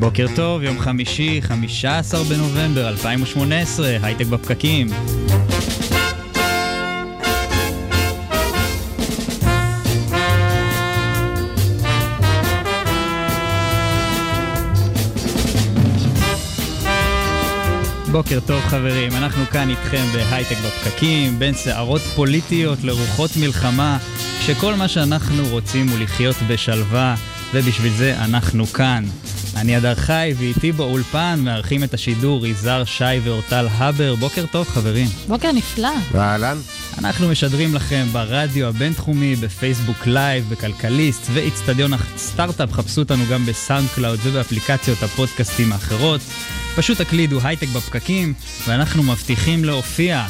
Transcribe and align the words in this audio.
בוקר 0.00 0.26
טוב, 0.36 0.62
יום 0.62 0.78
חמישי, 0.78 1.42
15 1.42 2.24
בנובמבר 2.24 2.88
2018, 2.88 3.96
הייטק 4.02 4.26
בפקקים. 4.26 4.86
בוקר 18.12 18.38
טוב 18.46 18.60
חברים, 18.60 19.12
אנחנו 19.12 19.44
כאן 19.46 19.70
איתכם 19.70 20.04
בהייטק 20.12 20.56
בפקקים, 20.66 21.38
בין 21.38 21.54
סערות 21.54 22.00
פוליטיות 22.00 22.78
לרוחות 22.84 23.30
מלחמה, 23.40 23.98
שכל 24.40 24.74
מה 24.74 24.88
שאנחנו 24.88 25.42
רוצים 25.50 25.88
הוא 25.88 25.98
לחיות 25.98 26.36
בשלווה, 26.48 27.14
ובשביל 27.54 27.92
זה 27.92 28.16
אנחנו 28.24 28.66
כאן. 28.66 29.04
אני 29.56 29.76
הדר 29.76 29.94
חי, 29.94 30.34
ואיתי 30.36 30.72
באולפן 30.72 31.40
מארחים 31.44 31.84
את 31.84 31.94
השידור 31.94 32.46
יזהר 32.46 32.84
שי 32.84 33.04
ואורטל 33.24 33.68
הבר. 33.70 34.14
בוקר 34.14 34.44
טוב 34.46 34.68
חברים. 34.68 35.06
בוקר 35.28 35.52
נפלא. 35.52 35.88
אהלן. 36.14 36.58
אנחנו 36.98 37.28
משדרים 37.28 37.74
לכם 37.74 38.06
ברדיו 38.12 38.66
הבינתחומי, 38.66 39.36
בפייסבוק 39.36 40.06
לייב, 40.06 40.48
בכלכליסט 40.48 41.26
ובאצטדיון 41.32 41.92
הסטארט-אפ. 41.92 42.72
חפשו 42.72 43.00
אותנו 43.00 43.24
גם 43.30 43.46
בסאונד 43.46 43.88
קלאוד 43.94 44.18
ובאפליקציות 44.22 45.02
הפודקאסטים 45.02 45.72
האחרות. 45.72 46.20
פשוט 46.76 47.00
תקלידו 47.00 47.38
הייטק 47.42 47.68
בפקקים, 47.68 48.34
ואנחנו 48.66 49.02
מבטיחים 49.02 49.64
להופיע. 49.64 50.26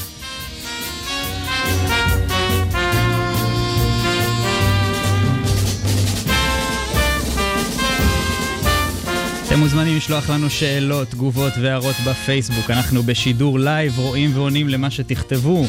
אתם 9.51 9.59
מוזמנים 9.59 9.97
לשלוח 9.97 10.31
לנו 10.31 10.51
שאלות, 10.51 11.09
תגובות 11.09 11.53
והערות 11.61 11.97
בפייסבוק. 12.07 12.71
אנחנו 12.71 13.03
בשידור 13.03 13.59
לייב, 13.59 13.99
רואים 13.99 14.31
ועונים 14.35 14.69
למה 14.69 14.91
שתכתבו. 14.91 15.67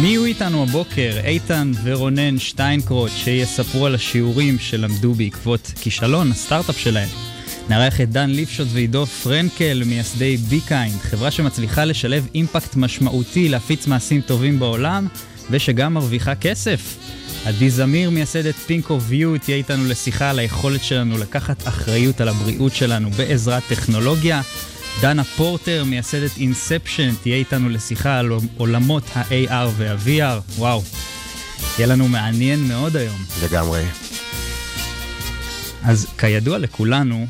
מי 0.00 0.08
יהיו 0.08 0.24
איתנו 0.24 0.62
הבוקר? 0.62 1.20
איתן 1.24 1.72
ורונן 1.84 2.38
שטיינקרוט, 2.38 3.10
שיספרו 3.16 3.86
על 3.86 3.94
השיעורים 3.94 4.58
שלמדו 4.58 5.14
בעקבות 5.14 5.72
כישלון 5.80 6.30
הסטארט-אפ 6.30 6.78
שלהם. 6.78 7.08
נארח 7.68 8.00
את 8.00 8.10
דן 8.10 8.30
ליפשוט 8.30 8.68
ועידו 8.70 9.06
פרנקל, 9.06 9.82
מייסדי 9.86 10.36
בי-קיינד, 10.36 10.96
חברה 11.00 11.30
שמצליחה 11.30 11.84
לשלב 11.84 12.26
impact 12.34 12.76
משמעותי 12.76 13.48
להפיץ 13.48 13.86
מעשים 13.86 14.20
טובים 14.20 14.58
בעולם, 14.58 15.06
ושגם 15.50 15.94
מרוויחה 15.94 16.34
כסף. 16.34 16.96
עדי 17.44 17.70
זמיר, 17.70 18.10
מייסדת 18.10 18.54
פינקו 18.54 19.00
ויו, 19.00 19.38
תהיה 19.38 19.56
איתנו 19.56 19.84
לשיחה 19.84 20.30
על 20.30 20.38
היכולת 20.38 20.84
שלנו 20.84 21.18
לקחת 21.18 21.68
אחריות 21.68 22.20
על 22.20 22.28
הבריאות 22.28 22.74
שלנו 22.74 23.10
בעזרת 23.10 23.62
טכנולוגיה. 23.68 24.40
דנה 25.00 25.24
פורטר, 25.24 25.84
מייסדת 25.84 26.30
אינספשן, 26.36 27.14
תהיה 27.22 27.36
איתנו 27.36 27.68
לשיחה 27.68 28.18
על 28.18 28.32
עולמות 28.56 29.02
ה-AR 29.14 29.68
וה-VR. 29.76 30.58
וואו, 30.58 30.82
יהיה 31.78 31.86
לנו 31.88 32.08
מעניין 32.08 32.68
מאוד 32.68 32.96
היום. 32.96 33.16
לגמרי. 33.44 33.82
אז 35.84 36.06
כידוע 36.18 36.58
לכולנו, 36.58 37.26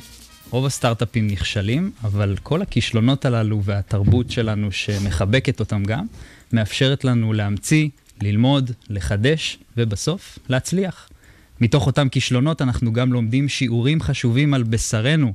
רוב 0.50 0.66
הסטארט-אפים 0.66 1.26
נכשלים, 1.26 1.90
אבל 2.04 2.36
כל 2.42 2.62
הכישלונות 2.62 3.24
הללו 3.24 3.62
והתרבות 3.64 4.30
שלנו 4.30 4.72
שמחבקת 4.72 5.60
אותם 5.60 5.84
גם, 5.84 6.06
מאפשרת 6.52 7.04
לנו 7.04 7.32
להמציא, 7.32 7.88
ללמוד, 8.22 8.70
לחדש, 8.90 9.58
ובסוף 9.76 10.38
להצליח. 10.48 11.08
מתוך 11.60 11.86
אותם 11.86 12.08
כישלונות 12.08 12.62
אנחנו 12.62 12.92
גם 12.92 13.12
לומדים 13.12 13.48
שיעורים 13.48 14.00
חשובים 14.00 14.54
על 14.54 14.62
בשרנו. 14.62 15.32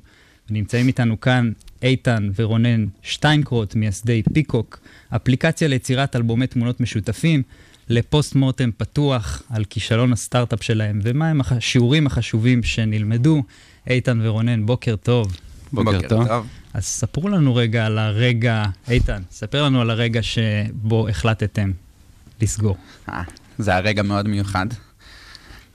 נמצאים 0.50 0.88
איתנו 0.88 1.22
כאן 1.22 1.52
איתן 1.82 2.30
ורונן 2.36 2.86
שטיינקרוט, 3.04 3.76
מייסדי 3.76 4.24
פיקוק, 4.34 4.80
אפליקציה 5.16 5.68
ליצירת 5.68 6.16
אלבומי 6.16 6.48
תמונות 6.48 6.82
משותפים, 6.82 7.44
לפוסט 7.90 8.36
מורטם 8.36 8.70
פתוח 8.78 9.42
על 9.50 9.66
כישלון 9.66 10.14
הסטארט-אפ 10.14 10.64
שלהם, 10.64 11.00
ומהם 11.04 11.42
השיעורים 11.42 12.08
החשובים 12.08 12.64
שנלמדו. 12.64 13.44
איתן 13.90 14.20
ורונן, 14.24 14.66
בוקר 14.66 14.96
טוב. 14.96 15.38
בוקר 15.74 16.00
טוב. 16.10 16.28
אז 16.74 16.86
ספרו 16.86 17.30
לנו 17.30 17.56
רגע 17.56 17.86
על 17.86 17.98
הרגע, 17.98 18.66
איתן, 18.90 19.22
ספר 19.32 19.64
לנו 19.64 19.82
על 19.82 19.90
הרגע 19.90 20.24
שבו 20.24 21.08
החלטתם 21.08 21.72
לסגור. 22.42 22.78
אה, 23.10 23.24
זה 23.58 23.72
היה 23.72 23.80
רגע 23.80 24.04
מאוד 24.04 24.28
מיוחד. 24.28 24.66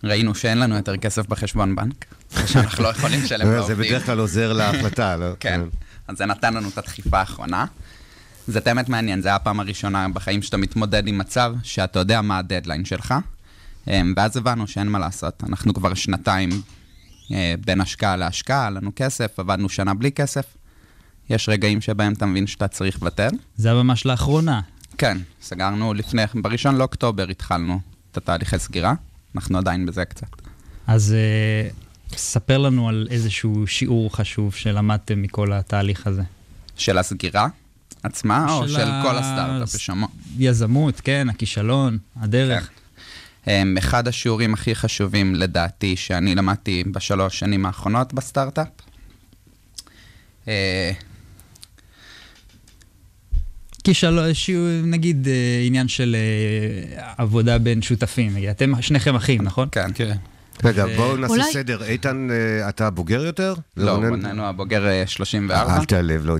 ראינו 0.04 0.34
שאין 0.34 0.58
לנו 0.58 0.76
יותר 0.76 0.96
כסף 0.96 1.26
בחשבון 1.26 1.76
בנק, 1.76 2.04
שאנחנו 2.46 2.84
לא 2.84 2.88
יכולים 2.88 3.22
לשלם 3.24 3.46
זה 3.46 3.56
לעובדים. 3.56 3.78
בדרך 3.78 4.06
כלל 4.06 4.18
עוזר 4.18 4.52
להחלטה, 4.52 5.16
לא? 5.16 5.32
כן, 5.40 5.60
אז 6.08 6.16
זה 6.16 6.26
נתן 6.26 6.54
לנו 6.54 6.68
את 6.68 6.78
הדחיפה 6.78 7.18
האחרונה. 7.18 7.64
זה 8.46 8.60
באמת 8.60 8.88
מעניין, 8.88 9.20
זה 9.20 9.28
היה 9.28 9.36
הפעם 9.36 9.60
הראשונה 9.60 10.08
בחיים 10.08 10.42
שאתה 10.42 10.56
מתמודד 10.56 11.06
עם 11.06 11.18
מצב 11.18 11.54
שאתה 11.62 11.98
יודע 11.98 12.20
מה 12.20 12.38
הדדליין 12.38 12.84
שלך, 12.84 13.14
אמ, 13.88 14.14
ואז 14.16 14.36
הבנו 14.36 14.66
שאין 14.66 14.88
מה 14.88 14.98
לעשות. 14.98 15.42
אנחנו 15.48 15.74
כבר 15.74 15.94
שנתיים 15.94 16.50
אה, 17.32 17.54
בין 17.66 17.80
השקעה 17.80 18.16
להשקעה, 18.16 18.60
היה 18.60 18.70
לנו 18.70 18.92
כסף, 18.96 19.38
עבדנו 19.38 19.68
שנה 19.68 19.94
בלי 19.94 20.12
כסף. 20.12 20.44
יש 21.30 21.48
רגעים 21.48 21.80
שבהם 21.80 22.12
אתה 22.12 22.26
מבין 22.26 22.46
שאתה 22.46 22.68
צריך 22.68 23.02
לוותר. 23.02 23.28
זה 23.56 23.72
היה 23.72 23.82
ממש 23.82 24.06
לאחרונה. 24.06 24.60
כן, 25.02 25.18
סגרנו 25.42 25.94
לפני, 25.94 26.22
בראשון 26.34 26.76
לאוקטובר 26.76 27.28
התחלנו 27.28 27.80
את 28.12 28.16
התהליכי 28.16 28.58
סגירה, 28.58 28.94
אנחנו 29.34 29.58
עדיין 29.58 29.86
בזה 29.86 30.04
קצת. 30.04 30.26
אז 30.86 31.14
uh, 32.10 32.16
ספר 32.16 32.58
לנו 32.58 32.88
על 32.88 33.08
איזשהו 33.10 33.66
שיעור 33.66 34.16
חשוב 34.16 34.54
שלמדתם 34.54 35.22
מכל 35.22 35.52
התהליך 35.52 36.06
הזה. 36.06 36.22
של 36.76 36.98
הסגירה 36.98 37.48
עצמה, 38.02 38.52
או 38.52 38.68
של 38.68 38.74
של 38.74 38.90
ה- 38.90 39.02
כל 39.04 39.18
הסטארט-אפ 39.18 39.74
בשמו? 39.74 40.08
יזמות, 40.38 41.00
כן, 41.00 41.28
הכישלון, 41.30 41.98
הדרך. 42.20 42.70
כן. 43.44 43.78
אחד 43.78 44.08
השיעורים 44.08 44.54
הכי 44.54 44.74
חשובים 44.74 45.34
לדעתי 45.34 45.96
שאני 45.96 46.34
למדתי 46.34 46.84
בשלוש 46.92 47.38
שנים 47.38 47.66
האחרונות 47.66 48.12
בסטארט-אפ. 48.12 48.68
אה, 50.48 50.92
כישלון, 53.84 54.34
שיעור, 54.34 54.68
נגיד 54.84 55.28
אה, 55.28 55.62
עניין 55.66 55.88
של 55.88 56.16
אה, 56.18 57.12
עבודה 57.18 57.58
בין 57.58 57.82
שותפים. 57.82 58.36
אתם 58.50 58.72
שניכם 58.82 59.14
אחים, 59.14 59.42
נכון? 59.42 59.68
כן. 59.72 59.90
כן. 59.94 60.16
רגע, 60.64 60.84
בואו 60.96 61.16
נעשה 61.16 61.32
אולי- 61.34 61.52
סדר. 61.52 61.84
איתן, 61.84 62.28
אה, 62.30 62.68
אתה 62.68 62.90
בוגר 62.90 63.24
יותר? 63.26 63.54
לא, 63.76 63.90
ורונן? 63.90 64.08
רוננו 64.08 64.44
הבוגר 64.46 64.86
אה, 64.86 65.02
34. 65.06 65.76
אל 65.78 65.84
תיעלב, 65.84 66.26
לא, 66.26 66.36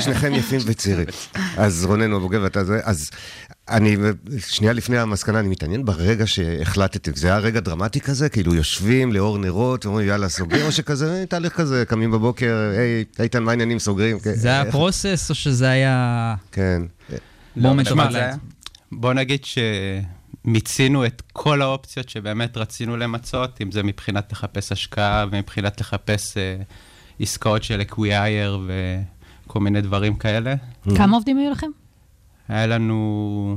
שניכם- 0.00 0.34
יפים 0.40 0.60
וצעירים. 0.66 1.06
אז 1.56 1.84
רונן 1.84 2.10
הוא 2.10 2.16
הבוגר 2.20 2.40
ואתה 2.42 2.64
זה, 2.64 2.80
אז 2.84 3.10
אני, 3.68 3.96
שנייה 4.46 4.72
לפני 4.72 4.98
המסקנה, 4.98 5.40
אני 5.40 5.48
מתעניין 5.48 5.84
ברגע 5.84 6.26
שהחלטתם. 6.26 7.12
זה 7.14 7.28
היה 7.28 7.38
רגע 7.38 7.60
דרמטי 7.60 8.00
כזה? 8.00 8.28
כאילו 8.28 8.54
יושבים 8.54 9.12
לאור 9.12 9.38
נרות, 9.38 9.86
אומרים 9.86 10.08
יאללה, 10.08 10.28
סוגרים, 10.28 10.66
או 10.66 10.72
שכזה, 10.72 11.14
אה, 11.20 11.26
תהליך 11.26 11.52
כזה, 11.52 11.84
קמים 11.88 12.10
בבוקר, 12.10 12.56
היי, 12.78 13.04
איתן, 13.24 13.42
מה 13.42 13.50
העניינים, 13.50 13.78
סוגרים? 13.78 14.18
כן, 14.18 14.34
זה 14.34 14.48
היה 14.48 14.72
process 14.72 15.26
או 15.30 15.34
שזה 15.34 15.68
היה 15.68 16.34
כן. 16.52 16.82
moment 17.56 17.86
היה- 18.14 18.34
בוא 18.92 19.12
נגיד 19.14 19.44
שמיצינו 20.46 21.06
את 21.06 21.22
כל 21.32 21.62
האופציות 21.62 22.08
שבאמת 22.08 22.56
רצינו 22.56 22.96
למצות, 22.96 23.60
אם 23.62 23.72
זה 23.72 23.82
מבחינת 23.82 24.32
לחפש 24.32 24.72
השקעה 24.72 25.24
ומבחינת 25.30 25.80
לחפש 25.80 26.36
אה, 26.36 26.56
עסקאות 27.20 27.62
של 27.62 27.80
acquire 27.80 28.60
וכל 29.46 29.60
מיני 29.60 29.80
דברים 29.80 30.16
כאלה. 30.16 30.54
כמה 30.96 31.16
עובדים 31.16 31.38
היו 31.38 31.50
לכם? 31.50 31.66
היה 32.48 32.66
לנו 32.66 33.56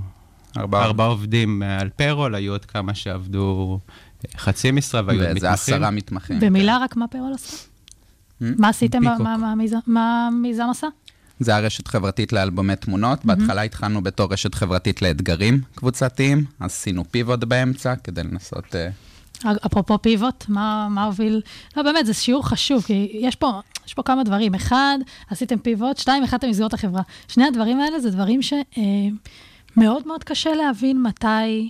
ארבעה. 0.58 0.86
ארבעה 0.86 1.08
עובדים 1.08 1.64
אה, 1.64 1.80
על 1.80 1.90
payroll, 1.96 2.36
היו 2.36 2.52
עוד 2.52 2.66
כמה 2.66 2.94
שעבדו 2.94 3.80
אה, 4.26 4.40
חצי 4.40 4.72
משרה 4.72 5.02
והיו 5.06 5.20
מתמחים. 5.36 5.50
עשרה 5.54 5.92
מתמחים. 5.92 6.40
במילה 6.40 6.78
רק 6.84 6.96
מה 6.96 7.08
פרול 7.08 7.34
עשה? 7.34 7.58
מה 8.42 8.70
עשיתם? 8.70 9.00
פיקוק. 9.00 9.22
מה- 9.22 9.52
המיזם- 9.52 9.78
מה 9.88 10.28
המיזם 10.28 10.68
עשה? 10.72 10.88
זה 11.40 11.56
הרשת 11.56 11.88
חברתית 11.88 12.34
לאלבומי 12.34 12.76
תמונות. 12.76 13.26
בהתחלה 13.26 13.62
התחלנו 13.62 14.02
בתור 14.02 14.34
רשת 14.34 14.56
חברתית 14.56 15.02
לאתגרים 15.02 15.62
קבוצתיים, 15.76 16.46
אז 16.60 16.72
עשינו 16.72 17.04
פיבוט 17.12 17.44
באמצע 17.44 17.96
כדי 17.96 18.24
לנסות... 18.24 18.76
אה, 18.76 18.90
אפרופו 19.66 20.02
פיבוט, 20.02 20.46
מה, 20.48 20.88
מה 20.90 21.04
הוביל? 21.04 21.42
לא, 21.78 21.84
באמת, 21.84 22.06
זה 22.06 22.14
שיעור 22.14 22.48
חשוב, 22.48 22.84
כי 22.84 23.10
יש 23.14 23.36
פה, 23.36 23.62
יש 23.88 23.94
פה 23.94 24.04
כמה 24.04 24.24
דברים. 24.24 24.56
אחד, 24.56 24.98
עשיתם 25.30 25.58
פיבוט, 25.58 25.98
שתיים, 25.98 26.24
החלטתם 26.24 26.48
לסגור 26.48 26.68
את 26.68 26.74
החברה. 26.74 27.02
שני 27.28 27.48
הדברים 27.48 27.80
האלה 27.80 28.00
זה 28.00 28.12
דברים 28.12 28.40
שמאוד 28.42 30.08
מאוד 30.08 30.24
קשה 30.24 30.54
להבין 30.54 31.02
מתי, 31.02 31.70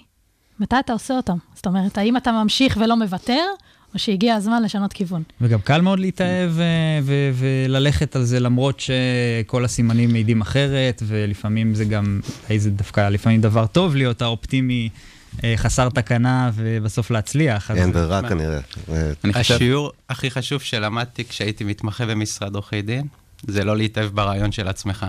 מתי 0.59 0.75
אתה 0.79 0.93
עושה 0.93 1.13
אותם. 1.13 1.37
זאת 1.55 1.65
אומרת, 1.65 1.97
האם 1.97 2.17
אתה 2.17 2.31
ממשיך 2.31 2.77
ולא 2.81 2.95
מוותר, 2.95 3.45
או 3.93 3.99
שהגיע 3.99 4.35
הזמן 4.35 4.63
לשנות 4.63 4.93
כיוון. 4.93 5.23
וגם 5.41 5.59
קל 5.61 5.81
מאוד 5.81 5.99
להתאהב 5.99 6.51
ו- 7.03 7.29
וללכת 7.33 8.15
על 8.15 8.23
זה, 8.23 8.39
למרות 8.39 8.79
שכל 8.79 9.65
הסימנים 9.65 10.11
מעידים 10.11 10.41
אחרת, 10.41 11.03
ולפעמים 11.05 11.75
זה 11.75 11.85
גם, 11.85 12.19
זה 12.57 12.69
דווקא 12.69 13.09
לפעמים 13.09 13.41
דבר 13.41 13.67
טוב 13.67 13.95
להיות 13.95 14.21
האופטימי. 14.21 14.89
אה, 15.43 15.53
חסר 15.57 15.89
תקנה 15.89 16.51
ובסוף 16.55 17.11
להצליח. 17.11 17.71
אין 17.71 17.91
ברירה 17.91 18.29
כנראה. 18.29 18.59
אה, 18.89 19.11
השיעור 19.33 19.91
הכי 20.09 20.31
חשוב 20.31 20.61
שלמדתי 20.61 21.25
כשהייתי 21.25 21.63
מתמחה 21.63 22.05
במשרד 22.05 22.55
עורכי 22.55 22.81
דין, 22.81 23.07
זה 23.47 23.63
לא 23.63 23.77
להתאהב 23.77 24.09
ברעיון 24.15 24.51
של 24.51 24.67
עצמך. 24.67 25.05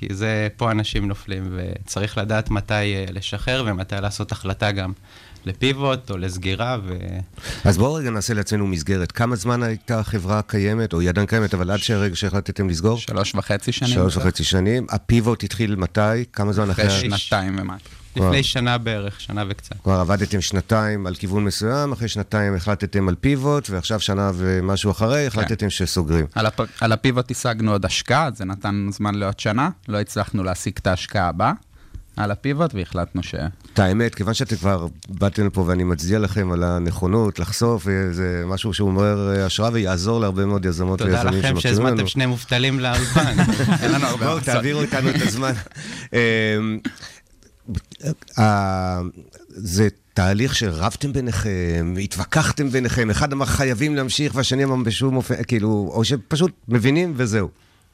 כי 0.00 0.14
זה, 0.14 0.48
פה 0.56 0.70
אנשים 0.70 1.08
נופלים, 1.08 1.56
וצריך 1.56 2.18
לדעת 2.18 2.50
מתי 2.50 2.74
אה, 2.74 3.04
לשחרר 3.12 3.64
ומתי 3.66 3.94
לעשות 4.00 4.32
החלטה 4.32 4.72
גם 4.72 4.92
לפיבוט 5.46 6.10
או 6.10 6.16
לסגירה, 6.16 6.78
ו... 6.84 6.98
אז 7.64 7.78
בואו 7.78 7.94
רגע 7.94 8.10
נעשה 8.10 8.34
לעצמנו 8.34 8.66
מסגרת. 8.66 9.12
כמה 9.12 9.36
זמן 9.36 9.62
הייתה 9.62 9.98
החברה 9.98 10.42
קיימת, 10.42 10.92
או 10.92 11.00
היא 11.00 11.08
עדיין 11.08 11.26
קיימת, 11.26 11.54
אבל 11.54 11.70
עד 11.70 11.78
שהרגע 11.78 12.16
שהחלטתם 12.16 12.68
לסגור? 12.68 12.98
שלוש 12.98 13.34
וחצי 13.34 13.72
שנים. 13.72 13.94
שלוש 13.94 14.16
וחצי 14.16 14.44
שנים. 14.44 14.86
הפיבוט 14.90 15.44
התחיל 15.44 15.76
מתי? 15.76 16.24
כמה 16.32 16.52
זמן 16.52 16.70
אחרי? 16.70 16.86
אחרי 16.86 17.00
שנתיים 17.00 17.56
ומשהו. 17.58 17.99
לפני 18.16 18.42
שנה 18.42 18.78
בערך, 18.78 19.20
שנה 19.20 19.44
וקצת. 19.48 19.76
כבר 19.82 20.00
עבדתם 20.00 20.40
שנתיים 20.40 21.06
על 21.06 21.14
כיוון 21.14 21.44
מסוים, 21.44 21.92
אחרי 21.92 22.08
שנתיים 22.08 22.54
החלטתם 22.54 23.08
על 23.08 23.14
פיבוט, 23.14 23.70
ועכשיו 23.70 24.00
שנה 24.00 24.30
ומשהו 24.34 24.90
אחרי, 24.90 25.26
החלטתם 25.26 25.70
שסוגרים. 25.70 26.26
על, 26.34 26.46
הפ... 26.46 26.60
על 26.80 26.92
הפיבוט 26.92 27.30
השגנו 27.30 27.72
עוד 27.72 27.84
השקעה, 27.84 28.30
זה 28.34 28.44
נתן 28.44 28.86
זמן 28.92 29.14
לעוד 29.14 29.40
שנה. 29.40 29.70
לא 29.88 30.00
הצלחנו 30.00 30.42
להשיג 30.42 30.74
את 30.78 30.86
ההשקעה 30.86 31.28
הבאה 31.28 31.52
על 32.16 32.30
הפיבוט, 32.30 32.74
והחלטנו 32.74 33.22
ש... 33.22 33.34
את 33.74 33.78
האמת, 33.78 34.14
כיוון 34.14 34.34
שאתם 34.34 34.56
כבר 34.56 34.86
באתם 35.08 35.46
לפה 35.46 35.60
ואני 35.60 35.84
מצדיע 35.84 36.18
לכם 36.18 36.52
על 36.52 36.62
הנכונות 36.62 37.38
לחשוף, 37.38 37.88
אה, 37.88 37.92
זה 38.12 38.44
משהו 38.46 38.74
שהוא 38.74 38.92
מעורר 38.92 39.36
אה, 39.36 39.46
השראה 39.46 39.70
ויעזור 39.72 40.20
להרבה 40.20 40.46
מאוד 40.46 40.64
יזמות 40.64 40.98
תודה 40.98 41.10
ויזמים 41.10 41.38
לכם 41.38 41.48
שמקשיבים 41.48 41.78
לנו. 41.78 41.86
שהזמנתם 41.86 42.06
שני 42.06 42.26
מובטלים 42.26 42.80
לאולפן. 42.80 43.36
אין 43.82 43.92
לנו 43.92 44.06
הרבה 44.06 44.26
בואו. 44.26 44.40
תעבירו 44.40 44.80
איתנו 44.80 45.10
את 45.10 45.22
הזמן. 45.22 45.52
אה, 48.38 49.00
זה 49.48 49.88
תהליך 50.14 50.54
שרבתם 50.54 51.12
ביניכם, 51.12 51.94
התווכחתם 52.02 52.68
ביניכם, 52.68 53.10
אחד 53.10 53.32
אמר 53.32 53.46
חייבים 53.46 53.96
להמשיך 53.96 54.34
והשני 54.34 54.64
אמר 54.64 54.76
בשום 54.84 55.16
אופן, 55.16 55.34
כאילו, 55.42 55.90
או 55.94 56.04
שפשוט 56.04 56.52
מבינים 56.68 57.12
וזהו. 57.16 57.48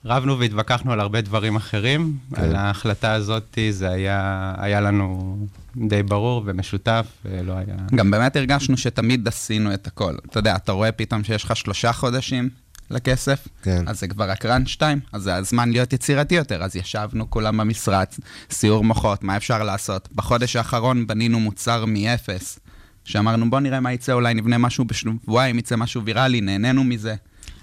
רבנו 0.04 0.38
והתווכחנו 0.38 0.92
על 0.92 1.00
הרבה 1.00 1.20
דברים 1.20 1.56
אחרים. 1.56 2.16
כן. 2.34 2.42
על 2.42 2.56
ההחלטה 2.56 3.12
הזאת 3.12 3.58
זה 3.70 3.90
היה, 3.90 4.54
היה 4.58 4.80
לנו 4.80 5.36
די 5.76 6.02
ברור 6.02 6.42
ומשותף, 6.46 7.06
ולא 7.24 7.52
היה... 7.52 7.76
גם 7.94 8.10
באמת 8.10 8.36
הרגשנו 8.36 8.76
שתמיד 8.76 9.28
עשינו 9.28 9.74
את 9.74 9.86
הכל. 9.86 10.14
אתה 10.30 10.38
יודע, 10.38 10.56
אתה 10.56 10.72
רואה 10.72 10.92
פתאום 10.92 11.24
שיש 11.24 11.44
לך 11.44 11.56
שלושה 11.56 11.92
חודשים 11.92 12.48
לכסף, 12.90 13.48
כן. 13.62 13.84
אז 13.86 14.00
זה 14.00 14.08
כבר 14.08 14.30
הקראנץ' 14.30 14.68
2, 14.68 15.00
אז 15.12 15.22
זה 15.22 15.36
הזמן 15.36 15.70
להיות 15.70 15.92
יצירתי 15.92 16.34
יותר. 16.34 16.62
אז 16.62 16.76
ישבנו 16.76 17.30
כולם 17.30 17.56
במשרד, 17.56 18.06
סיור 18.50 18.84
מוחות, 18.84 19.24
מה 19.24 19.36
אפשר 19.36 19.62
לעשות. 19.62 20.08
בחודש 20.14 20.56
האחרון 20.56 21.06
בנינו 21.06 21.40
מוצר 21.40 21.84
מאפס, 21.84 22.58
שאמרנו 23.04 23.50
בוא 23.50 23.60
נראה 23.60 23.80
מה 23.80 23.92
יצא, 23.92 24.12
אולי 24.12 24.34
נבנה 24.34 24.58
משהו 24.58 24.84
בשבועיים, 24.84 25.58
יצא 25.58 25.76
משהו 25.76 26.04
ויראלי, 26.04 26.40
נהנינו 26.40 26.84
מזה. 26.84 27.14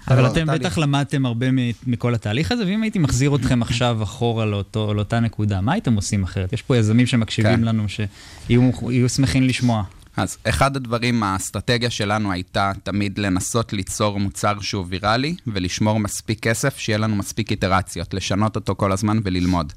אבל 0.08 0.22
לא, 0.22 0.26
אתם 0.26 0.46
תהליך. 0.46 0.60
בטח 0.60 0.78
למדתם 0.78 1.26
הרבה 1.26 1.46
מכל 1.86 2.14
התהליך 2.14 2.52
הזה, 2.52 2.66
ואם 2.66 2.82
הייתי 2.82 2.98
מחזיר 2.98 3.36
אתכם 3.36 3.62
עכשיו 3.62 4.02
אחורה 4.02 4.46
לאותו, 4.46 4.94
לאותה 4.94 5.20
נקודה, 5.20 5.60
מה 5.60 5.72
הייתם 5.72 5.94
עושים 5.94 6.22
אחרת? 6.22 6.52
יש 6.52 6.62
פה 6.62 6.76
יזמים 6.76 7.06
שמקשיבים 7.06 7.56
כן. 7.56 7.62
לנו, 7.62 7.86
שיהיו 7.88 8.70
יהיו 8.90 9.08
שמחים 9.08 9.42
לשמוע. 9.42 9.84
אז 10.16 10.38
אחד 10.44 10.76
הדברים, 10.76 11.22
האסטרטגיה 11.22 11.90
שלנו 11.90 12.32
הייתה 12.32 12.72
תמיד 12.82 13.18
לנסות 13.18 13.72
ליצור 13.72 14.20
מוצר 14.20 14.60
שהוא 14.60 14.86
ויראלי, 14.88 15.36
ולשמור 15.46 16.00
מספיק 16.00 16.40
כסף, 16.40 16.78
שיהיה 16.78 16.98
לנו 16.98 17.16
מספיק 17.16 17.50
איטרציות, 17.50 18.14
לשנות 18.14 18.56
אותו 18.56 18.74
כל 18.74 18.92
הזמן 18.92 19.18
וללמוד. 19.24 19.72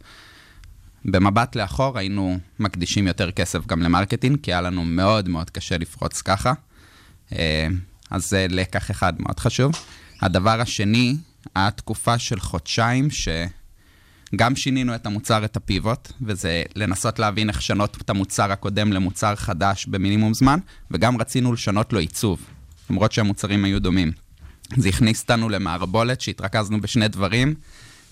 במבט 1.06 1.56
לאחור 1.56 1.98
היינו 1.98 2.40
מקדישים 2.60 3.08
יותר 3.08 3.32
כסף 3.32 3.66
גם 3.68 3.82
ל 3.82 3.87
marketing, 3.87 4.38
כי 4.44 4.52
היה 4.54 4.62
לנו 4.62 4.86
מאוד 4.86 5.30
מאוד 5.30 5.50
קשה 5.50 5.78
לפרוץ 5.78 6.22
ככה. 6.22 6.54
אה, 7.34 7.68
אז 8.10 8.30
זה 8.30 8.46
לקח 8.50 8.92
אחד 8.92 9.14
מאוד 9.22 9.40
חשוב. 9.40 9.72
הדבר 10.22 10.62
השני, 10.62 11.16
היה 11.56 11.72
תקופה 11.72 12.20
של 12.20 12.40
חודשיים 12.40 13.10
שגם 14.32 14.56
שינינו 14.56 14.96
את 14.96 15.06
המוצר, 15.06 15.46
את 15.46 15.58
הפיבוט, 15.58 16.12
וזה 16.22 16.64
לנסות 16.76 17.20
להבין 17.20 17.50
איך 17.50 17.58
לשנות 17.58 17.98
את 18.02 18.10
המוצר 18.10 18.52
הקודם 18.52 18.94
למוצר 18.94 19.36
חדש 19.36 19.86
במינימום 19.86 20.34
זמן, 20.34 20.60
וגם 20.92 21.22
רצינו 21.22 21.54
לשנות 21.54 21.94
לו 21.94 22.00
עיצוב, 22.00 22.40
למרות 22.90 23.12
שהמוצרים 23.12 23.66
היו 23.66 23.82
דומים. 23.82 24.12
זה 24.78 24.90
הכניס 24.90 25.22
אותנו 25.22 25.50
למערבולת 25.50 26.22
שהתרכזנו 26.22 26.82
בשני 26.82 27.08
דברים, 27.08 27.56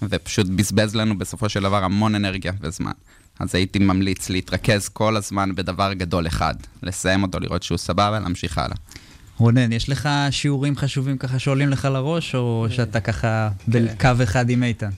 ופשוט 0.01 0.47
בזבז 0.47 0.95
לנו 0.95 1.17
בסופו 1.17 1.49
של 1.49 1.61
דבר 1.61 1.83
המון 1.83 2.15
אנרגיה 2.15 2.51
וזמן. 2.61 2.91
אז 3.39 3.55
הייתי 3.55 3.79
ממליץ 3.79 4.29
להתרכז 4.29 4.89
כל 4.89 5.15
הזמן 5.15 5.55
בדבר 5.55 5.93
גדול 5.93 6.27
אחד, 6.27 6.55
לסיים 6.83 7.23
אותו, 7.23 7.39
לראות 7.39 7.63
שהוא 7.63 7.77
סבבה, 7.77 8.19
להמשיך 8.19 8.57
הלאה. 8.57 8.75
רונן, 9.37 9.71
יש 9.71 9.89
לך 9.89 10.09
שיעורים 10.31 10.75
חשובים 10.75 11.17
ככה 11.17 11.39
שעולים 11.39 11.69
לך 11.69 11.85
לראש, 11.85 12.35
או 12.35 12.67
שאתה 12.69 12.99
ככה 12.99 13.49
בקו 13.67 14.09
אחד 14.23 14.49
עם 14.49 14.63
איתן? 14.63 14.89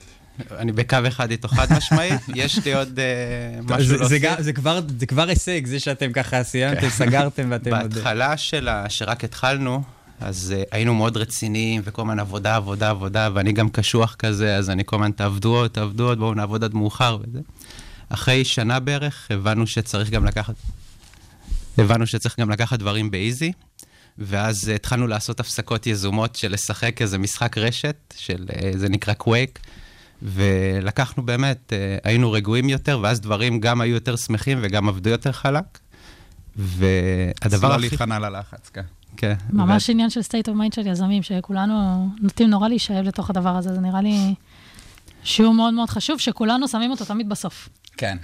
אני 0.58 0.72
בקו 0.72 0.96
אחד 1.08 1.30
איתו 1.30 1.48
חד 1.48 1.66
משמעית, 1.76 2.20
יש 2.34 2.58
לי 2.64 2.74
עוד 2.74 2.98
אה, 2.98 3.60
משהו 3.62 3.78
זה- 3.84 4.04
זה 4.04 4.18
להוסיף. 4.18 4.40
זה 4.44 4.52
כבר- 4.52 4.80
זה 4.98 5.06
כבר 5.06 5.28
הישג, 5.28 5.66
זה 5.66 5.80
שאתם 5.80 6.12
ככה 6.12 6.42
סיימתם, 6.42 6.88
סגרתם 6.90 7.48
ואתם 7.50 7.74
עוד... 7.74 7.94
בהתחלה 7.94 8.36
של 8.36 8.68
ה... 8.68 8.84
שרק 8.88 9.24
התחלנו, 9.24 9.82
אז 10.20 10.54
uh, 10.56 10.68
היינו 10.72 10.94
מאוד 10.94 11.16
רציניים, 11.16 11.82
וכל 11.84 12.02
הזמן 12.02 12.18
עבודה, 12.20 12.56
עבודה, 12.56 12.90
עבודה, 12.90 13.28
ואני 13.34 13.52
גם 13.52 13.68
קשוח 13.68 14.14
כזה, 14.18 14.56
אז 14.56 14.70
אני 14.70 14.82
כל 14.86 14.96
הזמן 14.96 15.10
תעבדו 15.10 15.56
עוד, 15.56 15.70
תעבדו 15.70 16.08
עוד, 16.08 16.18
בואו 16.18 16.34
נעבוד 16.34 16.64
עד 16.64 16.74
מאוחר 16.74 17.18
וזה. 17.20 17.40
אחרי 18.08 18.44
שנה 18.44 18.80
בערך, 18.80 19.26
הבנו 19.30 19.66
שצריך 19.66 20.10
גם 20.10 20.24
לקחת... 20.24 20.54
הבנו 21.78 22.06
שצריך 22.06 22.40
גם 22.40 22.50
לקחת 22.50 22.78
דברים 22.78 23.10
באיזי, 23.10 23.52
ואז 24.18 24.68
uh, 24.68 24.72
התחלנו 24.72 25.06
לעשות 25.06 25.40
הפסקות 25.40 25.86
יזומות 25.86 26.36
של 26.36 26.52
לשחק 26.52 27.02
איזה 27.02 27.18
משחק 27.18 27.58
רשת, 27.58 28.14
של, 28.18 28.46
uh, 28.48 28.76
זה 28.78 28.88
נקרא 28.88 29.14
קווייק, 29.14 29.58
ולקחנו 30.22 31.22
באמת, 31.22 31.72
uh, 31.72 32.00
היינו 32.08 32.32
רגועים 32.32 32.68
יותר, 32.68 33.00
ואז 33.02 33.20
דברים 33.20 33.60
גם 33.60 33.80
היו 33.80 33.94
יותר 33.94 34.16
שמחים 34.16 34.58
וגם 34.62 34.88
עבדו 34.88 35.10
יותר 35.10 35.32
חלק. 35.32 35.64
והדבר 36.56 37.68
לא 37.68 37.74
הכי... 37.74 37.88
להיכנע 37.88 38.18
ללחץ, 38.18 38.70
כן. 38.72 38.82
כן. 39.16 39.34
ממש 39.52 39.90
עניין 39.90 40.10
של 40.10 40.20
state 40.20 40.48
of 40.48 40.50
mind 40.50 40.74
של 40.74 40.86
יזמים, 40.86 41.22
שכולנו 41.22 42.08
נוטים 42.20 42.50
נורא 42.50 42.68
להישאב 42.68 43.04
לתוך 43.04 43.30
הדבר 43.30 43.56
הזה, 43.56 43.74
זה 43.74 43.80
נראה 43.80 44.00
לי 44.00 44.34
שיעור 45.24 45.54
מאוד 45.54 45.74
מאוד 45.74 45.90
חשוב, 45.90 46.20
שכולנו 46.20 46.68
שמים 46.68 46.90
אותו 46.90 47.04
תמיד 47.04 47.28
בסוף. 47.28 47.68
כן. 47.96 48.16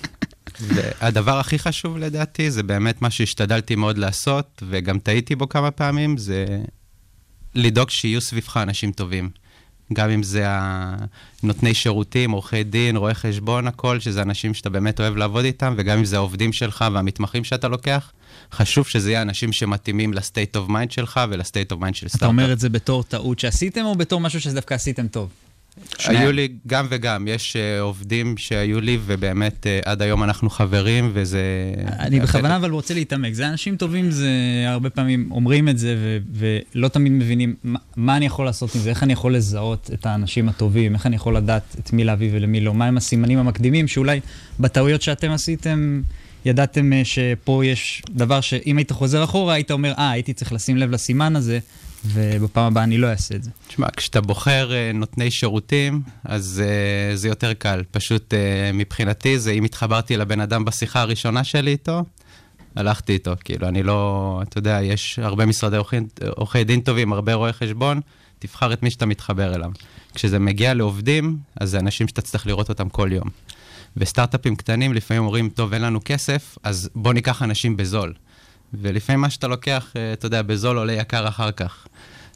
והדבר 0.60 1.38
הכי 1.38 1.58
חשוב 1.58 1.98
לדעתי, 1.98 2.50
זה 2.50 2.62
באמת 2.62 3.02
מה 3.02 3.10
שהשתדלתי 3.10 3.74
מאוד 3.74 3.98
לעשות, 3.98 4.62
וגם 4.68 4.98
טעיתי 4.98 5.36
בו 5.36 5.48
כמה 5.48 5.70
פעמים, 5.70 6.16
זה 6.16 6.46
לדאוג 7.54 7.90
שיהיו 7.90 8.20
סביבך 8.20 8.56
אנשים 8.56 8.92
טובים. 8.92 9.30
גם 9.92 10.10
אם 10.10 10.22
זה 10.22 10.46
נותני 11.42 11.74
שירותים, 11.74 12.30
עורכי 12.30 12.64
דין, 12.64 12.96
רואי 12.96 13.14
חשבון, 13.14 13.66
הכל, 13.66 14.00
שזה 14.00 14.22
אנשים 14.22 14.54
שאתה 14.54 14.70
באמת 14.70 15.00
אוהב 15.00 15.16
לעבוד 15.16 15.44
איתם, 15.44 15.74
וגם 15.76 15.98
אם 15.98 16.04
זה 16.04 16.16
העובדים 16.16 16.52
שלך 16.52 16.84
והמתמחים 16.92 17.44
שאתה 17.44 17.68
לוקח, 17.68 18.12
חשוב 18.52 18.86
שזה 18.86 19.10
יהיה 19.10 19.22
אנשים 19.22 19.52
שמתאימים 19.52 20.14
ל 20.14 20.21
state 20.21 20.56
of 20.56 20.68
mind 20.68 20.90
שלך 20.90 21.20
ול 21.30 21.42
state 21.42 21.72
of 21.72 21.80
mind 21.80 21.94
של 21.94 22.06
אתה 22.06 22.16
סטארט-אפ. 22.16 22.30
אומר 22.30 22.52
את 22.52 22.60
זה 22.60 22.68
בתור 22.68 23.02
טעות 23.02 23.38
שעשיתם, 23.38 23.84
או 23.84 23.94
בתור 23.94 24.20
משהו 24.20 24.40
שדווקא 24.40 24.74
עשיתם 24.74 25.08
טוב? 25.08 25.30
היו 26.06 26.32
לי 26.32 26.48
גם 26.66 26.86
וגם, 26.90 27.28
יש 27.28 27.56
uh, 27.56 27.80
עובדים 27.80 28.36
שהיו 28.36 28.80
לי, 28.80 28.98
ובאמת 29.06 29.66
uh, 29.66 29.88
עד 29.88 30.02
היום 30.02 30.22
אנחנו 30.22 30.50
חברים, 30.50 31.10
וזה... 31.12 31.42
אני 31.86 32.20
בכוונה 32.20 32.56
אבל 32.56 32.70
רוצה 32.70 32.94
להתעמק. 32.94 33.32
זה 33.32 33.48
אנשים 33.48 33.76
טובים, 33.76 34.10
זה 34.10 34.30
הרבה 34.66 34.90
פעמים 34.90 35.28
אומרים 35.30 35.68
את 35.68 35.78
זה, 35.78 35.96
ו- 35.98 36.18
ולא 36.74 36.88
תמיד 36.88 37.12
מבינים 37.12 37.54
מה, 37.64 37.78
מה 37.96 38.16
אני 38.16 38.26
יכול 38.26 38.44
לעשות 38.44 38.74
עם 38.74 38.80
זה, 38.80 38.90
איך 38.90 39.02
אני 39.02 39.12
יכול 39.12 39.34
לזהות 39.34 39.90
את 39.94 40.06
האנשים 40.06 40.48
הטובים, 40.48 40.94
איך 40.94 41.06
אני 41.06 41.16
יכול 41.16 41.36
לדעת 41.36 41.76
את 41.78 41.92
מי 41.92 42.04
להביא 42.04 42.30
ולמי 42.32 42.60
לא, 42.60 42.74
מהם 42.74 42.96
הסימנים 42.96 43.38
המקדימים, 43.38 43.88
שאולי 43.88 44.20
בטעויות 44.60 45.02
שאתם 45.02 45.30
עשיתם, 45.30 46.02
ידעתם 46.44 46.92
אה, 46.92 47.02
שפה 47.04 47.64
יש 47.64 48.02
דבר 48.10 48.40
שאם 48.40 48.76
היית 48.76 48.92
חוזר 48.92 49.24
אחורה, 49.24 49.54
היית 49.54 49.70
אומר, 49.70 49.92
אה, 49.98 50.10
הייתי 50.10 50.32
צריך 50.32 50.52
לשים 50.52 50.76
לב 50.76 50.90
לסימן 50.90 51.36
הזה, 51.36 51.58
ובפעם 52.04 52.64
הבאה 52.66 52.84
אני 52.84 52.98
לא 52.98 53.06
אעשה 53.06 53.34
את 53.34 53.44
זה. 53.44 53.50
תשמע, 53.68 53.86
כשאתה 53.96 54.20
בוחר 54.20 54.70
uh, 54.70 54.96
נותני 54.96 55.30
שירותים, 55.30 56.02
אז 56.24 56.62
uh, 56.62 57.16
זה 57.16 57.28
יותר 57.28 57.52
קל. 57.52 57.82
פשוט 57.90 58.34
uh, 58.34 58.36
מבחינתי, 58.74 59.38
זה 59.38 59.50
אם 59.50 59.64
התחברתי 59.64 60.16
לבן 60.16 60.40
אדם 60.40 60.64
בשיחה 60.64 61.00
הראשונה 61.00 61.44
שלי 61.44 61.70
איתו, 61.70 62.04
הלכתי 62.76 63.12
איתו. 63.12 63.32
כאילו, 63.44 63.68
אני 63.68 63.82
לא, 63.82 64.40
אתה 64.42 64.58
יודע, 64.58 64.78
יש 64.82 65.18
הרבה 65.18 65.46
משרדי 65.46 65.76
עורכי- 65.76 65.96
עורכי 66.36 66.64
דין 66.64 66.80
טובים, 66.80 67.12
הרבה 67.12 67.34
רואי 67.34 67.52
חשבון, 67.52 68.00
תבחר 68.38 68.72
את 68.72 68.82
מי 68.82 68.90
שאתה 68.90 69.06
מתחבר 69.06 69.54
אליו. 69.54 69.70
כשזה 70.14 70.38
מגיע 70.38 70.74
לעובדים, 70.74 71.36
אז 71.60 71.70
זה 71.70 71.78
אנשים 71.78 72.08
שאתה 72.08 72.22
צריך 72.22 72.46
לראות 72.46 72.68
אותם 72.68 72.88
כל 72.88 73.08
יום. 73.12 73.28
וסטארט-אפים 73.96 74.56
קטנים 74.56 74.94
לפעמים 74.94 75.22
אומרים, 75.22 75.48
טוב, 75.48 75.72
אין 75.72 75.82
לנו 75.82 76.00
כסף, 76.04 76.58
אז 76.62 76.90
בוא 76.94 77.12
ניקח 77.12 77.42
אנשים 77.42 77.76
בזול. 77.76 78.14
ולפעמים 78.74 79.20
מה 79.20 79.30
שאתה 79.30 79.48
לוקח, 79.48 79.92
אה, 79.96 80.12
אתה 80.12 80.26
יודע, 80.26 80.42
בזול 80.42 80.78
עולה 80.78 80.92
יקר 80.92 81.28
אחר 81.28 81.50
כך. 81.50 81.86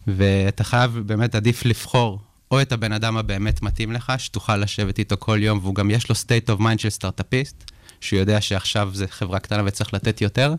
ואתה 0.06 0.64
חייב, 0.64 0.98
באמת 1.06 1.34
עדיף 1.34 1.64
לבחור 1.64 2.20
או 2.50 2.62
את 2.62 2.72
הבן 2.72 2.92
אדם 2.92 3.16
הבאמת 3.16 3.62
מתאים 3.62 3.92
לך, 3.92 4.12
שתוכל 4.18 4.56
לשבת 4.56 4.98
איתו 4.98 5.16
כל 5.18 5.38
יום, 5.42 5.58
והוא 5.62 5.74
גם 5.74 5.90
יש 5.90 6.08
לו 6.08 6.14
state 6.14 6.50
of 6.50 6.60
mind 6.60 6.78
של 6.78 6.90
סטארט-אפיסט, 6.90 7.70
שהוא 8.00 8.18
יודע 8.18 8.40
שעכשיו 8.40 8.90
זה 8.92 9.06
חברה 9.08 9.38
קטנה 9.38 9.62
וצריך 9.66 9.94
לתת 9.94 10.20
יותר, 10.20 10.54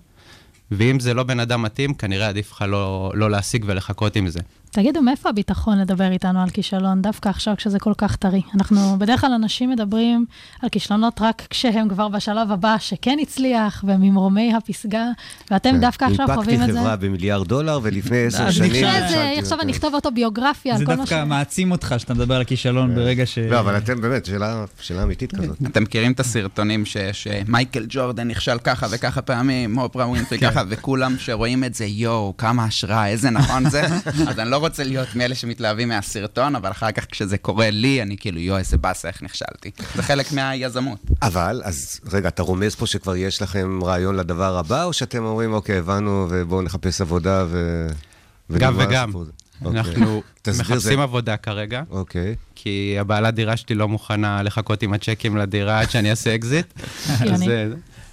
ואם 0.71 0.99
זה 0.99 1.13
לא 1.13 1.23
בן 1.23 1.39
אדם 1.39 1.61
מתאים, 1.61 1.93
כנראה 1.93 2.27
עדיף 2.27 2.51
לך 2.51 2.61
לא, 2.67 3.11
לא 3.15 3.31
להשיג 3.31 3.63
ולחכות 3.67 4.15
עם 4.15 4.27
זה. 4.29 4.39
תגידו, 4.75 5.01
מאיפה 5.01 5.29
הביטחון 5.29 5.79
לדבר 5.79 6.11
איתנו 6.11 6.41
על 6.41 6.49
כישלון, 6.49 7.01
דווקא 7.01 7.29
עכשיו 7.29 7.53
כשזה 7.57 7.79
כל 7.79 7.93
כך 7.97 8.15
טרי? 8.15 8.41
אנחנו, 8.55 8.99
בדרך 8.99 9.21
כלל 9.21 9.31
אנשים 9.31 9.69
מדברים 9.69 10.25
על 10.61 10.69
כישלונות 10.69 11.21
רק 11.21 11.47
כשהם 11.49 11.89
כבר 11.89 12.07
בשלב 12.07 12.51
הבא 12.51 12.75
שכן 12.79 13.17
הצליח, 13.21 13.83
וממרומי 13.87 14.53
הפסגה, 14.53 15.05
ואתם 15.51 15.77
דווקא 15.79 16.05
עכשיו 16.05 16.27
חווים 16.27 16.39
את 16.39 16.45
זה. 16.47 16.63
הנפקתי 16.63 16.79
חברה 16.79 16.95
במיליארד 16.95 17.47
דולר, 17.47 17.79
ולפני 17.83 18.25
עשר 18.25 18.43
אז 18.43 18.53
שנים... 18.53 18.71
אחרי 18.71 19.09
זה, 19.09 19.33
עכשיו. 19.37 19.61
אני 19.61 19.71
אכתוב 19.71 19.93
אוטוביוגרפיה 19.93 20.73
על 20.73 20.79
זה 20.79 20.85
כל 20.85 20.95
מה 20.95 21.05
ש... 21.05 21.09
דווקא 21.09 21.25
מעצים 21.25 21.71
אותך 21.71 21.95
שאתה 21.97 22.13
מדבר 22.13 22.35
על 22.35 22.43
כישלון 22.43 22.95
ברגע 22.95 23.25
ש... 23.25 23.37
לא, 23.37 23.59
אבל 23.59 23.77
אתם 23.77 24.01
באמת, 24.01 24.25
שאלה- 24.25 24.65
אמיתית 25.03 25.35
כזאת. 25.35 25.57
אתם 25.65 25.83
מכירים 25.83 26.11
את 26.11 26.19
הסרטונים 26.19 26.85
שיש 26.85 27.27
אה, 27.27 27.41
מייקל 27.47 27.85
ג'ורדן 27.89 28.27
נכשל 28.27 28.57
ככה 28.63 28.87
וככה 28.91 29.21
פעמים, 29.21 29.77
אופרה 29.77 30.07
ווינפרי 30.07 30.37
כן. 30.37 30.49
ככה, 30.49 30.63
וכולם 30.69 31.15
שרואים 31.19 31.63
את 31.63 31.75
זה, 31.75 31.85
יואו, 31.85 32.33
כמה 32.37 32.65
השראה, 32.65 33.07
איזה 33.07 33.29
נכון 33.29 33.69
זה. 33.69 33.81
אז 34.29 34.39
אני 34.39 34.49
לא 34.49 34.64
רוצה 34.65 34.83
להיות 34.83 35.15
מאלה 35.15 35.35
שמתלהבים 35.35 35.89
מהסרטון, 35.89 36.55
אבל 36.55 36.71
אחר 36.71 36.91
כך 36.91 37.05
כשזה 37.11 37.37
קורה 37.37 37.69
לי, 37.69 38.01
אני 38.01 38.17
כאילו, 38.17 38.39
יואו, 38.39 38.57
איזה 38.57 38.77
באסה, 38.77 39.07
איך 39.07 39.23
נכשלתי. 39.23 39.71
זה 39.95 40.03
חלק 40.03 40.31
מהיזמות. 40.31 40.99
אבל, 41.21 41.61
אז 41.63 41.99
רגע, 42.11 42.27
אתה 42.27 42.43
רומז 42.43 42.75
פה 42.75 42.87
שכבר 42.87 43.15
יש 43.15 43.41
לכם 43.41 43.79
רעיון 43.83 44.15
לדבר 44.15 44.57
הבא, 44.57 44.83
או 44.83 44.93
שאתם 44.93 45.23
אומרים, 45.23 45.53
אוקיי, 45.53 45.77
הבנו, 45.77 46.27
ובואו 46.29 46.61
נחפש 46.61 47.01
עבודה 47.01 47.45
ו... 47.47 47.87
גם 48.57 48.75
וגם. 48.77 49.03
הסיפור 49.03 49.21
הזה"? 49.21 49.31
אוקיי. 49.65 49.79
אנחנו 49.79 50.21
מחפשים 50.59 50.99
עבודה 50.99 51.37
כרגע, 51.37 51.81
אוקיי. 51.89 52.35
כי 52.55 52.95
הבעלת 52.99 53.33
דירה 53.33 53.57
שלי 53.57 53.75
לא 53.75 53.87
מוכנה 53.87 54.43
לחכות 54.43 54.83
עם 54.83 54.93
הצ'קים 54.93 55.37
לדירה 55.37 55.79
עד 55.79 55.89
שאני 55.89 56.09
אעשה 56.09 56.35
אקזיט. 56.35 56.65
אה, 57.09 57.67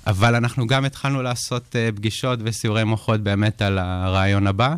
אבל 0.07 0.35
אנחנו 0.35 0.67
גם 0.67 0.85
התחלנו 0.85 1.23
לעשות 1.23 1.77
אה, 1.77 1.89
פגישות 1.95 2.39
וסיורי 2.43 2.85
מוחות 2.85 3.21
באמת 3.21 3.63
על 3.63 3.79
הרעיון 3.79 4.47
הבא. 4.47 4.75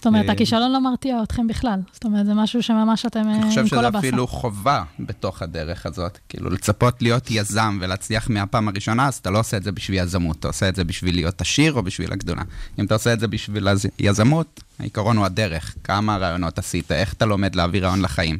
זאת 0.00 0.06
אומרת, 0.06 0.26
אה, 0.26 0.32
הכישלון 0.32 0.72
לא 0.72 0.80
מרתיע 0.80 1.22
אתכם 1.22 1.46
בכלל. 1.46 1.80
זאת 1.92 2.04
אומרת, 2.04 2.26
זה 2.26 2.34
משהו 2.34 2.62
שממש 2.62 3.06
אתם 3.06 3.20
אה, 3.20 3.34
אני 3.34 3.42
עם 3.42 3.48
חושב 3.48 3.60
כל 3.60 3.66
שזה 3.66 3.86
הבאסה. 3.86 3.98
אפילו 3.98 4.26
חובה 4.26 4.82
בתוך 5.00 5.42
הדרך 5.42 5.86
הזאת. 5.86 6.18
כאילו, 6.28 6.50
לצפות 6.50 7.02
להיות 7.02 7.30
יזם 7.30 7.78
ולהצליח 7.80 8.30
מהפעם 8.30 8.68
הראשונה, 8.68 9.08
אז 9.08 9.14
אתה 9.14 9.30
לא 9.30 9.38
עושה 9.38 9.56
את 9.56 9.62
זה 9.62 9.72
בשביל 9.72 9.98
יזמות, 9.98 10.36
אתה 10.38 10.48
עושה 10.48 10.68
את 10.68 10.76
זה 10.76 10.84
בשביל 10.84 11.14
להיות 11.14 11.40
עשיר 11.40 11.72
או 11.72 11.82
בשביל 11.82 12.12
הגדולה. 12.12 12.42
אם 12.78 12.84
אתה 12.84 12.94
עושה 12.94 13.12
את 13.12 13.20
זה 13.20 13.28
בשביל 13.28 13.68
יזמות, 13.98 14.60
העיקרון 14.78 15.16
הוא 15.16 15.26
הדרך. 15.26 15.74
כמה 15.84 16.16
רעיונות 16.16 16.58
עשית, 16.58 16.92
איך 16.92 17.12
אתה 17.12 17.26
לומד 17.26 17.54
להעביר 17.54 17.84
רעיון 17.84 18.02
לחיים. 18.02 18.38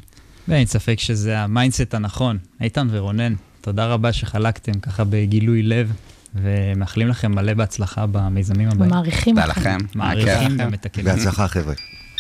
ואין 0.49 0.67
ספק 0.67 1.01
שזה 1.01 1.39
ה 1.39 1.46
mindset 1.46 1.95
הנכון. 1.95 2.39
איתן 2.61 2.89
ורונן, 2.91 3.35
תודה 3.61 3.87
רבה 3.87 4.13
שחלקתם 4.13 4.73
ככה 4.73 5.05
בגילוי 5.05 5.63
לב, 5.63 5.93
ומאחלים 6.35 7.09
לכם 7.09 7.33
מלא 7.33 7.55
בהצלחה 7.55 8.07
במיזמים 8.07 8.69
הבאים. 8.69 8.91
אתכם. 9.39 9.61
לכם. 9.61 9.79
מעריכים 9.95 10.75
את 10.75 10.87
הכלים. 10.87 11.07
בהצלחה, 11.07 11.49
חבר'ה. 11.49 11.75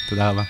תודה 0.09 0.31
רבה. 0.31 0.43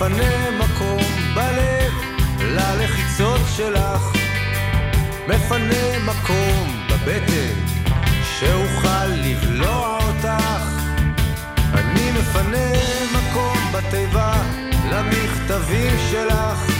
מפנה 0.00 0.50
מקום 0.50 1.02
בלב 1.34 1.92
ללחיצות 2.40 3.40
שלך, 3.56 4.02
מפנה 5.28 5.98
מקום 6.04 6.86
בבטן 6.90 7.54
שאוכל 8.38 9.06
לבלוע 9.06 9.98
אותך. 10.06 10.64
אני 11.74 12.10
מפנה 12.12 12.72
מקום 13.12 13.58
בתיבה 13.72 14.32
למכתבים 14.90 15.96
שלך. 16.10 16.70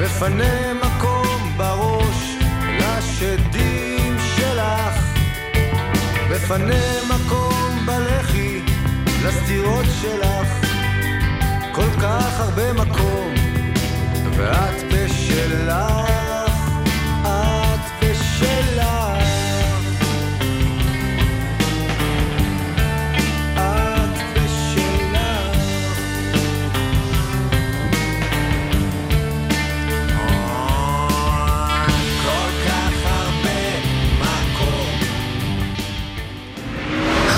מפנה 0.00 0.74
מקום 0.74 1.52
בראש 1.56 2.36
לשדים 2.78 4.16
שלך. 4.36 4.94
מפנה 6.30 6.84
מקום 7.08 7.86
בלחי 7.86 8.60
לסתירות 9.24 9.86
שלך 10.02 10.69
כל 11.80 12.00
כך 12.02 12.40
הרבה 12.40 12.72
מקום 12.72 13.34
ואת 14.36 14.92
בשלך 14.92 16.10
את. 17.22 17.60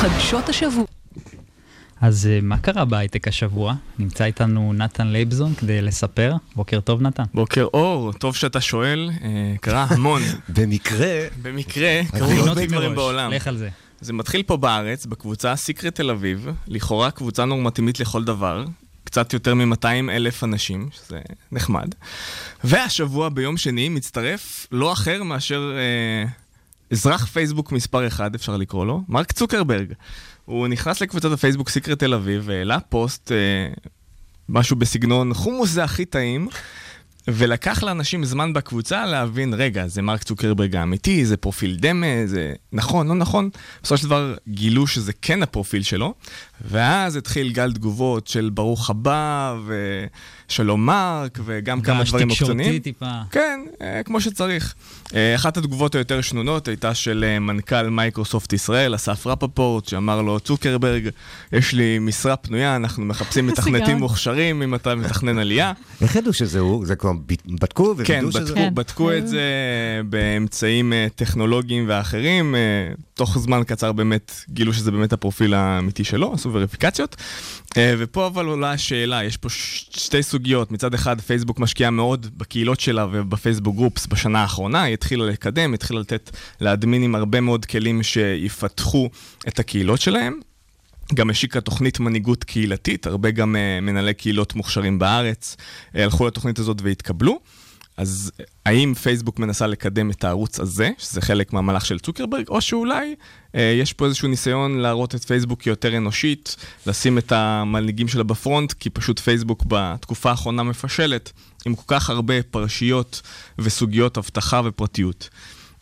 חדשות 0.03 0.49
השבוע. 0.49 0.92
אז 2.13 2.27
אה, 2.27 2.39
מה 2.43 2.59
קרה 2.59 2.85
בהייטק 2.85 3.29
השבוע? 3.29 3.75
נמצא 3.99 4.25
איתנו 4.25 4.73
נתן 4.73 5.07
לייבזון 5.07 5.55
כדי 5.55 5.83
לספר. 5.83 6.35
בוקר 6.57 6.81
טוב, 6.81 7.03
נתן. 7.03 7.23
בוקר 7.35 7.67
אור, 7.75 8.13
טוב 8.13 8.37
שאתה 8.37 8.61
שואל, 8.61 9.11
אה, 9.23 9.55
קרה 9.61 9.87
המון. 9.91 10.23
במקרה, 10.57 11.27
במקרה, 11.43 12.01
קרו 12.11 12.25
הכינותי 12.25 12.49
הרבה 12.49 12.67
דברים. 12.67 12.95
בעולם. 12.95 13.31
לך 13.31 13.47
על 13.47 13.57
זה. 13.57 13.69
זה 14.01 14.13
מתחיל 14.13 14.43
פה 14.43 14.57
בארץ, 14.57 15.07
בקבוצה 15.07 15.57
סיקרט 15.57 15.95
תל 15.95 16.11
אביב, 16.11 16.49
לכאורה 16.69 17.11
קבוצה 17.11 17.45
נורמטיבית 17.45 18.01
לכל 18.01 18.25
דבר, 18.25 18.65
קצת 19.05 19.33
יותר 19.33 19.55
מ-200 19.55 19.87
אלף 20.11 20.45
אנשים, 20.45 20.89
שזה 20.93 21.21
נחמד. 21.53 21.89
והשבוע 22.65 23.29
ביום 23.29 23.57
שני 23.57 23.89
מצטרף 23.89 24.67
לא 24.73 24.93
אחר 24.93 25.23
מאשר 25.23 25.73
אה, 25.77 26.31
אזרח 26.91 27.27
פייסבוק 27.27 27.73
מספר 27.73 28.07
1, 28.07 28.35
אפשר 28.35 28.57
לקרוא 28.57 28.87
לו, 28.87 29.03
מרק 29.09 29.33
צוקרברג. 29.33 29.93
הוא 30.53 30.69
נכנס 30.69 31.01
לקבוצת 31.01 31.33
הפייסבוק 31.33 31.69
סיקרט 31.69 31.99
תל 31.99 32.15
אביב 32.15 32.43
והעלה 32.45 32.81
פוסט, 32.81 33.33
אה, 33.33 33.73
משהו 34.49 34.77
בסגנון 34.77 35.35
חומוס 35.35 35.71
זה 35.71 35.85
הכי 35.85 36.05
טעים. 36.05 36.49
ולקח 37.29 37.83
לאנשים 37.83 38.25
זמן 38.25 38.53
בקבוצה 38.53 39.07
להבין, 39.07 39.55
רגע, 39.55 39.87
זה 39.87 40.03
מרק 40.03 40.23
צוקרברג 40.23 40.77
האמיתי, 40.77 41.27
זה 41.27 41.37
פרופיל 41.37 41.77
דמה, 41.81 42.27
זה 42.27 42.53
נכון, 42.73 43.09
לא 43.09 43.15
נכון. 43.15 43.51
בסופו 43.83 43.97
של 43.97 44.07
דבר 44.07 44.35
גילו 44.49 44.87
שזה 44.87 45.13
כן 45.23 45.43
הפרופיל 45.43 45.83
שלו, 45.83 46.15
ואז 46.61 47.17
התחיל 47.17 47.53
גל 47.53 47.73
תגובות 47.73 48.27
של 48.27 48.51
ברוך 48.55 48.91
הבא, 48.91 49.55
ושלום 50.49 50.87
מרק, 50.87 51.39
וגם 51.45 51.81
כמה 51.81 51.99
רעש 51.99 52.09
דברים 52.09 52.29
תקשורתי 52.29 52.53
מוקצונים. 52.53 52.79
טיפה. 52.79 53.11
כן, 53.31 53.61
אה, 53.81 54.03
כמו 54.03 54.21
שצריך. 54.21 54.75
אה, 55.15 55.35
אחת 55.35 55.57
התגובות 55.57 55.95
היותר 55.95 56.21
שנונות 56.21 56.69
הייתה 56.69 56.95
של 56.95 57.25
אה, 57.29 57.39
מנכ"ל 57.39 57.89
מייקרוסופט 57.89 58.53
ישראל, 58.53 58.95
אסף 58.95 59.27
רפפורט, 59.27 59.89
שאמר 59.89 60.23
לו, 60.23 60.41
צוקרברג, 60.41 61.09
יש 61.53 61.73
לי 61.73 61.99
משרה 61.99 62.37
פנויה, 62.37 62.77
אנחנו 62.77 63.05
מחפשים 63.05 63.47
מתכנתים. 63.49 63.97
מוכשרים 63.97 64.63
אם 64.63 64.75
אתה 64.75 64.95
מתכנן 64.95 65.39
עלייה. 65.39 65.73
איך 66.01 66.17
ידעו 66.17 66.33
שזה 66.33 66.59
הוא? 66.59 66.87
זה 66.87 66.97
כבר 66.97 67.12
כלומר, 67.13 67.59
בדקו 67.61 67.95
כן, 68.05 68.25
ווידאו 68.25 68.33
שזה... 68.33 68.41
בדקו, 68.41 68.55
כן. 68.55 68.75
בדקו 68.75 69.13
את 69.13 69.29
זה 69.29 69.43
באמצעים 70.09 70.93
אה, 70.93 71.07
טכנולוגיים 71.15 71.85
ואחרים. 71.89 72.55
אה, 72.55 72.61
תוך 73.15 73.39
זמן 73.39 73.63
קצר 73.67 73.93
באמת 73.93 74.33
גילו 74.49 74.73
שזה 74.73 74.91
באמת 74.91 75.13
הפרופיל 75.13 75.55
האמיתי 75.55 76.05
שלו, 76.05 76.33
עשו 76.35 76.53
וריפיקציות. 76.53 77.17
אה, 77.77 77.95
ופה 77.99 78.27
אבל 78.27 78.47
עולה 78.47 78.73
השאלה, 78.73 79.25
יש 79.25 79.37
פה 79.37 79.49
ש- 79.49 79.87
שתי 79.91 80.23
סוגיות. 80.23 80.73
מצד 80.73 80.95
אחד, 80.95 81.21
פייסבוק 81.21 81.59
משקיעה 81.59 81.91
מאוד 81.91 82.27
בקהילות 82.37 82.81
שלה 82.81 83.07
ובפייסבוק 83.13 83.77
groups 83.77 84.07
בשנה 84.07 84.43
האחרונה. 84.43 84.83
היא 84.83 84.95
התחילה 84.95 85.25
לקדם, 85.25 85.71
היא 85.71 85.75
התחילה 85.75 86.01
לתת 86.01 86.31
לאדמינים 86.61 87.15
הרבה 87.15 87.41
מאוד 87.41 87.65
כלים 87.65 88.03
שיפתחו 88.03 89.11
את 89.49 89.59
הקהילות 89.59 90.01
שלהם. 90.01 90.52
גם 91.15 91.31
השיקה 91.31 91.61
תוכנית 91.61 92.01
מנהיגות 92.01 92.45
קהילתית, 92.45 93.07
הרבה 93.07 93.31
גם 93.31 93.57
uh, 93.57 93.85
מנהלי 93.85 94.15
קהילות 94.15 94.55
מוכשרים 94.55 94.99
בארץ 94.99 95.57
uh, 95.57 95.99
הלכו 95.99 96.27
לתוכנית 96.27 96.59
הזאת 96.59 96.83
והתקבלו. 96.83 97.41
אז 97.97 98.33
uh, 98.37 98.43
האם 98.67 98.95
פייסבוק 98.95 99.39
מנסה 99.39 99.67
לקדם 99.67 100.11
את 100.11 100.25
הערוץ 100.25 100.61
הזה, 100.61 100.91
שזה 100.99 101.21
חלק 101.21 101.53
מהמהלך 101.53 101.87
של 101.87 101.99
צוקרברג, 101.99 102.49
או 102.49 102.61
שאולי 102.61 103.15
uh, 103.53 103.59
יש 103.81 103.93
פה 103.93 104.07
איזשהו 104.07 104.29
ניסיון 104.29 104.79
להראות 104.79 105.15
את 105.15 105.25
פייסבוק 105.25 105.63
כיותר 105.63 105.97
אנושית, 105.97 106.57
לשים 106.87 107.19
את 107.19 107.33
המנהיגים 107.33 108.09
שלה 108.09 108.23
בפרונט, 108.23 108.73
כי 108.73 108.91
פשוט 108.91 109.19
פייסבוק 109.19 109.65
בתקופה 109.69 110.31
האחרונה 110.31 110.63
מפשלת, 110.63 111.33
עם 111.67 111.75
כל 111.75 111.85
כך 111.87 112.11
הרבה 112.11 112.43
פרשיות 112.43 113.23
וסוגיות 113.59 114.19
אבטחה 114.19 114.61
ופרטיות. 114.65 115.29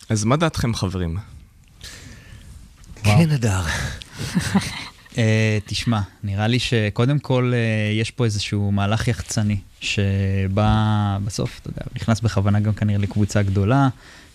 אז 0.08 0.24
מה 0.24 0.36
דעתכם, 0.36 0.74
חברים? 0.74 1.16
כן, 3.02 3.30
אדר. 3.30 3.60
Uh, 5.20 5.22
תשמע, 5.66 6.00
נראה 6.24 6.46
לי 6.46 6.58
שקודם 6.58 7.18
כל 7.18 7.52
uh, 7.52 8.00
יש 8.00 8.10
פה 8.10 8.24
איזשהו 8.24 8.72
מהלך 8.72 9.08
יחצני, 9.08 9.56
שבא 9.80 11.18
בסוף, 11.24 11.58
אתה 11.62 11.70
יודע, 11.70 11.82
נכנס 11.96 12.20
בכוונה 12.20 12.60
גם 12.60 12.72
כנראה 12.72 12.98
לקבוצה 12.98 13.42
גדולה, 13.42 13.88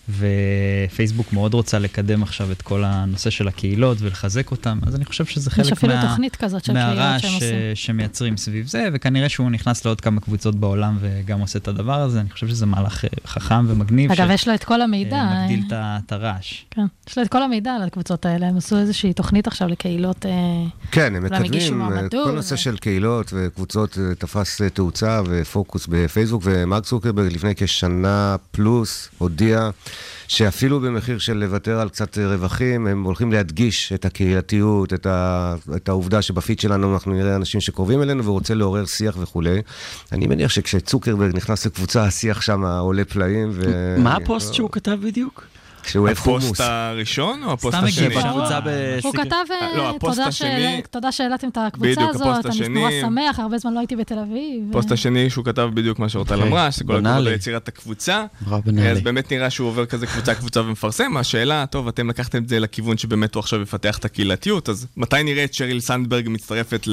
ופייסבוק 0.08 1.32
מאוד 1.32 1.54
רוצה 1.54 1.78
לקדם 1.78 2.22
עכשיו 2.22 2.52
את 2.52 2.62
כל 2.62 2.84
הנושא 2.84 3.30
של 3.30 3.48
הקהילות 3.48 3.98
ולחזק 4.00 4.50
אותם, 4.50 4.78
אז 4.86 4.96
אני 4.96 5.04
חושב 5.04 5.24
שזה 5.24 5.50
יש 5.50 5.54
חלק 5.54 5.72
אפילו 5.72 5.94
מה, 5.94 6.16
כזאת 6.38 6.70
מהרעש 6.70 7.26
ש-. 7.26 7.42
שמייצרים 7.74 8.36
סביב 8.36 8.66
זה, 8.66 8.88
וכנראה 8.92 9.28
שהוא 9.28 9.50
נכנס 9.50 9.84
לעוד 9.84 10.00
כמה 10.00 10.20
קבוצות 10.20 10.54
בעולם 10.54 10.98
וגם 11.00 11.40
עושה 11.40 11.58
את 11.58 11.68
הדבר 11.68 12.00
הזה, 12.00 12.20
אני 12.20 12.30
חושב 12.30 12.48
שזה 12.48 12.66
מהלך 12.66 13.04
אה, 13.04 13.08
חכם 13.26 13.64
ומגניב. 13.68 14.12
אגב, 14.12 14.28
ש- 14.28 14.34
יש 14.34 14.48
לו 14.48 14.54
את 14.54 14.64
כל 14.64 14.82
המידע. 14.82 15.16
אה, 15.16 15.42
מגדיל 15.44 15.64
אה, 15.72 15.98
את 16.06 16.12
הרעש. 16.12 16.64
כן, 16.70 16.86
יש 17.08 17.18
לו 17.18 17.24
את 17.24 17.28
כל 17.28 17.42
המידע 17.42 17.74
על 17.74 17.82
הקבוצות 17.82 18.26
האלה, 18.26 18.48
הם 18.48 18.56
עשו 18.56 18.78
איזושהי 18.78 19.12
תוכנית 19.12 19.46
עכשיו 19.46 19.68
לקהילות... 19.68 20.26
כן, 20.90 21.16
הם 21.16 21.24
מקדמים, 21.24 21.82
כל 22.10 22.30
נושא 22.30 22.54
ו- 22.54 22.56
של 22.56 22.76
קהילות 22.76 23.32
וקבוצות 23.36 23.98
תפס 24.18 24.62
תאוצה 24.74 25.20
ופוקוס 25.26 25.86
בפייסבוק, 25.90 26.42
ומרק 26.44 26.84
צוקרברג 26.84 27.32
לפני 27.32 27.52
כשנה 27.56 28.36
פלוס 28.50 29.08
הודיע 29.18 29.70
שאפילו 30.28 30.80
במחיר 30.80 31.18
של 31.18 31.36
לוותר 31.36 31.80
על 31.80 31.88
קצת 31.88 32.18
רווחים, 32.18 32.86
הם 32.86 33.02
הולכים 33.02 33.32
להדגיש 33.32 33.92
את 33.92 34.04
הקהילתיות, 34.04 34.92
את, 34.92 35.06
ה, 35.06 35.54
את 35.76 35.88
העובדה 35.88 36.22
שבפיד 36.22 36.60
שלנו 36.60 36.94
אנחנו 36.94 37.12
נראה 37.12 37.36
אנשים 37.36 37.60
שקרובים 37.60 38.02
אלינו 38.02 38.24
ורוצה 38.24 38.54
לעורר 38.54 38.86
שיח 38.86 39.16
וכולי. 39.20 39.62
אני 40.12 40.26
מניח 40.26 40.50
שכשצוקרברג 40.50 41.36
נכנס 41.36 41.66
לקבוצה, 41.66 42.04
השיח 42.04 42.40
שם 42.40 42.64
עולה 42.64 43.04
פלאים. 43.04 43.50
ו... 43.52 43.96
מה 43.98 44.16
הפוסט 44.16 44.54
שהוא 44.54 44.70
כתב 44.72 44.98
בדיוק? 45.02 45.55
שהוא 45.86 46.06
אוהב 46.06 46.18
חומוס. 46.18 46.44
הפוסט 46.44 46.60
הראשון 46.60 47.42
או 47.44 47.52
הפוסט 47.52 47.76
סתם 47.76 47.86
השני? 47.86 48.06
הגיב 48.06 48.18
בקבוצה 48.18 48.56
הוא 48.58 48.64
ב 48.66 48.74
secret. 48.74 49.26
כתב, 49.26 49.36
אה, 49.62 49.76
לא, 49.76 49.90
הפוסט 49.90 50.16
תודה 50.16 50.28
השני- 50.28 50.48
שהעלה- 50.48 50.80
תודה 50.90 51.12
שהעליתם 51.12 51.48
את 51.48 51.58
הקבוצה 51.66 51.90
הזאת, 52.10 52.26
הפוסט 52.26 52.46
אני 52.46 52.54
השני- 52.54 52.68
נורא 52.68 52.90
שמח, 53.00 53.38
הרבה 53.38 53.58
זמן 53.58 53.74
לא 53.74 53.78
הייתי 53.78 53.96
בתל 53.96 54.18
אביב. 54.18 54.64
הפוסט 54.70 54.92
השני 54.92 55.30
שהוא 55.30 55.44
כתב 55.44 55.70
בדיוק 55.74 55.98
מה 55.98 56.08
שאורטל 56.08 56.34
אוקיי, 56.34 56.48
אמרה, 56.48 56.72
שכל 56.72 56.84
הכבוד 56.84 56.96
בנאלי. 56.98 57.30
ליצירת 57.30 57.68
הקבוצה. 57.68 58.24
נורא 58.46 58.58
אז. 58.90 59.00
באמת 59.00 59.32
נראה 59.32 59.50
שהוא 59.50 59.68
עובר 59.68 59.86
כזה 59.86 60.06
קבוצה 60.06 60.34
קבוצה 60.34 60.60
ומפרסם. 60.60 61.16
השאלה, 61.16 61.64
טוב, 61.66 61.88
אתם 61.88 62.08
לקחתם 62.08 62.42
את 62.42 62.48
זה 62.48 62.60
לכיוון 62.60 62.98
שבאמת 62.98 63.34
הוא 63.34 63.40
עכשיו 63.40 63.62
יפתח 63.62 63.98
את 63.98 64.04
הקהילתיות, 64.04 64.68
אז 64.68 64.86
מתי 64.96 65.22
נראה 65.22 65.44
את 65.44 65.54
שריל 65.54 65.80
סנדברג 65.80 66.28
מצטרפת 66.28 66.88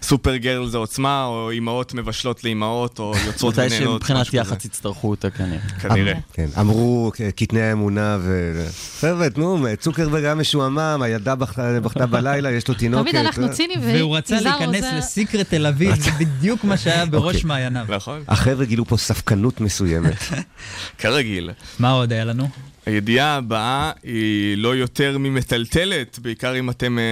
לסופר 0.00 0.36
גרל 0.36 0.66
זה 0.68 0.78
עוצמה, 0.78 1.24
או 1.24 1.50
אימהות 1.50 1.94
מבשלות 1.94 2.44
לאימהות, 2.44 2.98
או 2.98 3.12
יוצרות 3.26 3.58
מתי 3.58 3.66
ונהנות, 3.76 4.00
שמבחינת. 4.06 4.34
יח"צ 4.34 4.64
יצטרכו 4.64 5.10
אותה 5.10 5.30
כנראה. 5.30 5.58
כנראה. 5.80 6.14
כן, 6.32 6.46
אמרו 6.60 7.12
קטני 7.36 7.60
האמונה 7.62 8.18
ו... 8.30 8.66
חבר'ה, 9.00 9.30
תנו, 9.30 9.66
צוקרברג 9.80 10.24
היה 10.24 10.34
משועמם, 10.34 11.00
הילדה 11.02 11.34
בכתה 11.34 12.06
בלילה, 12.06 12.50
יש 12.52 12.68
לו 12.68 12.74
תינוקת. 12.74 13.10
תמיד 13.10 13.26
אנחנו 13.26 13.46
אה, 13.46 13.52
ציניים, 13.52 13.80
והוא 13.82 14.16
רצה 14.16 14.40
להיכנס 14.40 14.84
לסיקרט 14.98 15.46
תל 15.50 15.66
אביב, 15.66 15.94
זה 16.00 16.10
בדיוק 16.20 16.64
מה 16.64 16.76
שהיה 16.76 17.06
בראש 17.12 17.34
אוקיי. 17.34 17.48
מעייניו. 17.48 17.86
נכון, 17.88 18.22
החבר'ה 18.28 18.64
גילו 18.64 18.84
פה 18.84 18.96
ספקנות 18.96 19.60
מסוימת. 19.60 20.16
כרגיל. 20.98 21.50
מה 21.78 21.90
עוד 21.90 22.12
היה 22.12 22.24
לנו? 22.24 22.48
הידיעה 22.86 23.36
הבאה 23.36 23.90
היא 24.02 24.56
לא 24.58 24.76
יותר 24.76 25.18
ממטלטלת, 25.18 26.18
בעיקר 26.22 26.58
אם 26.58 26.70
אתם... 26.70 26.98
אה, 26.98 27.04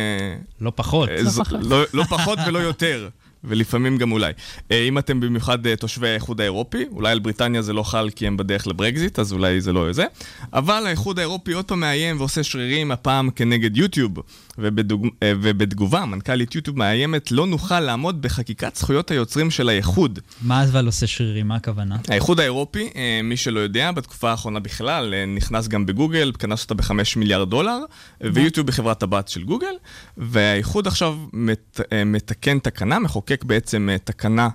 לא 0.60 0.72
פחות. 0.74 1.08
אה, 1.08 1.24
ז- 1.24 1.40
לא, 1.60 1.82
לא 1.94 2.04
פחות 2.04 2.38
ולא 2.46 2.58
יותר, 2.58 3.08
ולפעמים 3.48 3.98
גם 3.98 4.12
אולי. 4.12 4.32
אה, 4.72 4.82
אם 4.88 4.98
אתם 4.98 5.20
במיוחד 5.20 5.66
אה, 5.66 5.76
תושבי 5.76 6.08
האיחוד 6.08 6.40
האירופי, 6.40 6.84
אולי 6.92 7.12
על 7.12 7.18
בריטניה 7.18 7.62
זה 7.62 7.72
לא 7.72 7.82
חל 7.82 8.10
כי 8.16 8.26
הם 8.26 8.36
בדרך 8.36 8.66
לברקזיט, 8.66 9.18
אז 9.18 9.32
אולי 9.32 9.60
זה 9.60 9.72
לא 9.72 9.92
זה, 9.92 10.04
אבל 10.52 10.86
האיחוד 10.86 11.18
האירופי 11.18 11.52
עוד 11.52 11.64
פעם 11.64 11.80
מאיים 11.80 12.18
ועושה 12.18 12.42
שרירים, 12.42 12.90
הפעם 12.90 13.30
כנגד 13.30 13.76
יוטיוב. 13.76 14.12
ובדוג... 14.58 15.06
אה, 15.22 15.32
ובתגובה, 15.42 16.04
מנכ"לית 16.04 16.54
יוטיוב 16.54 16.78
מאיימת, 16.78 17.32
לא 17.32 17.46
נוכל 17.46 17.80
לעמוד 17.80 18.22
בחקיקת 18.22 18.76
זכויות 18.76 19.10
היוצרים 19.10 19.50
של 19.50 19.68
האיחוד. 19.68 20.18
מה 20.42 20.64
אבל 20.64 20.86
עושה 20.86 21.06
שרירים? 21.06 21.48
מה 21.48 21.56
הכוונה? 21.56 21.96
האיחוד 22.08 22.40
האירופי, 22.40 22.90
אה, 22.96 23.20
מי 23.24 23.36
שלא 23.36 23.60
יודע, 23.60 23.92
בתקופה 23.92 24.30
האחרונה 24.30 24.60
בכלל, 24.60 25.14
אה, 25.14 25.26
נכנס 25.26 25.68
גם 25.68 25.86
בגוגל, 25.86 26.32
קנס 26.38 26.62
אותה 26.62 26.74
בחמש 26.74 27.16
מיליארד 27.16 27.50
דולר, 27.50 27.78
ויוטיוב 28.20 28.66
בחברת 28.66 29.02
הבת 29.02 29.28
של 29.28 29.44
גוגל, 29.44 29.74
והאיחוד 30.16 30.86
עכשיו 30.86 31.16
מת, 31.32 31.80
מתקן 32.06 32.58
תקנה, 32.58 32.98
מחוקק 32.98 33.44
בעצם 33.44 33.88
תקנה 34.04 34.48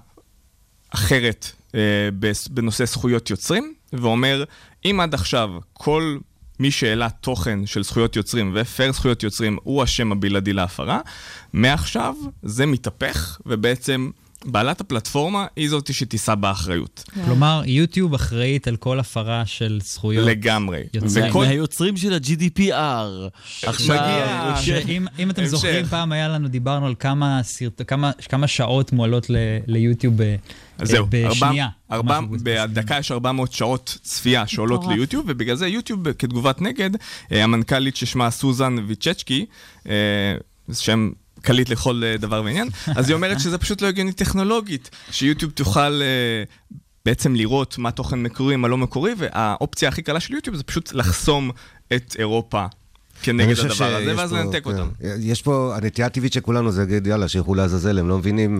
אחרת 0.89 1.51
בנושא 2.49 2.85
זכויות 2.85 3.29
יוצרים, 3.29 3.73
ואומר, 3.93 4.43
אם 4.85 4.99
עד 4.99 5.13
עכשיו 5.13 5.49
כל 5.73 6.17
מי 6.59 6.71
שהעלה 6.71 7.09
תוכן 7.09 7.65
של 7.65 7.83
זכויות 7.83 8.15
יוצרים 8.15 8.51
והפר 8.53 8.91
זכויות 8.91 9.23
יוצרים 9.23 9.57
הוא 9.63 9.83
השם 9.83 10.11
הבלעדי 10.11 10.53
להפרה, 10.53 10.99
מעכשיו 11.53 12.15
זה 12.43 12.65
מתהפך, 12.65 13.41
ובעצם 13.45 14.09
בעלת 14.45 14.81
הפלטפורמה 14.81 15.45
היא 15.55 15.69
זאת 15.69 15.93
שתישא 15.93 16.35
באחריות. 16.35 17.03
כלומר, 17.25 17.61
יוטיוב 17.65 18.13
אחראית 18.13 18.67
על 18.67 18.75
כל 18.75 18.99
הפרה 18.99 19.45
של 19.45 19.79
זכויות. 19.83 20.27
לגמרי. 20.27 20.83
יוצרים. 20.93 21.29
וכל... 21.29 21.45
מהיוצרים 21.45 21.97
של 21.97 22.13
ה-GDPR. 22.13 23.29
עכשיו, 23.63 23.97
אם 25.19 25.29
אתם 25.29 25.41
המשך. 25.41 25.51
זוכרים, 25.51 25.85
פעם 25.85 26.11
היה 26.11 26.27
לנו, 26.27 26.47
דיברנו 26.47 26.85
על 26.85 26.95
כמה, 26.99 27.39
סרט, 27.43 27.81
כמה, 27.87 28.11
כמה 28.29 28.47
שעות 28.47 28.93
מועלות 28.93 29.29
ל, 29.29 29.35
ליוטיוב 29.67 30.23
ב, 30.23 30.35
אז 30.77 30.87
זהו, 30.87 31.07
בשנייה. 31.09 31.67
ארבע. 31.91 32.19
בדקה 32.43 32.97
יש 32.97 33.11
400 33.11 33.51
שעות 33.51 33.97
צפייה 34.01 34.47
שעולות. 34.47 34.87
ליוטיוב, 34.87 35.25
ובגלל 35.27 35.55
זה 35.55 35.67
יוטיוב 35.67 36.11
כתגובת 36.11 36.61
נגד, 36.61 36.89
אה, 37.31 37.43
המנכ"לית 37.43 37.95
ששמה 37.95 38.31
סוזן 38.31 38.75
ויצ'צ'קי, 38.87 39.45
אה, 39.89 39.93
שם 40.73 41.09
קליט 41.43 41.69
לכל 41.69 42.01
אה, 42.03 42.17
דבר 42.17 42.41
ועניין, 42.45 42.69
אז 42.95 43.09
היא 43.09 43.15
אומרת 43.15 43.39
שזה 43.39 43.57
פשוט 43.57 43.81
לא 43.81 43.87
הגיוני 43.87 44.13
טכנולוגית, 44.13 44.89
שיוטיוב 45.11 45.51
תוכל... 45.51 46.01
אה, 46.01 46.43
בעצם 47.05 47.35
לראות 47.35 47.77
מה 47.77 47.91
תוכן 47.91 48.23
מקורי, 48.23 48.55
מה 48.55 48.67
לא 48.67 48.77
מקורי, 48.77 49.11
והאופציה 49.17 49.89
הכי 49.89 50.01
קלה 50.01 50.19
של 50.19 50.33
יוטיוב 50.33 50.55
זה 50.55 50.63
פשוט 50.63 50.93
לחסום 50.93 51.51
את 51.93 52.15
אירופה 52.19 52.65
כנגד 53.23 53.59
הדבר 53.59 53.95
הזה, 53.95 54.13
ואז 54.17 54.33
לנתק 54.33 54.63
כן. 54.63 54.69
אותם. 54.69 54.87
יש 55.19 55.41
פה, 55.41 55.73
הנטייה 55.75 56.07
הטבעית 56.07 56.33
של 56.33 56.39
כולנו 56.39 56.71
זה 56.71 56.81
להגיד, 56.81 57.07
יאללה, 57.07 57.27
שילכו 57.27 57.55
לעזאזל, 57.55 57.99
הם 57.99 58.09
לא 58.09 58.17
מבינים, 58.17 58.59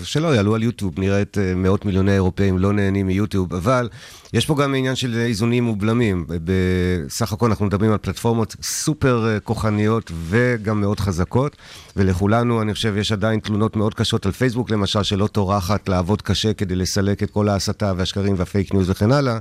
ושלא 0.00 0.34
יעלו 0.34 0.54
על 0.54 0.62
יוטיוב, 0.62 0.94
נראית 1.00 1.38
אה, 1.38 1.54
מאות 1.54 1.84
מיליוני 1.84 2.12
אירופאים 2.12 2.58
לא 2.58 2.72
נהנים 2.72 3.06
מיוטיוב, 3.06 3.54
אבל 3.54 3.88
יש 4.32 4.46
פה 4.46 4.56
גם 4.62 4.74
עניין 4.74 4.94
של 4.94 5.18
איזונים 5.18 5.68
ובלמים. 5.68 6.26
בסך 6.44 7.32
הכל 7.32 7.46
אנחנו 7.46 7.66
מדברים 7.66 7.92
על 7.92 7.98
פלטפורמות 7.98 8.56
סופר 8.62 9.26
אה, 9.28 9.40
כוחניות 9.40 10.12
וגם 10.28 10.80
מאוד 10.80 11.00
חזקות, 11.00 11.56
ולכולנו, 11.96 12.62
אני 12.62 12.74
חושב, 12.74 12.96
יש 12.96 13.12
עדיין 13.12 13.40
תלונות 13.40 13.76
מאוד 13.76 13.94
קשות 13.94 14.26
על 14.26 14.32
פייסבוק, 14.32 14.70
למשל, 14.70 15.02
שלא 15.02 15.26
טורחת 15.26 15.88
לעבוד 15.88 16.22
קשה 16.22 16.52
כדי 16.52 16.76
לסלק 16.76 17.22
את 17.22 17.30
כל 17.30 17.48
ההסתה 17.48 17.92
והשקרים 17.96 18.34
והפייק 18.38 18.74
ניוז 18.74 18.90
וכן 18.90 19.12
הלאה. 19.12 19.38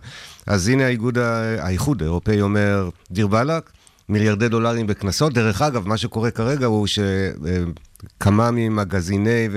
אז 0.47 0.67
הנה 0.67 0.86
האיגוד, 0.86 1.17
האיחוד 1.59 2.01
האירופאי 2.01 2.41
אומר, 2.41 2.89
דיר 3.12 3.27
באלק. 3.27 3.69
מיליארדי 4.09 4.49
דולרים 4.49 4.87
בקנסות. 4.87 5.33
דרך 5.33 5.61
אגב, 5.61 5.87
מה 5.87 5.97
שקורה 5.97 6.31
כרגע 6.31 6.65
הוא 6.65 6.87
שכמה 6.87 8.51
ממגזיני 8.51 9.49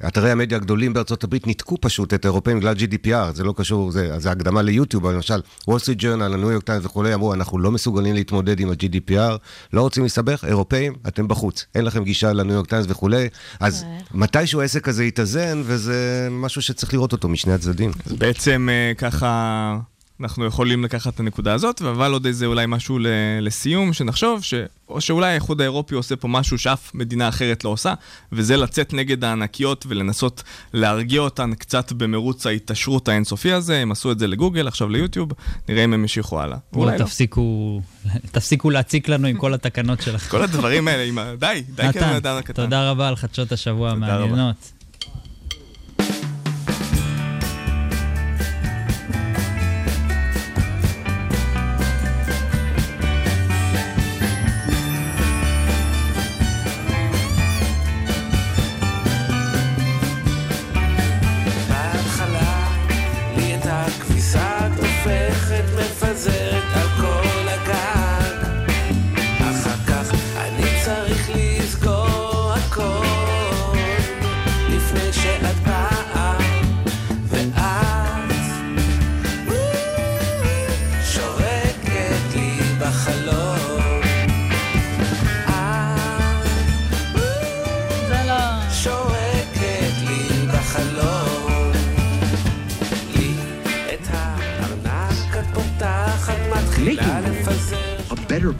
ואתרי 0.00 0.30
המדיה 0.30 0.58
הגדולים 0.58 0.92
בארצות 0.92 1.24
הברית 1.24 1.46
ניתקו 1.46 1.76
פשוט 1.80 2.14
את 2.14 2.24
האירופאים 2.24 2.58
בגלל 2.58 2.74
GDPR, 2.74 3.32
זה 3.34 3.44
לא 3.44 3.54
קשור, 3.56 3.90
זה, 3.90 4.18
זה 4.18 4.30
הקדמה 4.30 4.62
ליוטיוב, 4.62 5.06
אבל 5.06 5.14
למשל, 5.14 5.40
וול 5.68 5.78
סטריט 5.78 5.98
ג'ורנל, 6.00 6.34
הניו 6.34 6.50
יורק 6.50 6.64
טיימס 6.64 6.84
וכולי, 6.84 7.14
אמרו, 7.14 7.34
אנחנו 7.34 7.58
לא 7.58 7.70
מסוגלים 7.70 8.14
להתמודד 8.14 8.60
עם 8.60 8.70
ה-GDPR, 8.70 9.36
לא 9.72 9.80
רוצים 9.80 10.02
להסתבך, 10.02 10.44
אירופאים, 10.44 10.94
אתם 11.08 11.28
בחוץ, 11.28 11.66
אין 11.74 11.84
לכם 11.84 12.04
גישה 12.04 12.32
לניו 12.32 12.54
יורק 12.54 12.68
טיימס 12.68 12.86
וכולי, 12.88 13.28
אז 13.60 13.84
מתישהו 14.14 14.60
העסק 14.60 14.88
הזה 14.88 15.04
יתאזן, 15.04 15.62
וזה 15.64 16.28
משהו 16.30 16.62
שצריך 16.62 16.94
לראות 16.94 17.12
אותו 17.12 17.28
משני 17.28 17.52
הצדדים. 17.52 17.90
בעצם 18.18 18.68
אה, 18.70 18.92
ככה 18.98 19.78
אנחנו 20.20 20.44
יכולים 20.44 20.84
לקחת 20.84 21.14
את 21.14 21.20
הנקודה 21.20 21.52
הזאת, 21.52 21.82
אבל 21.82 22.12
עוד 22.12 22.26
איזה 22.26 22.46
אולי 22.46 22.66
משהו 22.68 22.98
לסיום, 23.40 23.92
שנחשוב, 23.92 24.42
ש... 24.42 24.54
או 24.88 25.00
שאולי 25.00 25.30
האיחוד 25.30 25.60
האירופי 25.60 25.94
עושה 25.94 26.16
פה 26.16 26.28
משהו 26.28 26.58
שאף 26.58 26.94
מדינה 26.94 27.28
אחרת 27.28 27.64
לא 27.64 27.70
עושה, 27.70 27.94
וזה 28.32 28.56
לצאת 28.56 28.92
נגד 28.92 29.24
הענקיות 29.24 29.86
ולנסות 29.88 30.42
להרגיע 30.72 31.20
אותן 31.20 31.54
קצת 31.54 31.92
במרוץ 31.92 32.46
ההתעשרות 32.46 33.08
האינסופי 33.08 33.52
הזה, 33.52 33.78
הם 33.78 33.92
עשו 33.92 34.12
את 34.12 34.18
זה 34.18 34.26
לגוגל, 34.26 34.68
עכשיו 34.68 34.88
ליוטיוב, 34.88 35.32
נראה 35.68 35.84
אם 35.84 35.92
הם 35.92 36.00
ימשיכו 36.00 36.40
הלאה. 36.40 36.58
אולי 36.72 36.98
לא. 36.98 37.04
תפסיקו, 37.04 37.80
תפסיקו 38.32 38.70
להציק 38.70 39.08
לנו 39.08 39.28
עם 39.28 39.36
כל 39.36 39.54
התקנות 39.54 40.02
שלכם. 40.02 40.30
כל 40.30 40.42
הדברים 40.42 40.88
האלה, 40.88 41.02
עם 41.02 41.18
ה... 41.18 41.34
די, 41.38 41.62
די 41.74 41.82
נתן, 41.82 42.00
כן, 42.00 42.14
נתן. 42.14 42.52
תודה 42.52 42.90
רבה 42.90 43.08
על 43.08 43.16
חדשות 43.16 43.52
השבוע. 43.52 43.90
המעניינות. 43.90 44.75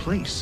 Place. 0.07 0.37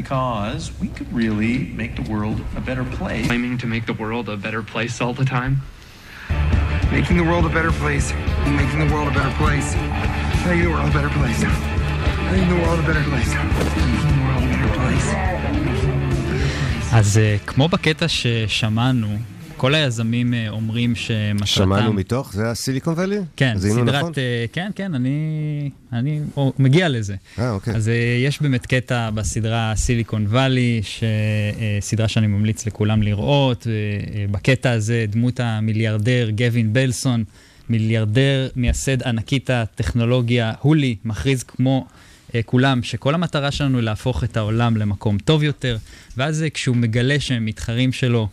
Because 0.00 0.62
we 0.82 0.88
could 0.96 1.10
really 1.22 1.56
make 1.82 1.92
the 2.00 2.06
world 2.12 2.38
a 2.60 2.62
better 2.68 2.86
place. 2.98 3.24
Claiming 3.30 3.56
to 3.62 3.66
make 3.74 3.84
the 3.90 3.96
world 4.02 4.26
a 4.36 4.38
better 4.46 4.62
place 4.72 4.94
all 5.02 5.14
the 5.22 5.28
time. 5.36 5.52
Making 6.96 7.16
the 7.20 7.26
world 7.30 7.44
a 7.50 7.52
better 7.58 7.74
place. 7.82 8.06
Making 8.60 8.80
the 8.84 8.90
world 8.94 9.06
a 9.12 9.14
better 9.18 9.34
place. 9.42 9.68
Making 10.46 10.64
the 10.66 10.72
world 10.74 10.88
a 10.92 10.94
better 10.98 11.12
place. 11.18 11.40
Making 12.32 12.50
the 12.54 12.60
world 12.62 12.78
a 12.82 12.86
better 12.88 13.04
place. 13.10 13.30
Making 13.30 14.10
the 14.14 14.22
world 14.26 14.42
a 14.44 14.48
better 14.50 14.70
place. 14.78 15.08
אז 16.92 17.18
אה, 17.18 17.36
כמו 17.46 17.68
בקטע 17.68 18.08
ששמענו, 18.08 19.18
כל 19.60 19.74
היזמים 19.74 20.34
אה, 20.34 20.48
אומרים 20.48 20.94
שמטרתם... 20.94 21.46
שמענו 21.46 21.92
מתוך? 21.92 22.32
זה 22.32 22.50
הסיליקון 22.50 22.94
ואלי? 22.96 23.18
כן, 23.36 23.54
סדרת... 23.58 23.94
נכון? 23.94 24.12
אה, 24.18 24.44
כן, 24.52 24.70
כן, 24.74 24.94
אני, 24.94 25.70
אני 25.92 26.20
או, 26.36 26.52
מגיע 26.58 26.88
לזה. 26.88 27.14
אה, 27.38 27.50
אוקיי. 27.50 27.74
אז 27.74 27.88
אה, 27.88 27.94
יש 28.24 28.42
באמת 28.42 28.66
קטע 28.66 29.10
בסדרה 29.10 29.72
סיליקון 29.76 30.26
וואלי, 30.26 30.80
סדרה 31.80 32.08
שאני 32.08 32.26
ממליץ 32.26 32.66
לכולם 32.66 33.02
לראות. 33.02 33.66
בקטע 34.30 34.70
הזה 34.70 35.04
דמות 35.08 35.40
המיליארדר 35.40 36.30
גווין 36.30 36.72
בלסון, 36.72 37.24
מיליארדר, 37.68 38.48
מייסד 38.56 39.02
ענקית 39.02 39.50
הטכנולוגיה, 39.50 40.52
הולי, 40.60 40.96
מכריז 41.04 41.42
כמו 41.42 41.86
כולם, 42.46 42.82
שכל 42.82 43.14
המטרה 43.14 43.50
שלנו 43.50 43.78
היא 43.78 43.84
להפוך 43.84 44.24
את 44.24 44.36
העולם 44.36 44.76
למקום 44.76 45.18
טוב 45.18 45.42
יותר, 45.42 45.76
ואז 46.16 46.44
כשהוא 46.54 46.76
מגלה 46.76 47.20
שמתחרים 47.20 47.92
שלו 47.92 48.22
אה, 48.22 48.28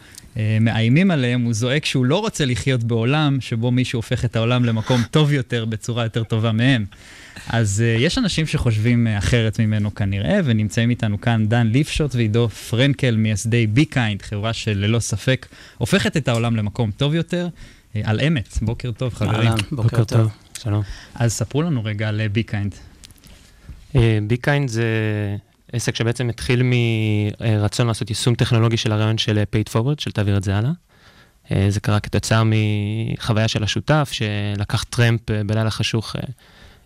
מאיימים 0.61 1.11
עליהם, 1.11 1.41
הוא 1.41 1.53
זועק 1.53 1.85
שהוא 1.85 2.05
לא 2.05 2.19
רוצה 2.19 2.45
לחיות 2.45 2.83
בעולם 2.83 3.37
שבו 3.41 3.71
מישהו 3.71 3.97
הופך 3.97 4.25
את 4.25 4.35
העולם 4.35 4.65
למקום 4.65 5.01
טוב 5.11 5.33
יותר 5.33 5.65
בצורה 5.65 6.03
יותר 6.03 6.23
טובה 6.23 6.51
מהם. 6.51 6.85
אז 7.47 7.83
אה, 7.85 8.01
יש 8.01 8.17
אנשים 8.17 8.47
שחושבים 8.47 9.07
uh, 9.07 9.17
אחרת 9.17 9.59
ממנו 9.59 9.95
כנראה, 9.95 10.39
ונמצאים 10.45 10.89
איתנו 10.89 11.21
כאן 11.21 11.47
דן 11.47 11.67
ליפשוט 11.67 12.15
ועידו 12.15 12.49
פרנקל, 12.49 13.15
מייסדי 13.15 13.67
Be 13.67 13.85
Kind, 13.85 14.21
חברה 14.21 14.53
שללא 14.53 14.99
ספק 14.99 15.47
הופכת 15.77 16.17
את 16.17 16.27
העולם 16.27 16.55
למקום 16.55 16.91
טוב 16.91 17.15
יותר, 17.15 17.47
אה, 17.47 17.97
על 18.03 18.19
אמת. 18.19 18.57
בוקר 18.61 18.91
טוב, 18.91 19.13
חברים. 19.13 19.47
אהלן, 19.47 19.57
בוקר 19.71 20.03
טוב. 20.03 20.31
שלום. 20.59 20.83
אז 21.15 21.33
ספרו 21.33 21.61
לנו 21.61 21.83
רגע 21.83 22.09
על 22.09 22.27
Be 22.27 22.43
Kind. 22.43 22.75
Be 24.27 24.41
Kind 24.41 24.69
זה 24.69 24.85
עסק 25.73 25.95
שבעצם 25.95 26.29
התחיל 26.29 26.61
מרצון 26.63 27.87
לעשות 27.87 28.09
יישום 28.09 28.35
טכנולוגי 28.35 28.77
של 28.77 28.91
הרעיון 28.91 29.17
של 29.17 29.43
pay 29.55 29.66
it 29.66 29.73
forward, 29.73 30.01
של 30.01 30.11
תעביר 30.11 30.37
את 30.37 30.43
זה 30.43 30.57
הלאה. 30.57 30.71
אה, 31.51 31.65
זה 31.69 31.79
קרה 31.79 31.99
כתוצאה 31.99 32.43
מחוויה 32.45 33.47
של 33.47 33.63
השותף, 33.63 34.09
שלקח 34.11 34.83
טרמפ 34.83 35.31
אה, 35.31 35.43
בלילה 35.43 35.71
חשוך 35.71 36.15
אה, 36.15 36.21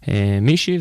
אה, 0.08 0.40
מישהי, 0.42 0.78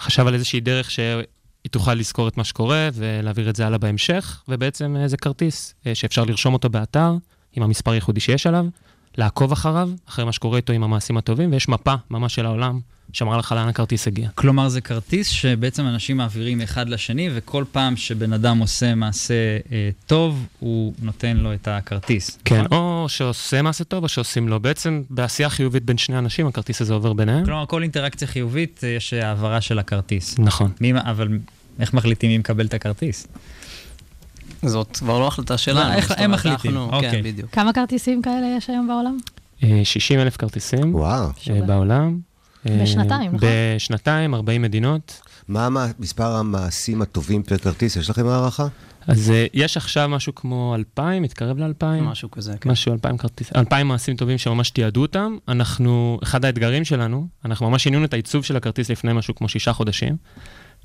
וחשב 0.00 0.26
על 0.26 0.34
איזושהי 0.34 0.60
דרך 0.60 0.90
שהיא 0.90 1.24
תוכל 1.70 1.94
לזכור 1.94 2.28
את 2.28 2.36
מה 2.36 2.44
שקורה 2.44 2.88
ולהעביר 2.94 3.50
את 3.50 3.56
זה 3.56 3.66
הלאה 3.66 3.78
בהמשך, 3.78 4.42
ובעצם 4.48 4.96
אה, 4.96 5.08
זה 5.08 5.16
כרטיס 5.16 5.74
אה, 5.86 5.94
שאפשר 5.94 6.24
לרשום 6.24 6.52
אותו 6.54 6.70
באתר, 6.70 7.14
עם 7.52 7.62
המספר 7.62 7.90
הייחודי 7.90 8.20
שיש 8.20 8.46
עליו, 8.46 8.66
לעקוב 9.18 9.52
אחריו, 9.52 9.90
אחרי 10.08 10.24
מה 10.24 10.32
שקורה 10.32 10.56
איתו 10.56 10.72
עם 10.72 10.82
המעשים 10.82 11.16
הטובים, 11.16 11.52
ויש 11.52 11.68
מפה 11.68 11.94
ממש 12.10 12.34
של 12.34 12.46
העולם, 12.46 12.80
שאמרה 13.12 13.36
לך 13.38 13.52
לאן 13.52 13.68
הכרטיס 13.68 14.06
הגיע. 14.08 14.28
כלומר, 14.34 14.68
זה 14.68 14.80
כרטיס 14.80 15.28
שבעצם 15.28 15.86
אנשים 15.86 16.16
מעבירים 16.16 16.60
אחד 16.60 16.88
לשני, 16.88 17.28
וכל 17.34 17.64
פעם 17.72 17.96
שבן 17.96 18.32
אדם 18.32 18.58
עושה 18.58 18.94
מעשה 18.94 19.34
אה, 19.72 19.90
טוב, 20.06 20.46
הוא 20.58 20.92
נותן 21.02 21.36
לו 21.36 21.54
את 21.54 21.68
הכרטיס. 21.68 22.38
כן, 22.44 22.60
נכון? 22.62 22.78
או 22.78 23.06
שעושה 23.08 23.62
מעשה 23.62 23.84
טוב 23.84 24.04
או 24.04 24.08
שעושים 24.08 24.48
לו. 24.48 24.60
בעצם 24.60 25.02
בעשייה 25.10 25.48
חיובית 25.50 25.84
בין 25.84 25.98
שני 25.98 26.18
אנשים, 26.18 26.46
הכרטיס 26.46 26.80
הזה 26.80 26.94
עובר 26.94 27.12
ביניהם. 27.12 27.44
כלומר, 27.44 27.66
כל 27.66 27.82
אינטראקציה 27.82 28.28
חיובית, 28.28 28.80
אה, 28.84 28.88
יש 28.88 29.12
העברה 29.12 29.60
של 29.60 29.78
הכרטיס. 29.78 30.38
נכון. 30.38 30.70
מי, 30.80 30.92
אבל 31.00 31.28
איך 31.80 31.94
מחליטים 31.94 32.30
מי 32.30 32.38
מקבל 32.38 32.66
את 32.66 32.74
הכרטיס? 32.74 33.26
זאת 34.62 34.96
כבר 34.96 35.18
לא 35.18 35.26
החלטה 35.26 35.58
שלנו, 35.58 35.92
איך- 35.94 36.08
זאת 36.08 36.18
הם 36.20 36.30
מחליטים, 36.30 36.70
אנחנו- 36.76 36.96
אוקיי. 36.96 37.10
כן, 37.10 37.22
בדיוק. 37.22 37.50
כמה 37.50 37.72
כרטיסים 37.72 38.22
כאלה 38.22 38.54
יש 38.58 38.70
היום 38.70 38.88
בעולם? 38.88 39.18
60 39.84 40.20
אלף 40.20 40.36
כרטיסים. 40.36 40.94
וואו. 40.94 41.28
אה, 41.50 41.60
בעולם. 41.66 42.18
אה, 42.68 42.78
בשנתיים, 42.82 43.34
נכון? 43.34 43.48
בשנתיים, 43.76 44.34
40 44.34 44.62
מדינות. 44.62 45.20
מה 45.48 45.68
מספר 45.98 46.36
המעשים 46.36 47.02
הטובים 47.02 47.42
פר 47.42 47.58
כרטיס? 47.58 47.96
יש 47.96 48.10
לכם 48.10 48.26
הערכה? 48.26 48.66
אז 49.06 49.30
אה, 49.30 49.46
יש 49.54 49.76
עכשיו 49.76 50.08
משהו 50.08 50.34
כמו 50.34 50.74
2,000, 50.74 51.22
מתקרב 51.22 51.58
ל-2,000. 51.58 51.84
משהו 51.84 52.30
כזה, 52.30 52.52
כן. 52.60 52.70
משהו, 52.70 52.92
2,000 52.92 53.16
כרטיס, 53.16 53.52
2,000 53.56 53.88
מעשים 53.88 54.16
טובים 54.16 54.38
שממש 54.38 54.70
תיעדו 54.70 55.02
אותם. 55.02 55.36
אנחנו, 55.48 56.18
אחד 56.22 56.44
האתגרים 56.44 56.84
שלנו, 56.84 57.26
אנחנו 57.44 57.70
ממש 57.70 57.82
שינינו 57.82 58.04
את 58.04 58.12
העיצוב 58.12 58.44
של 58.44 58.56
הכרטיס 58.56 58.90
לפני 58.90 59.12
משהו 59.12 59.34
כמו 59.34 59.48
שישה 59.48 59.72
חודשים. 59.72 60.16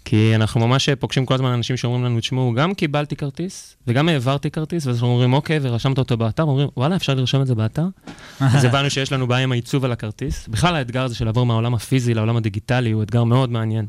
כי 0.09 0.35
אנחנו 0.35 0.67
ממש 0.67 0.89
פוגשים 0.89 1.25
כל 1.25 1.33
הזמן 1.33 1.49
אנשים 1.51 1.77
שאומרים 1.77 2.05
לנו, 2.05 2.19
תשמעו, 2.19 2.53
גם 2.53 2.73
קיבלתי 2.73 3.15
כרטיס 3.15 3.77
וגם 3.87 4.09
העברתי 4.09 4.51
כרטיס, 4.51 4.85
ואז 4.85 4.95
אנחנו 4.95 5.07
אומרים, 5.07 5.33
אוקיי, 5.33 5.59
ורשמת 5.61 5.97
אותו 5.97 6.17
באתר, 6.17 6.43
אומרים, 6.43 6.67
וואלה, 6.77 6.95
אפשר 6.95 7.13
לרשום 7.13 7.41
את 7.41 7.47
זה 7.47 7.55
באתר? 7.55 7.85
אז 8.55 8.63
הבנו 8.63 8.89
שיש 8.89 9.11
לנו 9.11 9.27
בעיה 9.27 9.43
עם 9.43 9.51
העיצוב 9.51 9.85
על 9.85 9.91
הכרטיס. 9.91 10.47
בכלל 10.47 10.75
האתגר 10.75 11.03
הזה 11.03 11.15
של 11.15 11.25
לעבור 11.25 11.45
מהעולם 11.45 11.73
הפיזי 11.73 12.13
לעולם 12.13 12.37
הדיגיטלי 12.37 12.91
הוא 12.91 13.03
אתגר 13.03 13.23
מאוד 13.23 13.51
מעניין 13.51 13.85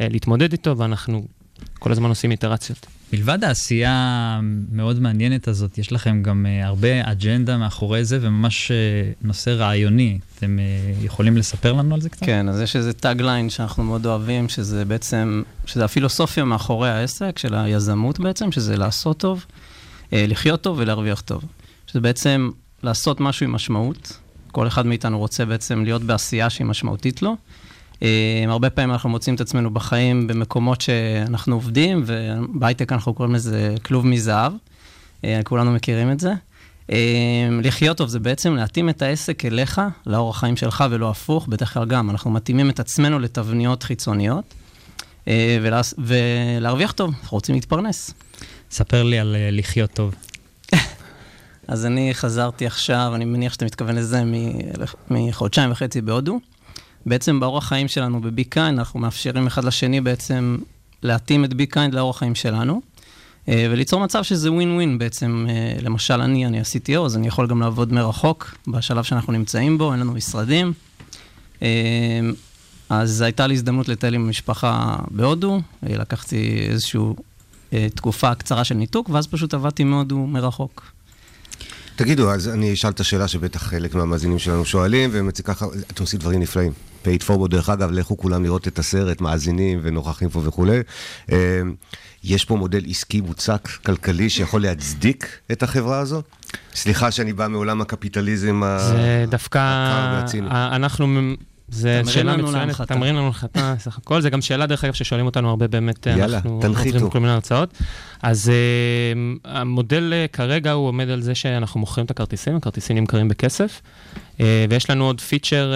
אה, 0.00 0.08
להתמודד 0.10 0.52
איתו, 0.52 0.78
ואנחנו 0.78 1.26
כל 1.78 1.92
הזמן 1.92 2.08
עושים 2.08 2.30
איטרציות. 2.30 2.86
מלבד 3.12 3.44
העשייה 3.44 3.92
המאוד 4.38 5.00
מעניינת 5.00 5.48
הזאת, 5.48 5.78
יש 5.78 5.92
לכם 5.92 6.22
גם 6.22 6.46
uh, 6.46 6.66
הרבה 6.66 7.12
אג'נדה 7.12 7.56
מאחורי 7.56 8.04
זה, 8.04 8.18
וממש 8.22 8.70
uh, 8.70 9.26
נושא 9.26 9.50
רעיוני. 9.50 10.18
אתם 10.38 10.58
uh, 10.58 11.04
יכולים 11.04 11.36
לספר 11.36 11.72
לנו 11.72 11.94
על 11.94 12.00
זה 12.00 12.08
קצת? 12.08 12.26
כן, 12.26 12.48
אז 12.48 12.60
יש 12.60 12.76
איזה 12.76 12.92
טאגליין 12.92 13.50
שאנחנו 13.50 13.84
מאוד 13.84 14.06
אוהבים, 14.06 14.48
שזה 14.48 14.84
בעצם, 14.84 15.42
שזה 15.66 15.84
הפילוסופיה 15.84 16.44
מאחורי 16.44 16.90
העסק, 16.90 17.38
של 17.38 17.54
היזמות 17.54 18.20
בעצם, 18.20 18.52
שזה 18.52 18.76
לעשות 18.76 19.18
טוב, 19.18 19.46
לחיות 20.12 20.62
טוב 20.62 20.78
ולהרוויח 20.78 21.20
טוב. 21.20 21.44
שזה 21.86 22.00
בעצם 22.00 22.50
לעשות 22.82 23.20
משהו 23.20 23.46
עם 23.46 23.52
משמעות. 23.52 24.18
כל 24.52 24.66
אחד 24.66 24.86
מאיתנו 24.86 25.18
רוצה 25.18 25.44
בעצם 25.44 25.84
להיות 25.84 26.02
בעשייה 26.02 26.50
שהיא 26.50 26.66
משמעותית 26.66 27.22
לו, 27.22 27.36
הרבה 28.48 28.70
פעמים 28.70 28.90
אנחנו 28.90 29.10
מוצאים 29.10 29.34
את 29.34 29.40
עצמנו 29.40 29.70
בחיים 29.70 30.26
במקומות 30.26 30.80
שאנחנו 30.80 31.54
עובדים, 31.54 32.04
ובהייטק 32.06 32.92
אנחנו 32.92 33.14
קוראים 33.14 33.34
לזה 33.34 33.74
כלוב 33.82 34.06
מזהב. 34.06 34.52
אה, 35.24 35.40
כולנו 35.44 35.72
מכירים 35.72 36.12
את 36.12 36.20
זה. 36.20 36.32
אה, 36.90 37.48
לחיות 37.62 37.96
טוב 37.96 38.08
זה 38.08 38.18
בעצם 38.18 38.54
להתאים 38.54 38.88
את 38.88 39.02
העסק 39.02 39.44
אליך, 39.44 39.80
לאורח 40.06 40.40
חיים 40.40 40.56
שלך 40.56 40.84
ולא 40.90 41.10
הפוך, 41.10 41.46
בדרך 41.46 41.74
כלל 41.74 41.84
גם, 41.84 42.10
אנחנו 42.10 42.30
מתאימים 42.30 42.70
את 42.70 42.80
עצמנו 42.80 43.18
לתבניות 43.18 43.82
חיצוניות, 43.82 44.54
אה, 45.28 45.58
ולה, 45.62 45.80
ולהרוויח 45.98 46.92
טוב, 46.92 47.14
אנחנו 47.22 47.34
רוצים 47.36 47.54
להתפרנס. 47.54 48.14
ספר 48.70 49.02
לי 49.02 49.18
על 49.18 49.36
אה, 49.36 49.48
לחיות 49.52 49.90
טוב. 49.90 50.14
אז 51.68 51.86
אני 51.86 52.14
חזרתי 52.14 52.66
עכשיו, 52.66 53.12
אני 53.14 53.24
מניח 53.24 53.52
שאתה 53.52 53.64
מתכוון 53.64 53.96
לזה, 53.96 54.22
מחודשיים 55.10 55.70
וחצי 55.70 56.00
בהודו. 56.00 56.40
בעצם 57.06 57.40
באורח 57.40 57.68
חיים 57.68 57.88
שלנו 57.88 58.20
Kind, 58.48 58.78
אנחנו 58.78 59.00
מאפשרים 59.00 59.46
אחד 59.46 59.64
לשני 59.64 60.00
בעצם 60.00 60.58
להתאים 61.02 61.44
את 61.44 61.54
Be 61.54 61.66
Kind 61.66 61.94
לאורח 61.94 62.18
חיים 62.18 62.34
שלנו, 62.34 62.80
אה, 63.48 63.66
וליצור 63.70 64.00
מצב 64.00 64.22
שזה 64.22 64.52
ווין 64.52 64.74
ווין 64.74 64.98
בעצם. 64.98 65.46
אה, 65.48 65.82
למשל, 65.82 66.20
אני, 66.20 66.46
אני 66.46 66.58
ה-CTO, 66.58 67.00
אז 67.06 67.16
אני 67.16 67.26
יכול 67.26 67.46
גם 67.46 67.60
לעבוד 67.60 67.92
מרחוק 67.92 68.54
בשלב 68.68 69.04
שאנחנו 69.04 69.32
נמצאים 69.32 69.78
בו, 69.78 69.92
אין 69.92 70.00
לנו 70.00 70.12
משרדים. 70.12 70.72
אה, 71.62 71.68
אז 72.88 73.20
הייתה 73.20 73.46
לי 73.46 73.54
הזדמנות 73.54 73.88
לטייל 73.88 74.14
עם 74.14 74.24
המשפחה 74.24 74.96
בהודו, 75.10 75.60
לקחתי 75.82 76.66
איזושהי 76.68 77.00
תקופה 77.94 78.34
קצרה 78.34 78.64
של 78.64 78.74
ניתוק, 78.74 79.10
ואז 79.10 79.26
פשוט 79.26 79.54
עבדתי 79.54 79.84
מהודו 79.84 80.26
מרחוק. 80.26 80.92
תגידו, 81.96 82.30
אז 82.32 82.48
אני 82.48 82.72
אשאל 82.72 82.90
את 82.90 83.00
השאלה 83.00 83.28
שבטח 83.28 83.62
חלק 83.62 83.94
מהמאזינים 83.94 84.38
שלנו 84.38 84.64
שואלים, 84.64 85.10
ומציג 85.12 85.46
ככה, 85.46 85.66
אתם 85.92 86.02
עושים 86.02 86.20
דברים 86.20 86.40
נפלאים. 86.40 86.72
Pay 87.02 87.14
It 87.14 87.22
Forward, 87.22 87.48
דרך 87.48 87.68
אגב, 87.68 87.90
לכו 87.90 88.16
כולם 88.16 88.42
לראות 88.44 88.68
את 88.68 88.78
הסרט, 88.78 89.20
מאזינים 89.20 89.80
ונוכחים 89.82 90.28
פה 90.28 90.40
וכולי. 90.44 90.78
אה, 91.32 91.36
יש 92.24 92.44
פה 92.44 92.56
מודל 92.56 92.82
עסקי 92.88 93.20
מוצק, 93.20 93.68
כלכלי, 93.86 94.30
שיכול 94.30 94.62
להצדיק 94.62 95.26
את 95.52 95.62
החברה 95.62 95.98
הזו? 95.98 96.22
סליחה 96.74 97.10
שאני 97.10 97.32
בא 97.32 97.48
מעולם 97.48 97.80
הקפיטליזם 97.80 98.62
ה- 98.62 98.78
זה 98.78 99.24
דווקא. 99.28 99.58
ה- 99.58 100.76
אנחנו, 100.76 101.06
מ- 101.06 101.34
זה 101.72 102.02
שאלה 102.06 102.32
לנו 102.32 102.42
מצוינת, 102.42 102.66
להנחתה. 102.66 102.94
תמרים 102.94 103.14
לנו 103.14 103.24
להנחתה, 103.24 103.74
סך 103.78 103.98
הכל, 103.98 104.20
זה 104.20 104.30
גם 104.30 104.40
שאלה 104.40 104.66
דרך 104.66 104.84
אגב 104.84 104.92
ששואלים 104.92 105.26
אותנו 105.26 105.50
הרבה 105.50 105.68
באמת, 105.68 106.06
יאללה, 106.06 106.36
אנחנו 106.36 106.60
תנחיתו. 106.62 106.96
עוברים 106.96 107.10
כל 107.10 107.20
מיני 107.20 107.32
הרצאות. 107.32 107.74
אז 108.22 108.48
אה, 108.48 109.52
המודל 109.60 110.12
אה, 110.12 110.26
כרגע 110.32 110.72
הוא 110.72 110.88
עומד 110.88 111.10
על 111.10 111.20
זה 111.20 111.34
שאנחנו 111.34 111.80
מוכרים 111.80 112.06
את 112.06 112.10
הכרטיסים, 112.10 112.56
הכרטיסים 112.56 112.96
נמכרים 112.96 113.28
בכסף, 113.28 113.82
אה, 114.40 114.66
ויש 114.70 114.90
לנו 114.90 115.06
עוד 115.06 115.20
פיצ'ר 115.20 115.72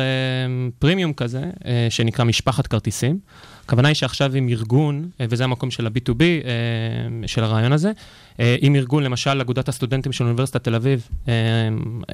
פרימיום 0.79 1.13
כזה, 1.13 1.43
אה, 1.67 1.87
שנקרא 1.91 2.25
משפחת 2.25 2.67
כרטיסים. 2.67 3.19
הכוונה 3.67 3.89
היא 3.89 3.95
שעכשיו 3.95 4.35
עם 4.35 4.49
ארגון, 4.49 5.09
אה, 5.21 5.27
וזה 5.31 5.45
המקום 5.45 5.71
של 5.71 5.87
ה-B2B, 5.87 6.21
אה, 6.23 7.29
של 7.29 7.45
הרעיון 7.45 7.73
הזה, 7.73 7.93
אה, 8.41 8.57
אם 8.63 8.75
ארגון, 8.75 9.03
למשל 9.03 9.41
אגודת 9.41 9.69
הסטודנטים 9.69 10.13
של 10.13 10.25
אוניברסיטת 10.25 10.65
תל 10.65 10.75
אביב, 10.75 11.09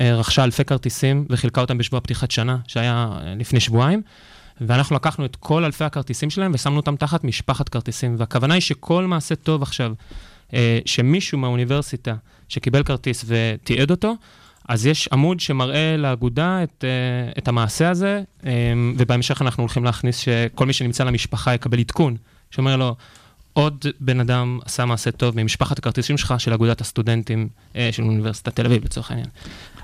רכשה 0.00 0.44
אלפי 0.44 0.64
כרטיסים 0.64 1.24
וחילקה 1.30 1.60
אותם 1.60 1.78
בשבוע 1.78 2.00
פתיחת 2.00 2.30
שנה, 2.30 2.56
שהיה 2.66 3.18
לפני 3.38 3.60
שבועיים, 3.60 4.02
ואנחנו 4.60 4.96
לקחנו 4.96 5.24
את 5.24 5.36
כל 5.36 5.64
אלפי 5.64 5.84
הכרטיסים 5.84 6.30
שלהם 6.30 6.52
ושמנו 6.54 6.76
אותם 6.76 6.96
תחת 6.96 7.24
משפחת 7.24 7.68
כרטיסים. 7.68 8.14
והכוונה 8.18 8.54
היא 8.54 8.60
שכל 8.60 9.06
מעשה 9.06 9.34
טוב 9.34 9.62
עכשיו, 9.62 9.92
שמישהו 10.84 11.38
מהאוניברסיטה 11.38 12.14
שקיבל 12.48 12.82
כרטיס 12.82 13.24
ותיעד 13.28 13.90
אותו, 13.90 14.14
אז 14.72 14.86
יש 14.86 15.08
עמוד 15.12 15.40
שמראה 15.40 15.96
לאגודה 15.96 16.62
את, 16.62 16.84
אה, 16.84 17.32
את 17.38 17.48
המעשה 17.48 17.90
הזה, 17.90 18.22
אה, 18.46 18.50
ובהמשך 18.98 19.42
אנחנו 19.42 19.62
הולכים 19.62 19.84
להכניס 19.84 20.16
שכל 20.16 20.66
מי 20.66 20.72
שנמצא 20.72 21.04
למשפחה 21.04 21.54
יקבל 21.54 21.78
עדכון, 21.78 22.16
שאומר 22.50 22.76
לו, 22.76 22.96
עוד 23.52 23.86
בן 24.00 24.20
אדם 24.20 24.58
עשה 24.64 24.84
מעשה 24.84 25.10
טוב 25.10 25.36
ממשפחת 25.36 25.78
הכרטיסים 25.78 26.18
שלך, 26.18 26.34
של 26.38 26.52
אגודת 26.52 26.80
הסטודנטים 26.80 27.48
אה, 27.76 27.88
של 27.92 28.02
אוניברסיטת 28.02 28.56
תל 28.56 28.66
אביב, 28.66 28.84
לצורך 28.84 29.10
העניין. 29.10 29.28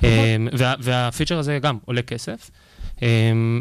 אה, 0.05 0.37
וה, 0.53 0.75
והפיצ'ר 0.81 1.39
הזה 1.39 1.59
גם 1.63 1.79
עולה 1.85 2.03
כסף, 2.03 2.51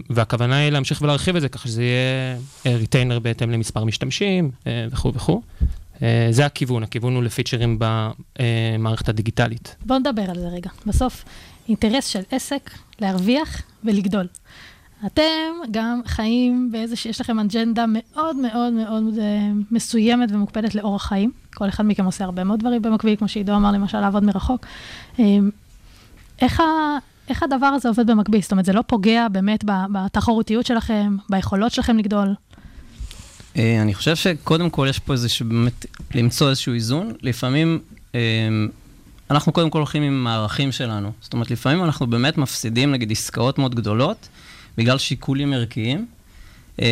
והכוונה 0.10 0.58
היא 0.58 0.70
להמשיך 0.70 1.02
ולהרחיב 1.02 1.36
את 1.36 1.42
זה, 1.42 1.50
ככה 1.50 1.68
שזה 1.68 1.84
יהיה 1.84 2.78
ריטיינר 2.78 3.20
בהתאם 3.20 3.52
למספר 3.52 3.84
משתמשים 3.84 4.52
וכו' 4.92 5.14
וכו'. 5.14 5.42
אה, 6.02 6.28
זה 6.32 6.46
הכיוון, 6.46 6.84
הכיוון 6.84 7.16
הוא 7.16 7.24
לפיצ'רים 7.24 7.80
במערכת 7.80 9.10
הדיגיטלית. 9.10 9.76
בואו 9.86 10.00
נדבר 10.00 10.30
על 10.30 10.40
זה 10.40 10.48
רגע. 10.48 10.70
בסוף, 10.86 11.26
אינטרס 11.68 12.08
של 12.08 12.22
עסק 12.32 12.72
להרוויח 13.00 13.62
ולגדול. 13.84 14.28
אתם 15.06 15.24
גם 15.72 16.02
חיים 16.06 16.70
באיזה 16.72 16.96
שיש 16.96 17.22
לכם 17.22 17.40
אג'נדה 17.40 17.86
מאוד 17.88 18.36
מאוד 18.36 18.74
מאוד 18.74 19.04
אה, 19.20 19.52
מסוימת 19.72 20.32
ומוקפדת 20.32 20.76
לאורח 20.76 21.06
חיים. 21.06 21.32
כל 21.56 21.70
אחד 21.70 21.86
מכם 21.86 22.06
עושה 22.06 22.24
הרבה 22.24 22.44
מאוד 22.44 22.60
דברים 22.60 22.82
במקביל, 22.82 23.16
כמו 23.16 23.28
שעידו 23.28 23.56
אמר, 23.56 23.72
למשל, 23.72 24.00
לעבוד 24.00 24.24
מרחוק. 24.24 24.66
אה, 25.20 25.38
איך, 26.42 26.60
ה, 26.60 26.64
איך 27.30 27.44
הדבר 27.44 27.66
הזה 27.66 27.90
עובד 27.90 28.08
במקביל? 28.08 28.42
זאת 28.42 28.52
אומרת, 28.52 28.66
זה 28.66 28.74
לא 28.74 28.82
פוגע 28.88 29.28
באמת 29.28 29.64
בתחרותיות 29.92 30.66
שלכם, 30.66 31.18
ביכולות 31.30 31.72
שלכם 31.72 31.98
לגדול? 31.98 32.36
אה, 33.58 33.82
אני 33.82 33.94
חושב 33.94 34.16
שקודם 34.16 34.70
כל 34.70 34.88
יש 34.90 35.00
פה 35.00 35.14
איזשהו, 35.14 35.46
באמת, 35.46 35.86
למצוא 36.16 36.50
איזשהו 36.50 36.74
איזון. 36.74 37.14
לפעמים, 37.22 37.80
אה, 38.16 38.20
אנחנו 39.32 39.52
קודם 39.52 39.70
כל 39.70 39.78
הולכים 39.78 40.04
עם 40.04 40.28
הערכים 40.28 40.72
שלנו. 40.72 41.12
זאת 41.22 41.34
אומרת, 41.34 41.52
לפעמים 41.52 41.84
אנחנו 41.84 42.08
באמת 42.08 42.38
מפסידים, 42.38 42.92
נגיד, 42.92 43.12
עסקאות 43.12 43.58
מאוד 43.58 43.76
גדולות, 43.76 44.28
בגלל 44.78 44.98
שיקולים 44.98 45.54
ערכיים. 45.54 46.06
אה, 46.82 46.88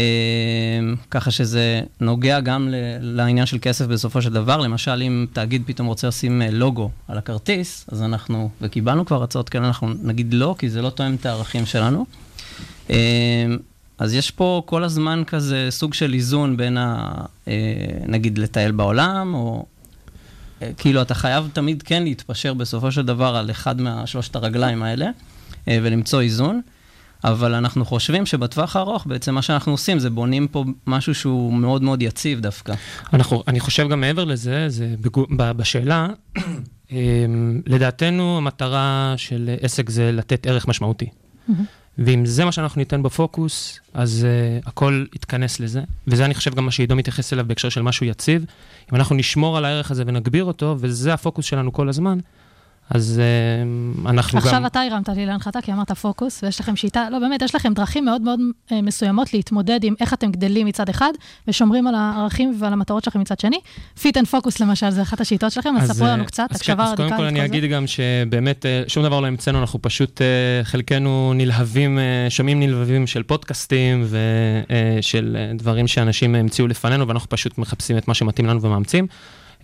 ככה 1.12 1.32
שזה 1.32 1.82
נוגע 2.02 2.40
גם 2.40 2.68
לעניין 3.02 3.46
של 3.46 3.58
כסף 3.62 3.86
בסופו 3.86 4.22
של 4.22 4.34
דבר. 4.34 4.58
למשל, 4.58 5.02
אם 5.02 5.26
תאגיד 5.34 5.64
פתאום 5.66 5.88
רוצה 5.88 6.08
לשים 6.08 6.42
לוגו 6.52 6.92
על 7.08 7.18
הכרטיס, 7.18 7.86
אז 7.92 8.02
אנחנו, 8.02 8.50
וקיבלנו 8.62 9.06
כבר 9.06 9.24
הצעות 9.24 9.50
כאלה, 9.50 9.68
אנחנו 9.68 9.88
נגיד 10.04 10.34
לא, 10.34 10.56
כי 10.58 10.70
זה 10.70 10.82
לא 10.82 10.90
תואם 10.90 11.16
את 11.16 11.26
הערכים 11.26 11.66
שלנו. 11.66 12.06
אז 13.98 14.14
יש 14.14 14.32
פה 14.32 14.64
כל 14.66 14.84
הזמן 14.84 15.24
כזה 15.28 15.68
סוג 15.70 15.94
של 15.94 16.14
איזון 16.14 16.58
בין 16.58 16.78
ה... 16.78 17.12
אה, 17.48 17.54
נגיד 18.08 18.38
לטייל 18.38 18.72
בעולם, 18.72 19.34
או... 19.34 19.66
אה, 20.62 20.72
כאילו, 20.78 21.02
אתה 21.02 21.14
חייב 21.14 21.50
תמיד 21.54 21.84
כן 21.84 22.04
להתפשר 22.04 22.54
בסופו 22.54 22.92
של 22.92 23.06
דבר 23.06 23.36
על 23.36 23.52
אחד 23.52 23.82
מהשלושת 23.82 24.36
הרגליים 24.36 24.84
האלה, 24.84 25.10
אה, 25.68 25.80
ולמצוא 25.84 26.22
איזון. 26.22 26.62
אבל 27.24 27.54
אנחנו 27.54 27.86
חושבים 27.86 28.26
שבטווח 28.26 28.76
הארוך 28.76 29.08
בעצם 29.08 29.36
מה 29.36 29.42
שאנחנו 29.42 29.72
עושים 29.72 30.00
זה 30.00 30.10
בונים 30.10 30.48
פה 30.48 30.66
משהו 30.88 31.16
שהוא 31.16 31.54
מאוד 31.54 31.84
מאוד 31.84 32.02
יציב 32.02 32.40
דווקא. 32.40 32.74
אנחנו, 33.14 33.44
אני 33.48 33.60
חושב 33.60 33.90
גם 33.90 34.02
מעבר 34.02 34.24
לזה, 34.24 34.70
זה 34.70 34.96
בגו, 35.02 35.26
ב, 35.38 35.52
בשאלה, 35.52 36.08
לדעתנו 37.66 38.38
המטרה 38.38 39.14
של 39.18 39.56
עסק 39.62 39.90
זה 39.90 40.12
לתת 40.12 40.48
ערך 40.48 40.68
משמעותי. 40.68 41.10
ואם 41.98 42.26
זה 42.26 42.46
מה 42.46 42.52
שאנחנו 42.52 42.80
ניתן 42.80 43.04
בפוקוס, 43.04 43.80
אז 43.94 44.28
uh, 44.64 44.70
הכל 44.70 45.06
יתכנס 45.16 45.60
לזה. 45.60 45.82
וזה 46.08 46.26
אני 46.26 46.34
חושב 46.34 46.56
גם 46.56 46.66
מה 46.66 46.72
שעידו 46.72 46.96
מתייחס 46.96 47.34
אליו 47.34 47.46
בהקשר 47.48 47.70
של 47.70 47.82
משהו 47.82 48.06
יציב. 48.06 48.46
אם 48.92 48.96
אנחנו 48.96 49.16
נשמור 49.16 49.58
על 49.58 49.66
הערך 49.66 49.92
הזה 49.92 50.04
ונגביר 50.08 50.44
אותו, 50.44 50.76
וזה 50.80 51.14
הפוקוס 51.14 51.46
שלנו 51.46 51.74
כל 51.74 51.90
הזמן, 51.90 52.20
אז 52.90 53.22
אה, 54.06 54.10
אנחנו 54.10 54.38
עכשיו 54.38 54.54
גם... 54.54 54.66
אתה 54.66 54.82
הרמת 54.82 55.10
לי 55.10 55.26
להנחתה, 55.26 55.62
כי 55.62 55.74
אמרת 55.74 55.92
פוקוס, 55.92 56.44
ויש 56.44 56.60
לכם 56.60 56.76
שיטה, 56.76 57.10
לא 57.10 57.20
באמת, 57.20 57.42
יש 57.42 57.56
לכם 57.56 57.74
דרכים 57.74 58.06
מאוד 58.06 58.22
מאוד 58.22 58.40
אה, 58.72 58.82
מסוימות 58.82 59.34
להתמודד 59.34 59.80
עם 59.84 59.94
איך 60.00 60.14
אתם 60.14 60.32
גדלים 60.32 60.68
מצד 60.68 60.90
אחד, 60.90 61.12
ושומרים 61.48 61.88
על 61.88 61.96
הערכים 61.96 62.56
ועל 62.60 62.74
המטרות 62.74 63.04
שלכם 63.04 63.20
מצד 63.20 63.40
שני. 63.40 63.60
fit 64.02 64.18
and 64.18 64.28
focus 64.28 64.60
למשל, 64.60 64.90
זה 64.90 65.02
אחת 65.02 65.22
השיטות 65.22 65.52
שלכם, 65.52 65.78
אז 65.78 65.92
ספרו 65.92 66.08
אה, 66.08 66.14
לנו 66.14 66.26
קצת, 66.26 66.48
הקשבה 66.52 66.76
כן, 66.76 66.82
אז 66.82 66.88
רדיקלית. 66.90 67.10
קודם 67.10 67.20
כל 67.20 67.26
אני 67.26 67.40
כל 67.40 67.40
זה. 67.40 67.46
אגיד 67.46 67.72
גם 67.72 67.88
שבאמת 67.88 68.66
שום 68.88 69.04
דבר 69.04 69.20
לא 69.20 69.28
המצאנו, 69.28 69.60
אנחנו 69.60 69.82
פשוט, 69.82 70.22
חלקנו 70.64 71.34
נלהבים, 71.36 72.00
שומעים 72.30 72.60
נלהבים 72.60 73.08
של 73.08 73.24
פודקאסטים 73.24 74.06
ושל 74.10 75.38
דברים 75.56 75.88
שאנשים 75.88 76.36
המציאו 76.36 76.68
לפנינו, 76.68 77.08
ואנחנו 77.08 77.30
פשוט 77.30 77.58
מחפשים 77.58 77.98
את 77.98 78.08
מה 78.08 78.14
שמתאים 78.14 78.46
לנו 78.46 78.62
ומאמצים. 78.62 79.08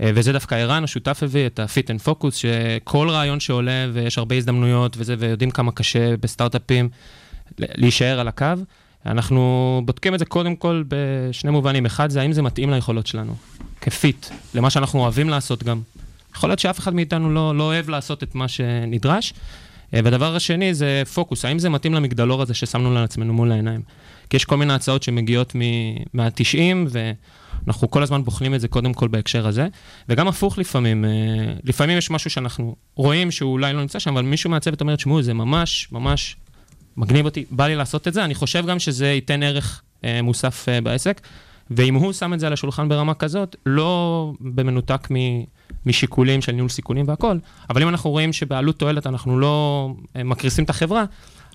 אה, 0.02 0.12
וזה 0.16 0.34
דווקא 0.34 0.56
ערן, 0.56 0.84
השותף 0.84 1.20
הביא 1.24 1.46
את 1.46 1.60
ה-fit 1.60 1.88
and 1.88 2.08
focus, 2.08 2.32
שכל 2.32 3.10
רעיון 3.10 3.40
שעולה 3.40 3.88
ויש 3.94 4.18
הרבה 4.18 4.36
הזדמנויות 4.36 4.96
וזה, 4.98 5.16
ויודעים 5.20 5.52
כמה 5.52 5.72
קשה 5.72 6.18
בסטארט-אפים 6.18 6.90
להישאר 7.60 8.20
על 8.20 8.28
הקו. 8.28 8.46
אנחנו 9.06 9.82
בודקים 9.86 10.14
את 10.14 10.20
זה 10.20 10.26
קודם 10.26 10.56
כל 10.56 10.84
בשני 10.88 11.52
מובנים. 11.52 11.86
אחד 11.86 12.10
זה 12.10 12.22
האם 12.22 12.34
זה 12.34 12.42
מתאים 12.42 12.72
ליכולות 12.72 13.08
שלנו, 13.08 13.36
כפיט, 13.82 14.28
למה 14.56 14.70
שאנחנו 14.70 15.00
אוהבים 15.00 15.30
לעשות 15.30 15.64
גם. 15.64 15.82
יכול 16.36 16.50
להיות 16.50 16.60
שאף 16.60 16.80
אחד 16.80 16.94
מאיתנו 16.94 17.34
לא, 17.34 17.58
לא 17.58 17.64
אוהב 17.64 17.90
לעשות 17.90 18.24
את 18.24 18.36
מה 18.36 18.48
שנדרש. 18.48 19.34
אה, 19.94 20.00
והדבר 20.04 20.36
השני 20.36 20.74
זה 20.74 21.04
פוקוס, 21.14 21.46
האם 21.46 21.60
זה 21.60 21.70
מתאים 21.70 21.94
למגדלור 21.94 22.42
הזה 22.42 22.54
ששמנו 22.54 22.94
לעצמנו 22.94 23.34
מול 23.34 23.52
העיניים. 23.52 23.82
כי 24.30 24.38
יש 24.38 24.46
כל 24.46 24.58
מיני 24.58 24.74
הצעות 24.74 25.04
שמגיעות 25.04 25.56
מ- 25.56 25.96
מה-90, 26.14 26.90
ואנחנו 27.66 27.92
כל 27.92 28.04
הזמן 28.04 28.24
בוחנים 28.24 28.56
את 28.56 28.62
זה 28.62 28.68
קודם 28.68 28.94
כל 28.94 29.08
בהקשר 29.08 29.48
הזה. 29.48 29.68
וגם 30.10 30.28
הפוך 30.28 30.58
לפעמים, 30.58 31.06
אה, 31.06 31.10
לפעמים 31.64 31.98
יש 31.98 32.12
משהו 32.12 32.30
שאנחנו 32.30 32.76
רואים 32.96 33.32
שהוא 33.32 33.52
אולי 33.52 33.74
לא 33.74 33.82
נמצא 33.82 34.00
שם, 34.00 34.18
אבל 34.18 34.26
מישהו 34.26 34.50
מהצוות 34.50 34.82
אומר, 34.82 34.96
תשמעו, 34.96 35.22
זה 35.22 35.34
ממש, 35.34 35.88
ממש 35.92 36.36
מגניב 36.98 37.26
אותי, 37.26 37.46
בא 37.52 37.68
לי 37.68 37.76
לעשות 37.76 38.08
את 38.08 38.14
זה. 38.14 38.26
אני 38.26 38.36
חושב 38.36 38.66
גם 38.66 38.80
שזה 38.80 39.08
ייתן 39.08 39.44
ערך 39.44 39.82
אה, 40.04 40.22
מוסף 40.22 40.70
אה, 40.70 40.82
בעסק. 40.82 41.22
ואם 41.78 41.96
הוא 41.96 42.14
שם 42.14 42.34
את 42.34 42.40
זה 42.40 42.48
על 42.48 42.54
השולחן 42.54 42.90
ברמה 42.90 43.14
כזאת, 43.14 43.56
לא 43.66 44.34
במנותק 44.40 45.08
מ... 45.12 45.16
משיקולים 45.86 46.42
של 46.42 46.52
ניהול 46.52 46.70
סיכונים 46.70 47.08
והכל, 47.08 47.38
אבל 47.70 47.82
אם 47.82 47.90
אנחנו 47.90 48.10
רואים 48.10 48.34
שבעלות 48.34 48.80
תועלת 48.80 49.08
אנחנו 49.08 49.40
לא 49.40 49.88
מקריסים 50.16 50.64
את 50.64 50.70
החברה, 50.70 51.06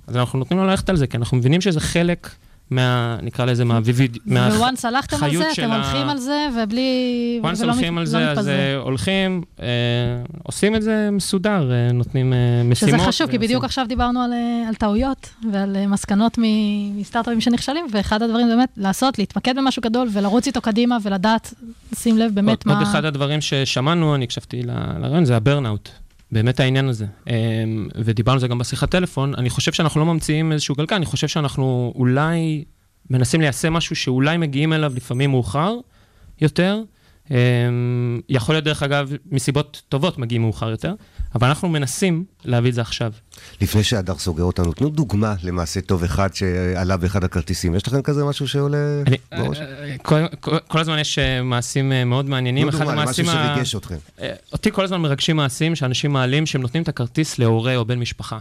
אז 0.07 0.17
אנחנו 0.17 0.39
נותנים 0.39 0.61
לו 0.61 0.67
ללכת 0.67 0.89
על 0.89 0.97
זה, 0.97 1.07
כי 1.07 1.17
אנחנו 1.17 1.37
מבינים 1.37 1.61
שזה 1.61 1.81
חלק 1.81 2.31
מה... 2.71 3.19
נקרא 3.23 3.45
לזה, 3.45 3.65
מהוויביד... 3.65 4.19
וואנס 4.27 4.85
הלכתם 4.85 5.25
על 5.25 5.37
זה, 5.37 5.53
אתם 5.53 5.73
הולכים 5.73 6.09
על 6.09 6.19
זה, 6.19 6.49
ובלי... 6.57 7.39
וואנס 7.43 7.63
הולכים 7.63 7.99
על 7.99 8.05
לא 8.05 8.11
זה, 8.11 8.31
אז. 8.31 8.49
אה, 8.49 8.77
הולכים, 8.77 9.43
אה, 9.63 9.67
עושים 10.43 10.77
את 10.77 10.83
זה 10.83 11.09
מסודר, 11.13 11.73
אה, 11.73 11.93
נותנים 11.93 12.33
משימות. 12.65 12.95
שזה 12.95 13.09
חשוב, 13.09 13.31
כי 13.31 13.39
בדיוק 13.39 13.65
עכשיו 13.65 13.87
דיברנו 13.89 14.23
על, 14.23 14.33
על 14.69 14.75
טעויות 14.75 15.31
ועל 15.53 15.87
מסקנות 15.87 16.39
מסטארט-אפים 16.95 17.41
שנכשלים, 17.41 17.87
ואחד 17.93 18.23
הדברים 18.23 18.49
באמת 18.49 18.69
לעשות, 18.77 19.19
להתמקד 19.19 19.57
במשהו 19.57 19.83
גדול 19.83 20.09
ולרוץ 20.13 20.47
איתו 20.47 20.61
קדימה 20.61 20.97
ולדעת, 21.03 21.55
לשים 21.93 22.19
לב 22.19 22.35
באמת 22.35 22.67
מה... 22.67 22.73
עוד 22.73 22.83
אחד 22.83 23.05
הדברים 23.05 23.41
ששמענו, 23.41 24.15
אני 24.15 24.25
הקשבתי 24.25 24.63
לרעיון, 24.63 25.25
זה 25.25 25.37
הברנאוט. 25.37 25.89
באמת 26.37 26.61
העניין 26.61 26.89
הזה. 26.89 27.07
אמ, 27.27 27.89
ודיברנו 27.95 28.35
על 28.35 28.41
זה 28.41 28.49
גם 28.49 28.59
בשיחת 28.59 28.91
טלפון. 28.91 29.35
אני 29.35 29.51
חושב 29.51 29.73
שאנחנו 29.73 30.01
לא 30.01 30.07
ממציאים 30.07 30.53
איזשהו 30.53 30.75
גלגל, 30.75 30.97
אני 30.97 31.07
חושב 31.07 31.29
שאנחנו 31.29 31.93
אולי 31.97 32.65
מנסים 33.11 33.41
ליישם 33.41 33.73
משהו 33.73 33.97
שאולי 33.97 34.37
מגיעים 34.37 34.73
אליו 34.73 34.93
לפעמים 34.97 35.31
מאוחר 35.31 35.75
יותר. 36.41 36.83
אמ, 37.31 38.21
יכול 38.29 38.55
להיות, 38.55 38.65
דרך 38.65 38.83
אגב, 38.83 39.13
מסיבות 39.31 39.83
טובות 39.89 40.19
מגיעים 40.19 40.43
מאוחר 40.43 40.71
יותר, 40.71 40.95
אבל 41.35 41.49
אנחנו 41.49 41.69
מנסים 41.69 42.25
להביא 42.45 42.71
את 42.71 42.75
זה 42.75 42.81
עכשיו. 42.81 43.13
לפני 43.61 43.83
שהדר 43.83 44.19
סוגר 44.19 44.43
אותנו, 44.43 44.73
תנו 44.73 44.89
דוגמה 44.89 45.35
למעשה 45.43 45.81
טוב 45.81 46.05
אחד 46.05 46.35
שעלה 46.35 46.97
באחד 46.97 47.25
הכרטיסים. 47.25 47.75
יש 47.75 47.87
לכם 47.87 48.03
כזה 48.03 48.25
משהו 48.25 48.49
שעולה 48.49 48.79
אני, 49.07 49.17
בראש? 49.39 49.59
אה, 49.59 49.97
כל, 50.03 50.21
כל, 50.41 50.59
כל 50.69 50.79
הזמן 50.79 50.99
יש 50.99 51.19
אה, 51.19 51.43
מעשים 51.43 51.93
אה, 51.93 52.05
מאוד 52.05 52.29
מעניינים. 52.29 52.71
תנו 52.71 52.79
אחד 52.79 52.85
דוגמה 52.85 53.05
למשהו 53.05 53.25
שריגש 53.27 53.75
אתכם. 53.75 53.97
אותי 54.53 54.71
כל 54.73 54.85
הזמן 54.85 55.01
מרגשים 55.01 55.37
מעשים 55.37 55.75
שאנשים 55.75 56.13
מעלים 56.13 56.47
שהם 56.47 56.63
נותנים 56.63 56.83
את 56.83 56.89
הכרטיס 56.89 57.39
להורה 57.39 57.77
או 57.77 57.85
בן 57.85 57.99
משפחה. 57.99 58.39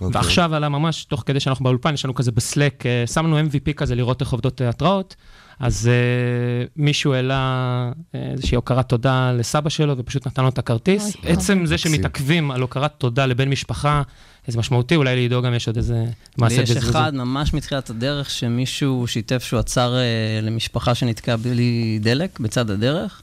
אוקיי. 0.00 0.08
ועכשיו 0.12 0.54
עלה 0.54 0.68
ממש, 0.68 1.04
תוך 1.04 1.22
כדי 1.26 1.40
שאנחנו 1.40 1.64
באולפן, 1.64 1.94
יש 1.94 2.04
לנו 2.04 2.14
כזה 2.14 2.32
בסלק, 2.32 2.84
שמנו 3.06 3.40
MVP 3.40 3.72
כזה 3.76 3.94
לראות 3.94 4.20
איך 4.20 4.30
עובדות 4.32 4.60
התראות, 4.60 5.16
אז 5.60 5.88
אה, 5.88 6.66
מישהו 6.76 7.12
העלה 7.12 7.92
אה, 8.14 8.30
איזושהי 8.32 8.56
הוקרת 8.56 8.88
תודה 8.88 9.32
לסבא 9.32 9.68
שלו 9.68 9.98
ופשוט 9.98 10.26
נתן 10.26 10.42
לו 10.42 10.48
את 10.48 10.58
הכרטיס. 10.58 11.16
אוי, 11.16 11.32
עצם 11.32 11.66
זה 11.66 11.74
מקסים. 11.74 11.94
שמתעכבים 11.94 12.50
על 12.50 12.60
הוקרת 12.60 12.92
תודה 12.98 13.26
לבן 13.26 13.48
משפחה, 13.48 14.02
זה 14.48 14.58
משמעותי, 14.58 14.96
אולי 14.96 15.14
לעידו 15.16 15.42
גם 15.42 15.54
יש 15.54 15.66
עוד 15.66 15.76
איזה 15.76 15.94
לי 15.94 16.10
מעשה 16.38 16.62
יש 16.62 16.70
בזריזות. 16.70 16.90
אחד 16.90 17.14
ממש 17.14 17.54
מתחילת 17.54 17.90
הדרך, 17.90 18.30
שמישהו 18.30 19.06
שיתף 19.06 19.42
שהוא 19.42 19.60
עצר 19.60 19.96
אה, 19.96 20.40
למשפחה 20.42 20.94
שנתקעה 20.94 21.36
בלי 21.36 21.98
דלק 22.02 22.40
בצד 22.40 22.70
הדרך, 22.70 23.22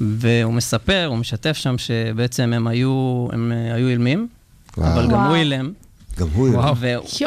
והוא 0.00 0.52
מספר, 0.52 1.06
הוא 1.08 1.16
משתף 1.16 1.56
שם 1.56 1.78
שבעצם 1.78 2.52
הם 2.52 2.66
היו, 2.66 3.26
הם 3.32 3.52
אה, 3.52 3.74
היו 3.74 3.88
אילמים, 3.88 4.28
וואו. 4.76 4.92
אבל 4.92 5.06
גם 5.06 5.12
וואו. 5.12 5.28
הוא 5.28 5.36
אילם. 5.36 5.72
גם 6.18 6.28
הוא 6.34 6.46
אילם. 6.48 6.74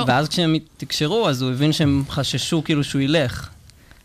ואז 0.07 0.29
כשהם 0.29 0.55
תקשרו, 0.77 1.29
אז 1.29 1.41
הוא 1.41 1.51
הבין 1.51 1.71
שהם 1.71 2.03
חששו 2.09 2.63
כאילו 2.63 2.83
שהוא 2.83 3.01
ילך. 3.01 3.49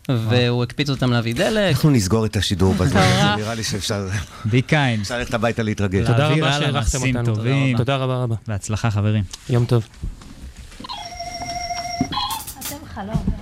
והוא 0.09 0.63
הקפיץ 0.63 0.89
אותם 0.89 1.11
להביא 1.11 1.35
דלק. 1.35 1.75
אנחנו 1.75 1.89
נסגור 1.89 2.25
את 2.25 2.35
השידור 2.35 2.73
בזמן 2.73 3.01
הזה. 3.01 3.35
נראה 3.41 3.55
לי 3.55 3.63
שאפשר 3.63 4.07
be 4.45 4.61
kind. 4.69 5.01
אפשר 5.01 5.17
ללכת 5.17 5.33
הביתה 5.33 5.63
להתרגש. 5.63 6.07
תודה 6.07 6.27
רבה 6.27 6.71
מעשים 6.71 7.17
אותנו. 7.17 7.35
תודה 7.77 7.95
רבה 7.95 8.23
רבה. 8.23 8.35
בהצלחה, 8.47 8.91
חברים. 8.91 9.23
יום 9.49 9.65
טוב. 9.65 9.87
אתם 12.59 12.75
חלום, 12.93 13.34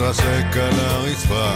התרסק 0.00 0.56
על 0.56 0.80
הרצפה 0.80 1.52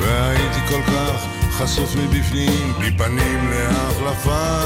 והייתי 0.00 0.60
כל 0.68 0.82
כך 0.82 1.26
חשוף 1.50 1.96
מבפנים 1.96 2.72
מפנים 2.78 3.50
להחלפה. 3.50 4.60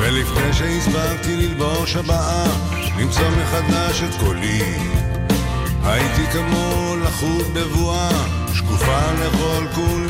ולפני 0.00 0.52
שהספקתי 0.52 1.36
ללבוש 1.36 1.96
הבאה 1.96 2.44
למצוא 2.98 3.30
מחדש 3.30 4.02
את 4.02 4.20
קולי. 4.20 4.62
הייתי 5.84 6.26
כמו 6.32 6.94
לחוט 7.04 7.46
בבואה 7.54 8.24
שקופה 8.54 9.12
לכל 9.12 9.66
כולי 9.74 10.07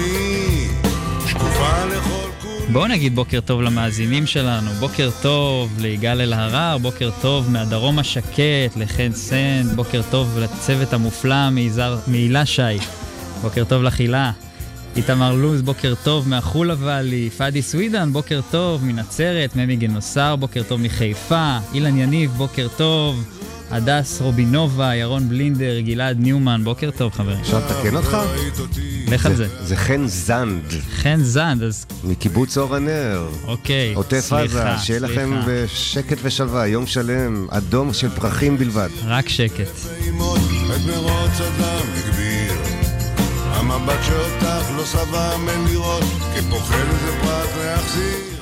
בואו 2.73 2.87
נגיד 2.87 3.15
בוקר 3.15 3.41
טוב 3.41 3.63
למאזינים 3.63 4.27
שלנו, 4.27 4.71
בוקר 4.71 5.11
טוב 5.23 5.77
ליגאל 5.81 6.21
אלהרר, 6.21 6.79
בוקר 6.79 7.11
טוב 7.21 7.51
מהדרום 7.51 7.99
השקט, 7.99 8.77
לחן 8.77 9.13
סנד, 9.13 9.73
בוקר 9.77 10.01
טוב 10.11 10.39
לצוות 10.39 10.93
המופלא 10.93 11.51
מיזהר- 11.51 11.99
מהילה 12.07 12.47
שי, 12.47 12.63
בוקר 13.43 13.65
טוב 13.65 13.83
לחילה, 13.83 14.33
איתמר 14.97 15.33
לוז, 15.35 15.63
בוקר 15.63 15.95
טוב 16.05 16.29
מהחולה 16.29 16.75
ואלי, 16.79 17.31
פאדי 17.31 17.63
סווידן, 17.63 18.13
בוקר 18.13 18.41
טוב 18.51 18.85
מנצרת, 18.85 19.57
ממי 19.57 19.77
גנוסר, 19.77 20.37
בוקר 20.37 20.63
טוב 20.69 20.81
מחיפה, 20.81 21.59
אילן 21.75 21.97
יניב, 21.99 22.31
בוקר 22.31 22.67
טוב, 22.77 23.25
הדס 23.71 24.21
רובינובה, 24.21 24.95
ירון 24.95 25.29
בלינדר, 25.29 25.81
גלעד 25.81 26.21
ניומן, 26.21 26.61
בוקר 26.65 26.91
טוב 26.97 27.13
חברים. 27.13 27.39
אפשר 27.41 27.59
לתקן 27.59 27.97
אותך? 27.97 28.17
לך 29.09 29.27
על 29.27 29.35
זה. 29.35 29.47
זה 29.61 29.77
חן 29.77 30.07
זנד, 30.07 30.63
חן 31.03 31.23
זנד, 31.23 31.63
אז 31.63 31.87
מקיבוץ 32.05 32.59
אור 32.59 32.77
הנר. 32.77 33.29
אוקיי, 33.45 33.95
עוטף 33.95 34.21
סליחה, 34.21 34.73
עזה, 34.75 34.85
שיהיה 34.85 35.01
לכם 35.01 35.31
סליחה. 35.45 35.65
בשקט 35.65 36.19
ושלווה, 36.23 36.67
יום 36.67 36.87
שלם, 36.87 37.47
אדום 37.51 37.93
של 37.93 38.09
פרחים 38.09 38.59
בלבד. 38.59 38.89
רק 39.07 39.29
שקט. 39.29 39.71
המבט 43.53 43.99
שאותך 44.07 44.71
לא 44.77 44.85
שבע 44.85 45.37
מלירות, 45.37 46.03
כפוחד 46.35 46.77
איזה 46.77 47.13
פרט 47.23 47.49
להחזיר. 47.65 48.38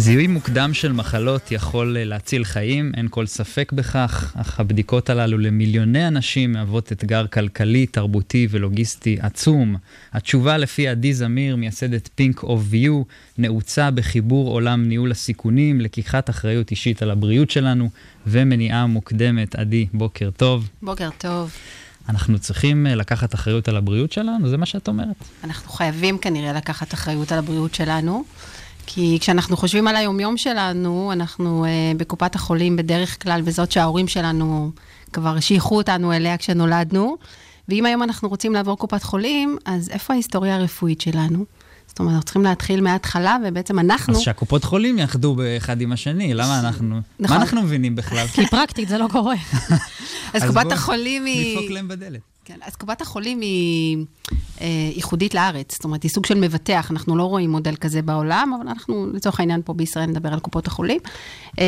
זיהוי 0.00 0.26
מוקדם 0.26 0.74
של 0.74 0.92
מחלות 0.92 1.52
יכול 1.52 1.96
אה, 1.96 2.04
להציל 2.04 2.44
חיים, 2.44 2.92
אין 2.96 3.06
כל 3.10 3.26
ספק 3.26 3.72
בכך, 3.72 4.32
אך 4.36 4.60
הבדיקות 4.60 5.10
הללו 5.10 5.38
למיליוני 5.38 6.08
אנשים 6.08 6.52
מהוות 6.52 6.92
אתגר 6.92 7.26
כלכלי, 7.26 7.86
תרבותי 7.86 8.48
ולוגיסטי 8.50 9.16
עצום. 9.20 9.76
התשובה 10.12 10.58
לפי 10.58 10.88
עדי 10.88 11.14
זמיר, 11.14 11.56
מייסדת 11.56 12.08
פינק 12.14 12.42
אוף 12.42 12.62
ויו, 12.68 13.02
נעוצה 13.38 13.90
בחיבור 13.90 14.50
עולם 14.50 14.88
ניהול 14.88 15.10
הסיכונים, 15.10 15.80
לקיחת 15.80 16.30
אחריות 16.30 16.70
אישית 16.70 17.02
על 17.02 17.10
הבריאות 17.10 17.50
שלנו 17.50 17.90
ומניעה 18.26 18.86
מוקדמת. 18.86 19.54
עדי, 19.54 19.86
בוקר 19.92 20.30
טוב. 20.36 20.68
בוקר 20.82 21.08
טוב. 21.18 21.52
אנחנו 22.08 22.38
צריכים 22.38 22.86
אה, 22.86 22.94
לקחת 22.94 23.34
אחריות 23.34 23.68
על 23.68 23.76
הבריאות 23.76 24.12
שלנו? 24.12 24.48
זה 24.48 24.56
מה 24.56 24.66
שאת 24.66 24.88
אומרת. 24.88 25.16
אנחנו 25.44 25.70
חייבים 25.70 26.18
כנראה 26.18 26.52
לקחת 26.52 26.94
אחריות 26.94 27.32
על 27.32 27.38
הבריאות 27.38 27.74
שלנו, 27.74 28.24
כי 28.90 29.18
כשאנחנו 29.20 29.56
חושבים 29.56 29.88
על 29.88 29.96
היומיום 29.96 30.36
שלנו, 30.36 31.12
אנחנו 31.12 31.64
uh, 31.64 31.98
בקופת 31.98 32.34
החולים 32.34 32.76
בדרך 32.76 33.22
כלל, 33.22 33.40
וזאת 33.44 33.72
שההורים 33.72 34.08
שלנו 34.08 34.70
כבר 35.12 35.40
שייכו 35.40 35.76
אותנו 35.76 36.12
אליה 36.12 36.36
כשנולדנו, 36.36 37.16
ואם 37.68 37.86
היום 37.86 38.02
אנחנו 38.02 38.28
רוצים 38.28 38.52
לעבור 38.52 38.78
קופת 38.78 39.02
חולים, 39.02 39.56
אז 39.64 39.88
איפה 39.88 40.12
ההיסטוריה 40.12 40.56
הרפואית 40.56 41.00
שלנו? 41.00 41.44
זאת 41.86 41.98
אומרת, 41.98 42.12
אנחנו 42.12 42.24
צריכים 42.24 42.42
להתחיל 42.42 42.80
מההתחלה, 42.80 43.36
ובעצם 43.44 43.78
אנחנו... 43.78 44.14
אז 44.14 44.20
שהקופות 44.20 44.64
חולים 44.64 44.98
יאחדו 44.98 45.34
באחד 45.34 45.80
עם 45.80 45.92
השני, 45.92 46.34
למה 46.34 46.60
אנחנו... 46.60 47.00
נכון. 47.20 47.36
מה 47.36 47.42
אנחנו 47.42 47.62
מבינים 47.62 47.96
בכלל? 47.96 48.26
כי 48.26 48.46
פרקטית 48.46 48.88
זה 48.88 48.98
לא 48.98 49.06
קורה. 49.10 49.34
אז 50.34 50.42
אז 50.42 50.48
קופת 50.48 50.64
בוא 50.64 50.72
החולים 50.72 51.24
היא... 51.24 51.56
נדפוק 51.56 51.70
להם 51.70 51.88
בדלת. 51.88 52.20
כן, 52.48 52.58
אז 52.62 52.76
קופת 52.76 53.00
החולים 53.00 53.40
היא 53.40 54.04
אה, 54.60 54.90
ייחודית 54.96 55.34
לארץ, 55.34 55.74
זאת 55.74 55.84
אומרת, 55.84 56.02
היא 56.02 56.10
סוג 56.10 56.26
של 56.26 56.34
מבטח, 56.34 56.90
אנחנו 56.90 57.16
לא 57.16 57.22
רואים 57.22 57.50
מודל 57.50 57.76
כזה 57.76 58.02
בעולם, 58.02 58.52
אבל 58.58 58.68
אנחנו 58.68 59.06
לצורך 59.14 59.40
העניין 59.40 59.62
פה 59.64 59.74
בישראל 59.74 60.06
נדבר 60.06 60.32
על 60.32 60.40
קופות 60.40 60.66
החולים. 60.66 61.00
אה, 61.58 61.64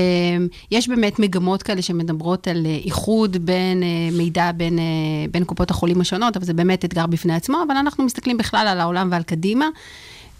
יש 0.70 0.88
באמת 0.88 1.18
מגמות 1.18 1.62
כאלה 1.62 1.82
שמדברות 1.82 2.48
על 2.48 2.66
אה, 2.66 2.78
איחוד 2.84 3.36
בין 3.36 3.82
אה, 3.82 3.88
מידע 4.12 4.52
בין, 4.52 4.78
אה, 4.78 4.84
בין 5.30 5.44
קופות 5.44 5.70
החולים 5.70 6.00
השונות, 6.00 6.36
אבל 6.36 6.44
זה 6.44 6.54
באמת 6.54 6.84
אתגר 6.84 7.06
בפני 7.06 7.34
עצמו, 7.34 7.58
אבל 7.66 7.76
אנחנו 7.76 8.04
מסתכלים 8.04 8.36
בכלל 8.36 8.66
על 8.66 8.80
העולם 8.80 9.08
ועל 9.12 9.22
קדימה. 9.22 9.66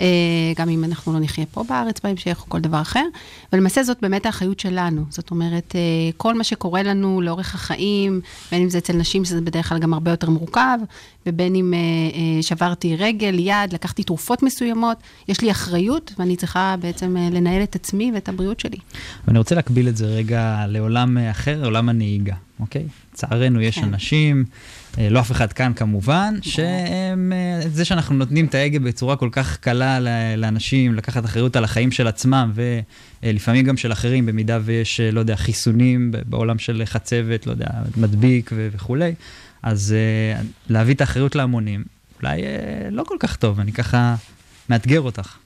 אה, 0.00 0.06
גם 0.56 0.68
אם 0.68 0.84
אנחנו 0.84 1.12
לא 1.12 1.20
נחיה 1.20 1.46
פה 1.46 1.64
בארץ 1.68 2.00
בהמשך 2.04 2.38
או 2.40 2.48
כל 2.48 2.60
דבר 2.60 2.80
אחר. 2.80 3.04
ולמעשה 3.52 3.82
זאת 3.82 3.96
באמת 4.02 4.26
האחריות 4.26 4.60
שלנו. 4.60 5.04
זאת 5.08 5.30
אומרת, 5.30 5.72
אה, 5.74 5.80
כל 6.16 6.34
מה 6.34 6.44
שקורה 6.44 6.82
לנו 6.82 7.20
לאורך 7.20 7.54
החיים, 7.54 8.20
בין 8.52 8.62
אם 8.62 8.70
זה 8.70 8.78
אצל 8.78 8.92
נשים, 8.92 9.24
שזה 9.24 9.40
בדרך 9.40 9.68
כלל 9.68 9.78
גם 9.78 9.92
הרבה 9.92 10.10
יותר 10.10 10.30
מורכב, 10.30 10.78
ובין 11.26 11.54
אם 11.54 11.74
אה, 11.74 12.42
שברתי 12.42 12.96
רגל, 12.96 13.38
יד, 13.38 13.72
לקחתי 13.72 14.02
תרופות 14.02 14.42
מסוימות, 14.42 14.96
יש 15.28 15.40
לי 15.40 15.50
אחריות, 15.50 16.12
ואני 16.18 16.36
צריכה 16.36 16.74
בעצם 16.80 17.16
לנהל 17.32 17.62
את 17.62 17.74
עצמי 17.74 18.10
ואת 18.14 18.28
הבריאות 18.28 18.60
שלי. 18.60 18.78
ואני 19.26 19.38
רוצה 19.38 19.54
להקביל 19.54 19.88
את 19.88 19.96
זה 19.96 20.06
רגע 20.06 20.64
לעולם 20.68 21.18
אחר, 21.18 21.60
לעולם 21.60 21.88
הנהיגה, 21.88 22.34
אוקיי? 22.60 22.84
לצערנו 23.12 23.60
יש 23.60 23.78
אנשים, 23.78 24.44
אה, 24.46 24.79
לא 24.98 25.20
אף 25.20 25.32
אחד 25.32 25.52
כאן 25.52 25.72
כמובן, 25.76 26.34
שהם, 26.42 27.32
אה, 27.32 27.68
זה 27.68 27.84
שאנחנו 27.84 28.14
נותנים 28.14 28.46
את 28.46 28.54
ההגה 28.54 28.78
בצורה 28.78 29.16
כל 29.16 29.28
כך 29.32 29.56
קלה 29.56 29.98
לאנשים, 30.36 30.94
לקחת 30.94 31.24
אחריות 31.24 31.56
על 31.56 31.64
החיים 31.64 31.92
של 31.92 32.06
עצמם, 32.06 32.52
ולפעמים 33.22 33.64
גם 33.64 33.76
של 33.76 33.92
אחרים, 33.92 34.26
במידה 34.26 34.58
ויש, 34.62 35.00
אה, 35.00 35.10
לא 35.10 35.20
יודע, 35.20 35.36
חיסונים 35.36 36.12
בעולם 36.26 36.58
של 36.58 36.82
חצבת, 36.84 37.46
לא 37.46 37.52
יודע, 37.52 37.68
מדביק 37.96 38.50
ו- 38.54 38.68
וכולי, 38.72 39.14
אז 39.62 39.94
אה, 39.96 40.42
להביא 40.68 40.94
את 40.94 41.00
האחריות 41.00 41.34
להמונים, 41.34 41.84
אולי 42.22 42.42
אה, 42.42 42.88
לא 42.90 43.04
כל 43.04 43.16
כך 43.20 43.36
טוב, 43.36 43.60
אני 43.60 43.72
ככה 43.72 44.14
מאתגר 44.68 45.00
אותך. 45.00 45.36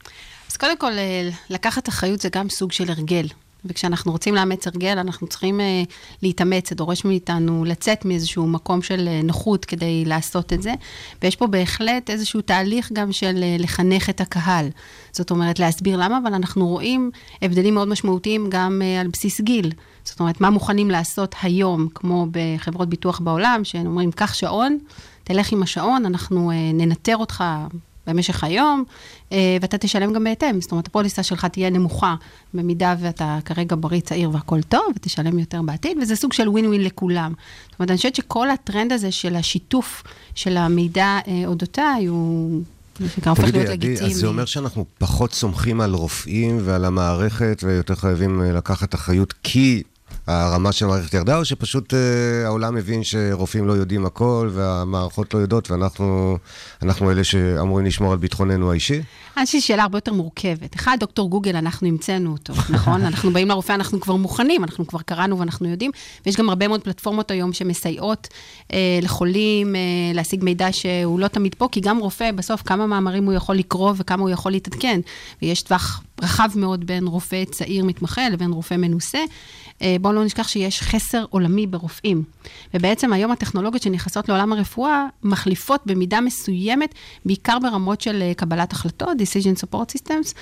אז 0.51 0.57
קודם 0.57 0.79
כל, 0.79 0.93
אה, 0.93 1.29
לקחת 1.51 1.89
אחריות 1.89 2.21
זה 2.21 2.29
גם 2.33 2.49
סוג 2.49 2.73
של 2.73 2.91
הרגל. 2.91 3.27
וכשאנחנו 3.65 4.13
רוצים 4.13 4.35
לאמץ 4.35 4.67
הרגל, 4.67 4.99
אנחנו 4.99 5.27
צריכים 5.27 5.61
אה, 5.61 5.83
להתאמץ, 6.23 6.69
זה 6.69 6.75
דורש 6.75 7.05
מאיתנו 7.05 7.65
לצאת 7.65 8.05
מאיזשהו 8.05 8.47
מקום 8.47 8.83
של 8.83 9.09
אה, 9.09 9.21
נוחות 9.25 9.65
כדי 9.65 10.05
לעשות 10.05 10.53
את 10.53 10.63
זה. 10.63 10.75
ויש 11.23 11.37
פה 11.37 11.47
בהחלט 11.47 12.11
איזשהו 12.11 12.41
תהליך 12.41 12.93
גם 12.93 13.13
של 13.13 13.41
אה, 13.43 13.57
לחנך 13.59 14.11
את 14.11 14.21
הקהל. 14.21 14.69
זאת 15.13 15.31
אומרת, 15.31 15.59
להסביר 15.59 15.97
למה, 15.97 16.19
אבל 16.23 16.35
אנחנו 16.35 16.69
רואים 16.69 17.11
הבדלים 17.43 17.75
מאוד 17.75 17.89
משמעותיים 17.89 18.47
גם 18.49 18.83
אה, 18.85 19.01
על 19.01 19.09
בסיס 19.09 19.41
גיל. 19.41 19.73
זאת 20.05 20.21
אומרת, 20.21 20.41
מה 20.41 20.51
מוכנים 20.51 20.91
לעשות 20.91 21.35
היום, 21.43 21.89
כמו 21.95 22.27
בחברות 22.31 22.89
ביטוח 22.89 23.21
בעולם, 23.21 23.61
שהם 23.65 23.87
אומרים, 23.87 24.13
קח 24.13 24.35
שעון, 24.35 24.79
תלך 25.25 25.53
עם 25.53 25.63
השעון, 25.63 26.07
אנחנו 26.07 26.51
אה, 26.51 26.57
ננטר 26.75 27.17
אותך 27.17 27.45
במשך 28.07 28.45
היום, 28.45 28.85
אה, 29.33 29.57
ואתה 29.61 29.79
תשלם 29.79 30.13
גם 30.13 30.25
בהתאם. 30.25 30.61
זאת 30.61 30.71
אומרת, 30.73 30.87
הפוליסה 30.87 31.23
שלך 31.23 31.45
תהיה 31.45 31.71
נמוכה, 31.71 32.15
במידה 32.55 32.95
ואתה 33.01 33.39
כרגע 33.45 33.77
בריא, 33.81 34.01
צעיר 34.01 34.31
והכול 34.33 34.63
טוב, 34.63 34.83
ותשלם 34.97 35.39
יותר 35.39 35.63
בעתיד, 35.63 35.99
וזה 36.03 36.17
סוג 36.17 36.33
של 36.33 36.49
ווין 36.49 36.67
ווין 36.67 36.85
לכולם. 36.85 37.33
זאת 37.71 37.79
אומרת, 37.79 37.91
אני 37.91 37.97
חושבת 37.97 38.15
שכל 38.15 38.51
הטרנד 38.51 38.93
הזה 38.93 39.13
של 39.13 39.37
השיתוף 39.37 40.03
של 40.35 40.57
המידע 40.57 41.19
אה, 41.29 41.43
אודותיי, 41.47 42.07
הוא... 42.07 42.63
תגידי, 43.67 43.97
עדי. 43.99 44.13
אז 44.13 44.13
זה 44.13 44.27
אומר 44.27 44.45
שאנחנו 44.45 44.85
פחות 44.99 45.33
סומכים 45.33 45.81
על 45.81 45.95
רופאים 45.95 46.59
ועל 46.65 46.85
המערכת, 46.85 47.63
ויותר 47.67 47.95
חייבים 47.95 48.43
אה, 48.43 48.53
לקחת 48.53 48.95
אחריות 48.95 49.35
כי 49.43 49.83
הרמה 50.27 50.73
של 50.73 50.85
המערכת 50.85 51.15
ירדה, 51.15 51.39
או 51.39 51.45
שפשוט 51.45 51.95
אה, 51.95 52.47
העולם 52.47 52.75
מבין 52.75 53.05
שרופאים 53.05 53.67
לא 53.67 53.73
יודעים 53.73 54.07
הכל, 54.07 54.51
והמערכות 54.53 55.35
לא 55.35 55.39
יודעות, 55.39 55.71
ואנחנו 55.71 56.39
אנחנו 56.83 57.11
אלה 57.11 57.25
שאמורים 57.25 57.87
לשמור 57.87 58.13
על 58.13 58.19
ביטחוננו 58.19 58.71
האישי? 58.71 58.95
אני 59.37 59.45
חושבת 59.47 59.61
שזו 59.61 59.67
שאלה 59.67 59.83
הרבה 59.83 59.99
יותר 59.99 60.13
מורכבת. 60.13 60.77
אחד, 60.77 60.97
דוקטור 61.01 61.31
גוגל, 61.31 61.57
אנחנו 61.57 61.89
המצאנו 61.89 62.33
אותו, 62.33 62.53
נכון? 62.71 63.03
אנחנו 63.07 63.31
באים 63.31 63.49
לרופא, 63.49 63.73
אנחנו 63.73 64.01
כבר 64.01 64.17
מוכנים, 64.17 64.65
אנחנו 64.65 64.87
כבר 64.87 65.01
קראנו 65.01 65.39
ואנחנו 65.39 65.69
יודעים, 65.69 65.91
ויש 66.27 66.37
גם 66.37 66.49
הרבה 66.49 66.69
מאוד 66.69 66.81
פלטפורמות 66.81 67.31
היום 67.31 67.53
שמסייעות 67.53 68.29
אה, 68.73 68.99
לחולים 69.03 69.77
אה, 69.77 69.81
להשיג 70.15 70.45
מידע 70.45 70.73
שהוא 70.73 71.21
לא 71.21 71.29
תמיד 71.29 71.55
פה, 71.55 71.69
כי 71.73 71.81
גם 71.81 71.99
רופא, 71.99 72.33
בסוף, 72.33 72.63
כמה 72.63 72.87
מאמרים 72.87 73.25
הוא 73.25 73.33
יכול 73.33 73.57
לקרוא 73.57 73.93
וכמה 73.97 74.23
הוא 74.23 74.31
יכול 74.31 74.53
להתעדכן. 74.53 75.01
ויש 75.43 75.63
טווח 75.63 76.03
רחב 76.23 76.49
מאוד 76.57 76.87
בין 76.87 77.07
רופא 77.07 77.45
צעיר 77.51 77.85
מתמחה 77.85 78.29
לבין 78.29 78.51
רופא 78.51 78.75
מנוסה. 78.75 79.19
אה, 79.83 79.97
בואו 80.01 80.13
לא 80.13 80.25
נשכח 80.25 80.49
שיש 80.49 80.81
חסר 80.81 81.25
עולמי 81.31 81.67
ברופאים. 81.67 82.23
ובעצם 82.75 83.13
היום 83.13 83.33
הטכנולוגיות 83.33 83.83
שנכנסות 83.83 84.29
לעולם 84.29 84.53
הרפואה 84.53 85.07
מחליפות 85.23 85.81
במידה 85.87 86.21
מסוימת, 86.21 86.95
בעיקר 87.25 87.59
ברמות 87.59 88.01
של 88.01 88.23
אה, 88.23 88.35
קבלת 88.35 88.73
החלטות, 88.73 89.17
decision 89.19 89.61
support 89.61 89.99
systems, 89.99 90.35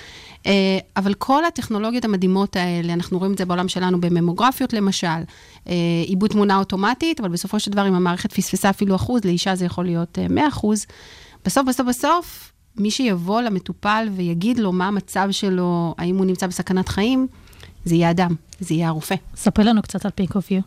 אה, 0.45 0.51
אבל 0.97 1.13
כל 1.13 1.45
הטכנולוגיות 1.45 2.05
המדהימות 2.05 2.55
האלה, 2.55 2.93
אנחנו 2.93 3.19
רואים 3.19 3.33
את 3.33 3.37
זה 3.37 3.45
בעולם 3.45 3.67
שלנו 3.67 4.01
בממוגרפיות 4.01 4.73
למשל, 4.73 5.07
עיבוד 6.05 6.29
תמונה 6.29 6.57
אוטומטית, 6.57 7.19
אבל 7.19 7.29
בסופו 7.29 7.59
של 7.59 7.71
דבר, 7.71 7.87
אם 7.87 7.93
המערכת 7.93 8.33
פספסה 8.33 8.69
אפילו 8.69 8.95
אחוז, 8.95 9.25
לאישה 9.25 9.55
זה 9.55 9.65
יכול 9.65 9.85
להיות 9.85 10.19
אה, 10.19 10.27
100 10.29 10.47
אחוז. 10.47 10.85
בסוף, 11.45 11.67
בסוף, 11.67 11.87
בסוף, 11.87 12.52
מי 12.77 12.91
שיבוא 12.91 13.41
למטופל 13.41 14.07
ויגיד 14.15 14.59
לו 14.59 14.71
מה 14.71 14.87
המצב 14.87 15.27
שלו, 15.31 15.95
האם 15.97 16.17
הוא 16.17 16.25
נמצא 16.25 16.47
בסכנת 16.47 16.89
חיים, 16.89 17.27
זה 17.85 17.95
יהיה 17.95 18.11
אדם, 18.11 18.35
זה 18.59 18.73
יהיה 18.73 18.87
הרופא. 18.87 19.15
ספרי 19.35 19.65
לנו 19.65 19.81
קצת 19.81 20.05
על 20.05 20.11
Pink 20.15 20.35
of 20.35 20.51
View. 20.51 20.61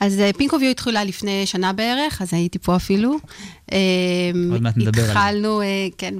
אז 0.00 0.22
Pink 0.36 0.52
of 0.52 0.62
View 0.62 0.70
התחילה 0.70 1.04
לפני 1.04 1.46
שנה 1.46 1.72
בערך, 1.72 2.22
אז 2.22 2.34
הייתי 2.34 2.58
פה 2.58 2.76
אפילו. 2.76 3.10
עוד 3.10 4.62
מעט 4.62 4.76
נדבר 4.76 5.02
עליה. 5.02 5.12
התחלנו, 5.12 5.60
אה, 5.60 5.66
כן, 5.98 6.14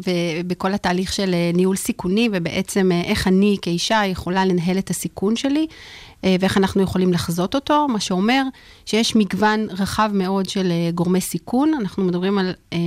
בכל 0.46 0.74
התהליך 0.74 1.12
של 1.12 1.34
אה, 1.34 1.51
ניהול 1.55 1.76
סיכונים, 1.76 2.30
ובעצם 2.34 2.92
אה, 2.92 3.01
איך 3.01 3.28
אני 3.28 3.57
כאישה 3.62 4.03
יכולה 4.07 4.44
לנהל 4.44 4.78
את 4.78 4.90
הסיכון 4.90 5.36
שלי, 5.36 5.66
ואיך 6.22 6.56
אנחנו 6.56 6.82
יכולים 6.82 7.12
לחזות 7.12 7.54
אותו, 7.54 7.88
מה 7.88 8.00
שאומר 8.00 8.42
שיש 8.86 9.16
מגוון 9.16 9.66
רחב 9.70 10.10
מאוד 10.14 10.48
של 10.48 10.70
אה, 10.70 10.90
גורמי 10.94 11.20
סיכון. 11.20 11.74
אנחנו 11.80 12.04
מדברים 12.04 12.38
על 12.38 12.52
אה, 12.72 12.78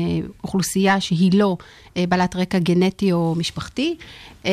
אוכלוסייה 0.44 1.02
שהיא 1.02 1.32
לא 1.34 1.58
אה, 1.98 2.04
בעלת 2.10 2.36
רקע 2.36 2.60
גנטי 2.60 3.12
או 3.12 3.36
משפחתי, 3.38 3.96
אה, 4.46 4.52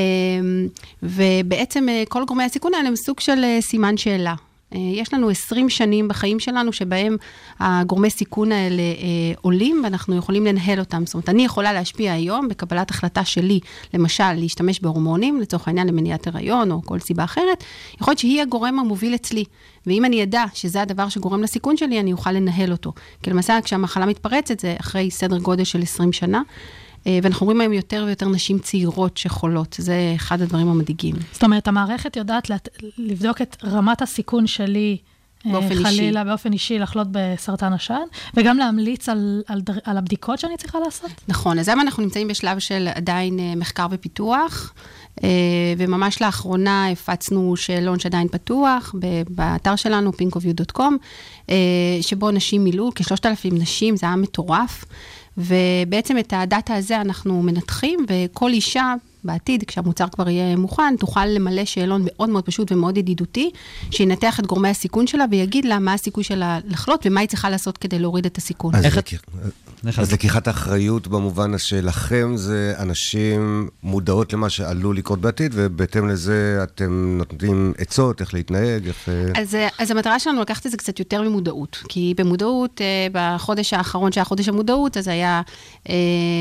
ובעצם 1.02 1.88
אה, 1.88 2.02
כל 2.08 2.24
גורמי 2.24 2.44
הסיכון 2.44 2.74
האלה 2.74 2.88
הם 2.88 2.96
סוג 2.96 3.20
של 3.20 3.44
אה, 3.44 3.58
סימן 3.60 3.96
שאלה. 3.96 4.34
אה, 4.74 4.78
יש 4.78 5.14
לנו 5.14 5.30
20 5.30 5.68
שנים 5.68 6.08
בחיים 6.08 6.40
שלנו 6.40 6.72
שבהם 6.72 7.16
הגורמי 7.60 8.10
סיכון 8.10 8.52
האלה 8.52 8.82
אה, 8.82 9.32
עולים 9.40 9.80
ואנחנו 9.84 10.16
יכולים 10.16 10.46
לנהל 10.46 10.80
אותם. 10.80 11.06
זאת 11.06 11.14
אומרת, 11.14 11.28
אני 11.28 11.44
יכולה 11.44 11.72
להשפיע 11.72 12.12
היום 12.12 12.48
בקבלת 12.48 12.90
החלטה 12.90 13.24
שלי, 13.24 13.60
למשל, 13.94 14.32
להשתמש 14.32 14.80
בהורמונים, 14.80 15.40
לצורך 15.40 15.68
העניין 15.68 15.86
למניעת 15.86 16.26
הריון 16.26 16.70
או 16.70 16.82
כל 16.82 16.98
סיבה 16.98 17.24
אחרת, 17.24 17.64
יכול 18.00 18.10
להיות 18.10 18.18
שהיא 18.18 18.42
הגורם 18.42 18.78
המוביל 18.78 19.14
אצלי. 19.14 19.44
ואם 19.86 20.04
אני 20.04 20.22
אדע 20.22 20.44
שזה 20.54 20.82
הדבר 20.82 21.08
שגורם 21.08 21.42
לסיכון 21.42 21.76
שלי, 21.76 22.00
אני 22.00 22.12
אוכל 22.12 22.32
לנהל 22.32 22.72
אותו. 22.72 22.92
כי 23.22 23.30
למעשה, 23.30 23.58
כשהמחלה 23.64 24.06
מתפרצת, 24.06 24.60
זה 24.60 24.76
אחרי 24.80 25.10
סדר 25.10 25.38
גודל 25.38 25.64
של 25.64 25.82
20 25.82 26.12
שנה. 26.12 26.42
אה, 27.06 27.18
ואנחנו 27.22 27.44
רואים 27.44 27.60
היום 27.60 27.72
יותר 27.72 28.04
ויותר 28.06 28.28
נשים 28.28 28.58
צעירות 28.58 29.16
שחולות, 29.16 29.76
זה 29.78 30.12
אחד 30.16 30.42
הדברים 30.42 30.68
המדאיגים. 30.68 31.14
זאת 31.32 31.44
אומרת, 31.44 31.68
המערכת 31.68 32.16
יודעת. 32.16 32.50
לבדוק 32.98 33.42
את 33.42 33.56
רמת 33.64 34.02
הסיכון 34.02 34.46
שלי, 34.46 34.96
אה, 35.46 35.52
באופן 35.52 35.70
אישי. 35.70 35.84
חלילה, 35.84 36.24
באופן 36.24 36.52
אישי, 36.52 36.78
לחלות 36.78 37.06
בסרטן 37.10 37.72
השד, 37.72 37.94
וגם 38.34 38.58
להמליץ 38.58 39.08
על, 39.08 39.42
על, 39.46 39.60
על 39.84 39.96
הבדיקות 39.96 40.38
שאני 40.38 40.56
צריכה 40.56 40.78
לעשות. 40.78 41.10
נכון, 41.28 41.58
אז 41.58 41.68
היום 41.68 41.80
אנחנו 41.80 42.02
נמצאים 42.02 42.28
בשלב 42.28 42.58
של 42.58 42.88
עדיין 42.94 43.38
אה, 43.38 43.52
מחקר 43.56 43.86
ופיתוח, 43.90 44.74
וממש 45.78 46.22
לאחרונה 46.22 46.88
הפצנו 46.88 47.56
שאלון 47.56 47.98
שעדיין 47.98 48.28
פתוח 48.28 48.94
באתר 49.28 49.76
שלנו, 49.76 50.10
pinkofview.com, 50.10 50.92
אה, 51.50 51.54
שבו 52.00 52.30
נשים 52.30 52.64
מילאו, 52.64 52.90
כ-3,000 52.94 53.54
נשים, 53.54 53.96
זה 53.96 54.06
היה 54.06 54.16
מטורף. 54.16 54.84
ובעצם 55.38 56.18
את 56.18 56.32
הדאטה 56.36 56.74
הזה 56.74 57.00
אנחנו 57.00 57.42
מנתחים, 57.42 58.06
וכל 58.08 58.50
אישה 58.50 58.94
בעתיד, 59.24 59.64
כשהמוצר 59.66 60.08
כבר 60.08 60.28
יהיה 60.28 60.56
מוכן, 60.56 60.96
תוכל 60.98 61.26
למלא 61.26 61.64
שאלון 61.64 62.02
מאוד 62.04 62.28
מאוד 62.28 62.44
פשוט 62.44 62.72
ומאוד 62.72 62.98
ידידותי, 62.98 63.50
שינתח 63.90 64.40
את 64.40 64.46
גורמי 64.46 64.68
הסיכון 64.68 65.06
שלה 65.06 65.24
ויגיד 65.30 65.64
לה 65.64 65.78
מה 65.78 65.92
הסיכוי 65.92 66.24
שלה 66.24 66.58
לחלות 66.64 67.06
ומה 67.06 67.20
היא 67.20 67.28
צריכה 67.28 67.50
לעשות 67.50 67.78
כדי 67.78 67.98
להוריד 67.98 68.26
את 68.26 68.38
הסיכון. 68.38 68.74
אז, 68.74 68.84
לקיח... 69.84 69.98
אז 69.98 70.12
לקיחת 70.12 70.48
אחריות 70.48 71.08
במובן 71.08 71.58
שלכם 71.58 72.36
זה 72.36 72.74
אנשים 72.78 73.68
מודעות 73.82 74.32
למה 74.32 74.50
שעלול 74.50 74.96
לקרות 74.96 75.20
בעתיד, 75.20 75.52
ובהתאם 75.54 76.08
לזה 76.08 76.60
אתם 76.62 77.14
נותנים 77.18 77.72
עצות, 77.78 78.20
איך 78.20 78.34
להתנהג, 78.34 78.86
איך... 78.86 79.08
אה, 79.08 79.42
אז, 79.42 79.54
אה, 79.54 79.68
אז 79.78 79.90
המטרה 79.90 80.18
שלנו 80.18 80.40
לקחת 80.40 80.66
את 80.66 80.70
זה 80.70 80.76
קצת 80.76 80.98
יותר 80.98 81.22
ממודעות, 81.22 81.82
כי 81.88 82.14
במודעות, 82.16 82.80
אה, 82.80 83.06
בחודש 83.12 83.72
האחרון 83.72 84.12
שהיה 84.12 84.24
חודש 84.24 84.48
המודעות, 84.48 84.96
אז 84.96 85.08
היה, 85.08 85.42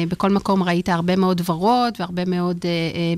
בכל 0.10 0.30
מקום 0.30 0.64
ראית 0.64 0.90
הרבה 0.90 1.16
מאוד 1.16 1.42
ורוד 1.46 1.94
והרבה 2.00 2.26
מאוד 2.26 2.66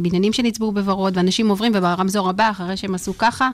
בניינים 0.01 0.34
שנצבעו 0.34 0.72
בוורוד, 0.72 1.17
ואנשים 1.17 1.49
עוברים 1.49 1.72
וברמזור 1.76 2.30
הבא, 2.30 2.49
אחרי 2.51 2.78
שהם 2.78 2.95
עשו 2.95 3.17
ככה, 3.17 3.49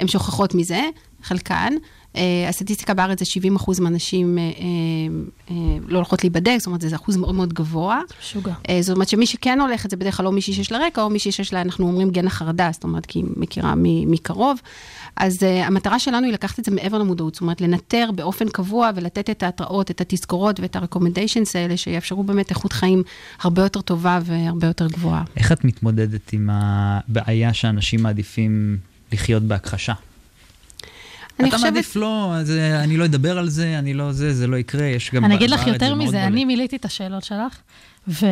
הם 0.00 0.08
שוכחות 0.08 0.54
מזה, 0.54 0.80
חלקן, 1.22 1.72
הסטטיסטיקה 2.48 2.94
בארץ 2.94 3.18
זה 3.18 3.24
70 3.24 3.56
אחוז 3.56 3.80
מהנשים 3.80 4.38
אה, 4.38 4.42
אה, 4.42 4.48
אה, 5.50 5.78
לא 5.88 5.96
הולכות 5.96 6.24
להיבדק, 6.24 6.56
זאת 6.58 6.66
אומרת, 6.66 6.80
זה 6.80 6.96
אחוז 6.96 7.16
מאוד 7.16 7.34
מאוד 7.34 7.52
גבוה. 7.52 8.00
שוגע. 8.20 8.52
אה, 8.68 8.78
זאת 8.82 8.94
אומרת 8.94 9.08
שמי 9.08 9.26
שכן 9.26 9.60
הולכת 9.60 9.90
זה 9.90 9.96
בדרך 9.96 10.16
כלל 10.16 10.26
או 10.26 10.32
מישהי 10.32 10.52
שיש 10.54 10.72
לה 10.72 10.78
רקע, 10.86 11.02
או 11.02 11.10
מישהי 11.10 11.32
שיש 11.32 11.52
לה, 11.52 11.62
אנחנו 11.62 11.86
אומרים 11.86 12.10
גן 12.10 12.26
החרדה, 12.26 12.70
זאת 12.72 12.84
אומרת, 12.84 13.06
כי 13.06 13.18
היא 13.18 13.24
מכירה 13.36 13.74
מקרוב. 13.76 14.60
אז 15.16 15.42
uh, 15.42 15.66
המטרה 15.66 15.98
שלנו 15.98 16.26
היא 16.26 16.32
לקחת 16.32 16.58
את 16.58 16.64
זה 16.64 16.70
מעבר 16.70 16.98
למודעות, 16.98 17.34
זאת 17.34 17.40
אומרת, 17.40 17.60
לנטר 17.60 18.10
באופן 18.14 18.48
קבוע 18.48 18.90
ולתת 18.94 19.30
את 19.30 19.42
ההתראות, 19.42 19.90
את 19.90 20.00
התזכורות 20.00 20.60
ואת 20.60 20.76
ה-recommendations 20.76 21.50
האלה, 21.54 21.76
שיאפשרו 21.76 22.22
באמת 22.22 22.50
איכות 22.50 22.72
חיים 22.72 23.02
הרבה 23.42 23.62
יותר 23.62 23.80
טובה 23.80 24.18
והרבה 24.24 24.66
יותר 24.66 24.86
גבוהה. 24.86 25.24
איך 25.36 25.52
את 25.52 25.64
מתמודדת 25.64 26.32
עם 26.32 26.50
הבעיה 26.52 27.54
שאנשים 27.54 28.02
מעדיפים 28.02 28.78
לחיות 29.12 29.42
בהכחשה? 29.42 29.92
אני 31.40 31.48
אתה 31.48 31.56
חושבת- 31.56 31.72
מעדיף 31.72 31.96
לא, 31.96 32.34
אז 32.34 32.50
אה, 32.50 32.84
אני 32.84 32.96
לא 32.96 33.04
אדבר 33.04 33.38
על 33.38 33.48
זה, 33.48 33.78
אני 33.78 33.94
לא 33.94 34.12
זה, 34.12 34.34
זה 34.34 34.46
לא 34.46 34.56
יקרה, 34.56 34.84
יש 34.86 35.14
גם 35.14 35.24
אני 35.24 35.34
אגיד 35.34 35.50
לך 35.50 35.66
יותר 35.66 35.88
זה 35.88 35.94
מזה. 35.94 36.24
אני 36.24 36.44
מילאתי 36.44 36.76
את 36.76 36.84
השאלות 36.84 37.24
שלך, 37.24 37.58
ו... 38.08 38.26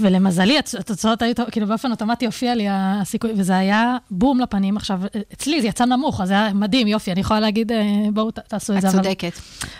ולמזלי, 0.00 0.58
התוצאות 0.78 1.22
היו, 1.22 1.34
כאילו 1.50 1.66
באופן 1.66 1.90
אוטומטי 1.90 2.26
הופיע 2.26 2.54
לי 2.54 2.66
הסיכוי, 2.70 3.30
וזה 3.36 3.56
היה 3.56 3.96
בום 4.10 4.40
לפנים. 4.40 4.76
עכשיו, 4.76 5.00
אצלי 5.32 5.60
זה 5.60 5.66
יצא 5.68 5.84
נמוך, 5.84 6.20
אז 6.20 6.28
זה 6.28 6.34
היה 6.34 6.52
מדהים, 6.54 6.86
יופי, 6.86 7.12
אני 7.12 7.20
יכולה 7.20 7.40
להגיד, 7.40 7.72
אה, 7.72 7.82
בואו 8.12 8.30
תעשו 8.30 8.72
את 8.72 8.76
את 8.76 8.82
זה. 8.82 8.88
אבל- 8.88 8.96
צודקת. 9.02 9.32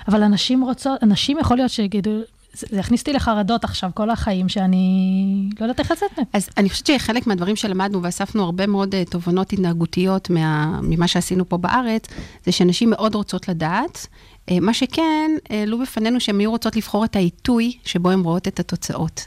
אבל 0.08 0.22
אנשים 0.22 0.62
רוצות, 0.64 1.02
אנשים 1.02 1.38
יכול 1.38 1.56
להיות 1.56 1.70
שיגידו, 1.70 2.10
זה 2.58 2.78
יכניס 2.78 3.00
אותי 3.00 3.12
לחרדות 3.12 3.64
עכשיו 3.64 3.90
כל 3.94 4.10
החיים, 4.10 4.48
שאני 4.48 5.50
לא 5.60 5.64
יודעת 5.64 5.80
איך 5.80 5.90
לצאת 5.90 6.10
מהם. 6.16 6.26
אז 6.32 6.48
אני 6.56 6.70
חושבת 6.70 6.86
שחלק 6.86 7.26
מהדברים 7.26 7.56
שלמדנו 7.56 8.02
ואספנו 8.02 8.44
הרבה 8.44 8.66
מאוד 8.66 8.94
אה, 8.94 9.04
תובנות 9.04 9.52
התנהגותיות 9.52 10.30
מה, 10.30 10.80
ממה 10.82 11.08
שעשינו 11.08 11.48
פה 11.48 11.56
בארץ, 11.56 12.06
זה 12.44 12.52
שנשים 12.52 12.90
מאוד 12.90 13.14
רוצות 13.14 13.48
לדעת. 13.48 14.06
אה, 14.50 14.60
מה 14.60 14.74
שכן, 14.74 15.30
העלו 15.50 15.78
בפנינו 15.78 16.20
שהן 16.20 16.40
היו 16.40 16.50
רוצות 16.50 16.76
לבחור 16.76 17.04
את 17.04 17.16
העיתוי 17.16 17.72
שבו 17.84 18.10
הן 18.10 18.20
רואות 18.20 18.48
את 18.48 18.60
התוצאות. 18.60 19.26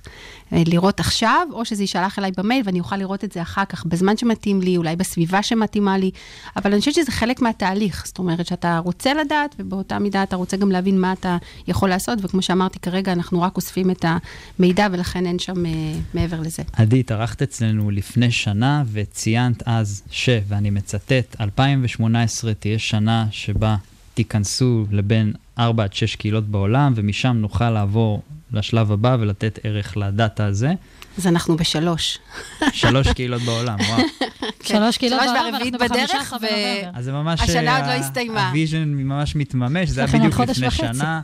אה, 0.53 0.63
לראות 0.65 0.99
עכשיו, 0.99 1.47
או 1.51 1.65
שזה 1.65 1.83
יישלח 1.83 2.19
אליי 2.19 2.31
במייל 2.37 2.61
ואני 2.65 2.79
אוכל 2.79 2.95
לראות 2.95 3.23
את 3.23 3.31
זה 3.31 3.41
אחר 3.41 3.65
כך, 3.65 3.85
בזמן 3.85 4.17
שמתאים 4.17 4.61
לי, 4.61 4.77
אולי 4.77 4.95
בסביבה 4.95 5.43
שמתאימה 5.43 5.97
לי, 5.97 6.11
אבל 6.55 6.71
אני 6.71 6.79
חושבת 6.79 6.93
שזה 6.95 7.11
חלק 7.11 7.41
מהתהליך. 7.41 8.03
זאת 8.07 8.19
אומרת 8.19 8.45
שאתה 8.45 8.77
רוצה 8.77 9.13
לדעת, 9.13 9.55
ובאותה 9.59 9.99
מידה 9.99 10.23
אתה 10.23 10.35
רוצה 10.35 10.57
גם 10.57 10.71
להבין 10.71 11.01
מה 11.01 11.13
אתה 11.13 11.37
יכול 11.67 11.89
לעשות, 11.89 12.19
וכמו 12.21 12.41
שאמרתי 12.41 12.79
כרגע, 12.79 13.11
אנחנו 13.11 13.41
רק 13.41 13.55
אוספים 13.55 13.91
את 13.91 14.05
המידע, 14.59 14.87
ולכן 14.91 15.25
אין 15.25 15.39
שם 15.39 15.65
אה, 15.65 15.71
מעבר 16.13 16.41
לזה. 16.41 16.63
עדי, 16.73 16.99
התארחת 16.99 17.41
אצלנו 17.41 17.91
לפני 17.91 18.31
שנה 18.31 18.83
וציינת 18.91 19.63
אז 19.65 20.03
ש, 20.11 20.29
ואני 20.47 20.69
מצטט, 20.69 21.35
2018 21.41 22.53
תהיה 22.53 22.79
שנה 22.79 23.25
שבה 23.31 23.75
תיכנסו 24.13 24.85
לבין 24.91 25.33
4 25.59 25.83
עד 25.83 25.93
6 25.93 26.15
קהילות 26.15 26.47
בעולם, 26.47 26.93
ומשם 26.95 27.37
נוכל 27.39 27.69
לעבור 27.69 28.21
לשלב 28.53 28.91
הבא 28.91 29.17
ולתת 29.19 29.59
ערך 29.63 29.97
לדאטה 29.97 30.45
הזה. 30.45 30.73
אז 31.17 31.27
אנחנו 31.27 31.57
בשלוש. 31.57 32.19
שלוש 32.73 33.07
קהילות 33.07 33.41
בעולם, 33.41 33.77
וואו. 33.89 34.01
שלוש 34.63 34.97
קהילות 34.97 35.19
בעולם, 35.25 35.43
והרביעית 35.51 35.75
ואנחנו 35.79 35.95
בדרך, 35.95 36.33
ו- 36.33 36.45
בנובמבר. 36.45 36.89
אז 36.93 37.05
זה 37.05 37.11
ממש... 37.11 37.41
השנה 37.41 37.71
אה, 37.71 37.77
עוד 37.77 37.85
לא 37.85 37.91
הסתיימה. 37.91 38.47
ה 38.47 38.54
vision 38.54 38.93
ממש 38.93 39.35
מתממש, 39.35 39.89
זה 39.89 40.01
היה 40.01 40.11
עוד 40.13 40.21
בדיוק 40.21 40.49
לפני. 40.49 40.71
שנה. 40.71 41.21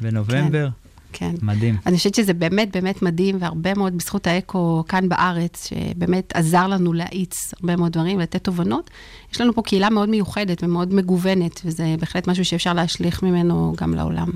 בנובמבר. 0.00 0.68
כן. 1.16 1.34
מדהים. 1.42 1.76
אני 1.86 1.96
חושבת 1.96 2.14
שזה 2.14 2.34
באמת 2.34 2.76
באמת 2.76 3.02
מדהים, 3.02 3.36
והרבה 3.40 3.74
מאוד 3.74 3.98
בזכות 3.98 4.26
ה 4.26 4.41
eco 4.41 4.84
כאן 4.88 5.08
בארץ, 5.08 5.68
שבאמת 5.68 6.32
עזר 6.34 6.66
לנו 6.66 6.92
להאיץ 6.92 7.54
הרבה 7.60 7.76
מאוד 7.76 7.92
דברים 7.92 8.18
ולתת 8.18 8.44
תובנות. 8.44 8.90
יש 9.32 9.40
לנו 9.40 9.54
פה 9.54 9.62
קהילה 9.62 9.90
מאוד 9.90 10.08
מיוחדת 10.08 10.64
ומאוד 10.64 10.94
מגוונת, 10.94 11.60
וזה 11.64 11.94
בהחלט 12.00 12.28
משהו 12.28 12.44
שאפשר 12.44 12.72
להשליך 12.72 13.22
ממנו 13.22 13.74
גם 13.76 13.94
לעולם. 13.94 14.28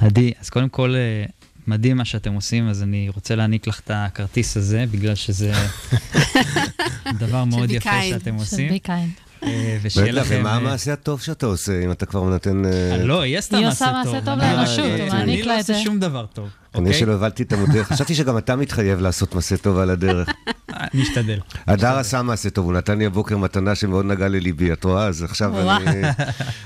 עדי, 0.00 0.32
אז 0.40 0.50
קודם 0.50 0.68
כל, 0.68 0.94
אה, 0.94 1.24
מדהים 1.66 1.96
מה 1.96 2.04
שאתם 2.04 2.34
עושים, 2.34 2.68
אז 2.68 2.82
אני 2.82 3.08
רוצה 3.14 3.34
להעניק 3.34 3.66
לך 3.66 3.80
את 3.80 3.90
הכרטיס 3.94 4.56
הזה, 4.56 4.84
בגלל 4.90 5.14
שזה 5.14 5.52
דבר 7.22 7.44
מאוד 7.44 7.70
be 7.70 7.72
יפה 7.72 7.90
kind. 7.90 8.02
שאתם 8.10 8.34
של 8.34 8.38
עושים. 8.38 8.70
be 8.70 8.86
kind. 8.86 8.90
אה, 8.90 9.25
ושיהיה 9.82 10.06
רגע, 10.06 10.20
לכם... 10.20 10.36
ומה 10.40 10.50
אה, 10.50 10.54
המעשה 10.56 10.92
הטוב 10.92 11.20
שאתה 11.20 11.46
עושה, 11.46 11.84
אם 11.84 11.90
אתה 11.90 12.06
כבר 12.06 12.22
נותן... 12.24 12.62
אה, 12.64 12.96
לא, 13.04 13.20
היא 13.20 13.36
מעשה 13.36 13.66
עושה 13.68 13.84
טוב. 14.04 14.12
מעשה 14.12 14.20
טוב 14.24 14.38
אני- 14.40 14.52
לאנושות, 14.56 14.78
אני- 14.84 15.00
הוא 15.02 15.08
מעניק 15.08 15.22
אני 15.28 15.42
לא 15.42 15.52
לה 15.54 15.60
את 15.60 15.66
זה. 15.66 15.72
עושה 15.72 15.84
שום 15.84 16.00
דבר 16.00 16.26
טוב. 16.26 16.48
אני 16.74 16.84
אוקיי? 16.84 17.00
שלא 17.00 17.12
הבנתי 17.12 17.42
את 17.42 17.52
המודל, 17.52 17.82
חשבתי 17.92 18.14
שגם 18.14 18.38
אתה 18.38 18.56
מתחייב 18.56 19.00
לעשות 19.00 19.34
מעשה 19.34 19.56
טוב 19.56 19.78
על 19.78 19.90
הדרך. 19.90 20.28
נשתדל. 20.94 21.38
הדר 21.66 21.98
עשה 21.98 22.22
מעשה 22.22 22.50
טוב, 22.50 22.64
הוא 22.64 22.72
נתן 22.72 22.98
לי 22.98 23.06
הבוקר 23.06 23.36
מתנה 23.38 23.74
שמאוד 23.74 24.04
נגעה 24.06 24.28
לליבי, 24.28 24.72
את 24.72 24.84
רואה? 24.84 25.06
אז 25.06 25.22
עכשיו. 25.22 25.76
אני... 25.76 26.00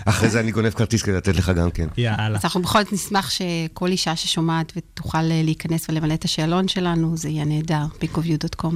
אחרי 0.05 0.29
זה 0.31 0.41
אני 0.41 0.53
גונב 0.53 0.71
כרטיס 0.71 1.03
כדי 1.03 1.15
לתת 1.17 1.37
לך 1.37 1.49
גם 1.57 1.71
כן. 1.71 1.87
יאללה. 1.97 2.39
אז 2.39 2.45
אנחנו 2.45 2.63
בכל 2.63 2.83
זאת 2.85 2.93
נשמח 2.93 3.31
שכל 3.31 3.89
אישה 3.89 4.17
ששומעת 4.17 4.73
ותוכל 4.77 5.19
אה, 5.19 5.41
להיכנס 5.45 5.87
ולמלא 5.91 6.15
את 6.15 6.25
השאלון 6.25 6.69
שלנו, 6.69 7.17
זה 7.17 7.29
יהיה 7.29 7.45
נהדר, 7.45 7.85
peakofview.com. 8.01 8.75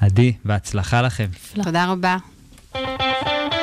עדי, 0.00 0.32
בהצלחה 0.44 1.02
לכם. 1.02 1.26
תודה 1.64 1.86
רבה. 1.86 2.16
להביא 2.74 3.59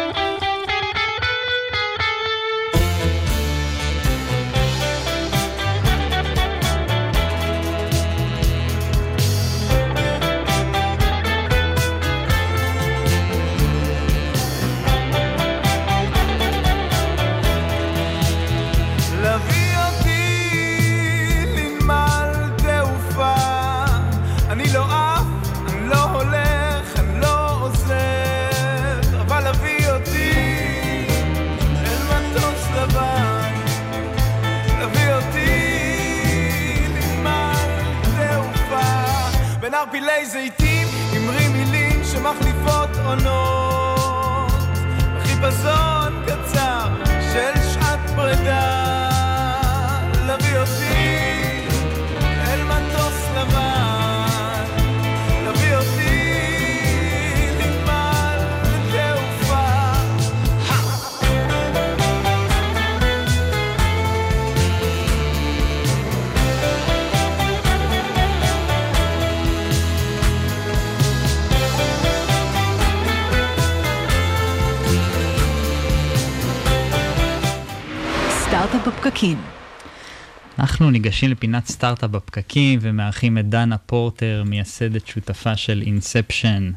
אנחנו 80.87 80.99
ניגשים 80.99 81.31
לפינת 81.31 81.67
סטארט-אפ 81.67 82.09
בפקקים 82.09 82.79
ומארחים 82.81 83.37
את 83.37 83.49
דנה 83.49 83.77
פורטר, 83.77 84.43
מייסדת 84.45 85.07
שותפה 85.07 85.57
של 85.57 85.83
Inception, 85.85 86.71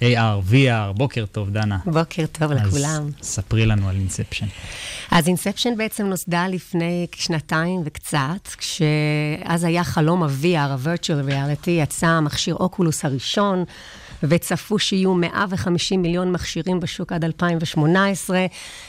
AR, 0.00 0.50
VR, 0.50 0.92
בוקר 0.96 1.26
טוב 1.26 1.50
דנה. 1.50 1.78
בוקר 1.86 2.26
טוב 2.32 2.52
לכולם. 2.52 3.08
אז 3.20 3.26
ספרי 3.26 3.66
לנו 3.66 3.88
על 3.88 3.96
Inception. 3.96 4.46
אז 5.10 5.28
Inception 5.28 5.76
בעצם 5.76 6.06
נוסדה 6.06 6.48
לפני 6.48 7.06
שנתיים 7.14 7.80
וקצת, 7.84 8.48
כשאז 8.58 9.64
היה 9.64 9.84
חלום 9.84 10.22
ה-VR, 10.22 10.58
ה-Virtual 10.58 11.30
Reality, 11.30 11.70
יצא 11.70 12.20
מכשיר 12.20 12.54
Oculus 12.54 13.04
הראשון, 13.04 13.64
וצפו 14.22 14.78
שיהיו 14.78 15.14
150 15.14 16.02
מיליון 16.02 16.32
מכשירים 16.32 16.80
בשוק 16.80 17.12
עד 17.12 17.24
2018, 17.24 18.46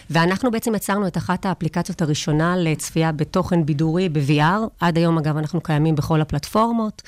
ואנחנו 0.09 0.51
בעצם 0.51 0.75
יצרנו 0.75 1.07
את 1.07 1.17
אחת 1.17 1.45
האפליקציות 1.45 2.01
הראשונה 2.01 2.55
לצפייה 2.57 3.11
בתוכן 3.11 3.65
בידורי 3.65 4.09
ב-VR. 4.09 4.61
עד 4.79 4.97
היום, 4.97 5.17
אגב, 5.17 5.37
אנחנו 5.37 5.61
קיימים 5.61 5.95
בכל 5.95 6.21
הפלטפורמות. 6.21 7.01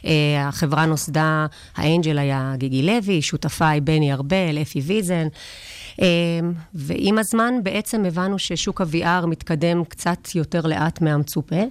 Uh, 0.00 0.04
החברה 0.40 0.86
נוסדה, 0.86 1.46
האנג'ל 1.76 2.18
היה 2.18 2.54
גיגי 2.56 2.82
לוי, 2.82 3.22
שותפה 3.22 3.68
היא 3.68 3.82
בני 3.82 4.12
ארבל, 4.12 4.58
אפי 4.62 4.80
ויזן. 4.80 5.28
אמ, 6.00 6.52
ועם 6.74 7.18
הזמן 7.18 7.54
בעצם 7.62 8.04
הבנו 8.04 8.38
ששוק 8.38 8.80
ה-VR 8.80 9.26
מתקדם 9.26 9.84
קצת 9.84 10.34
יותר 10.34 10.60
לאט 10.60 11.00
מהמצופה, 11.00 11.62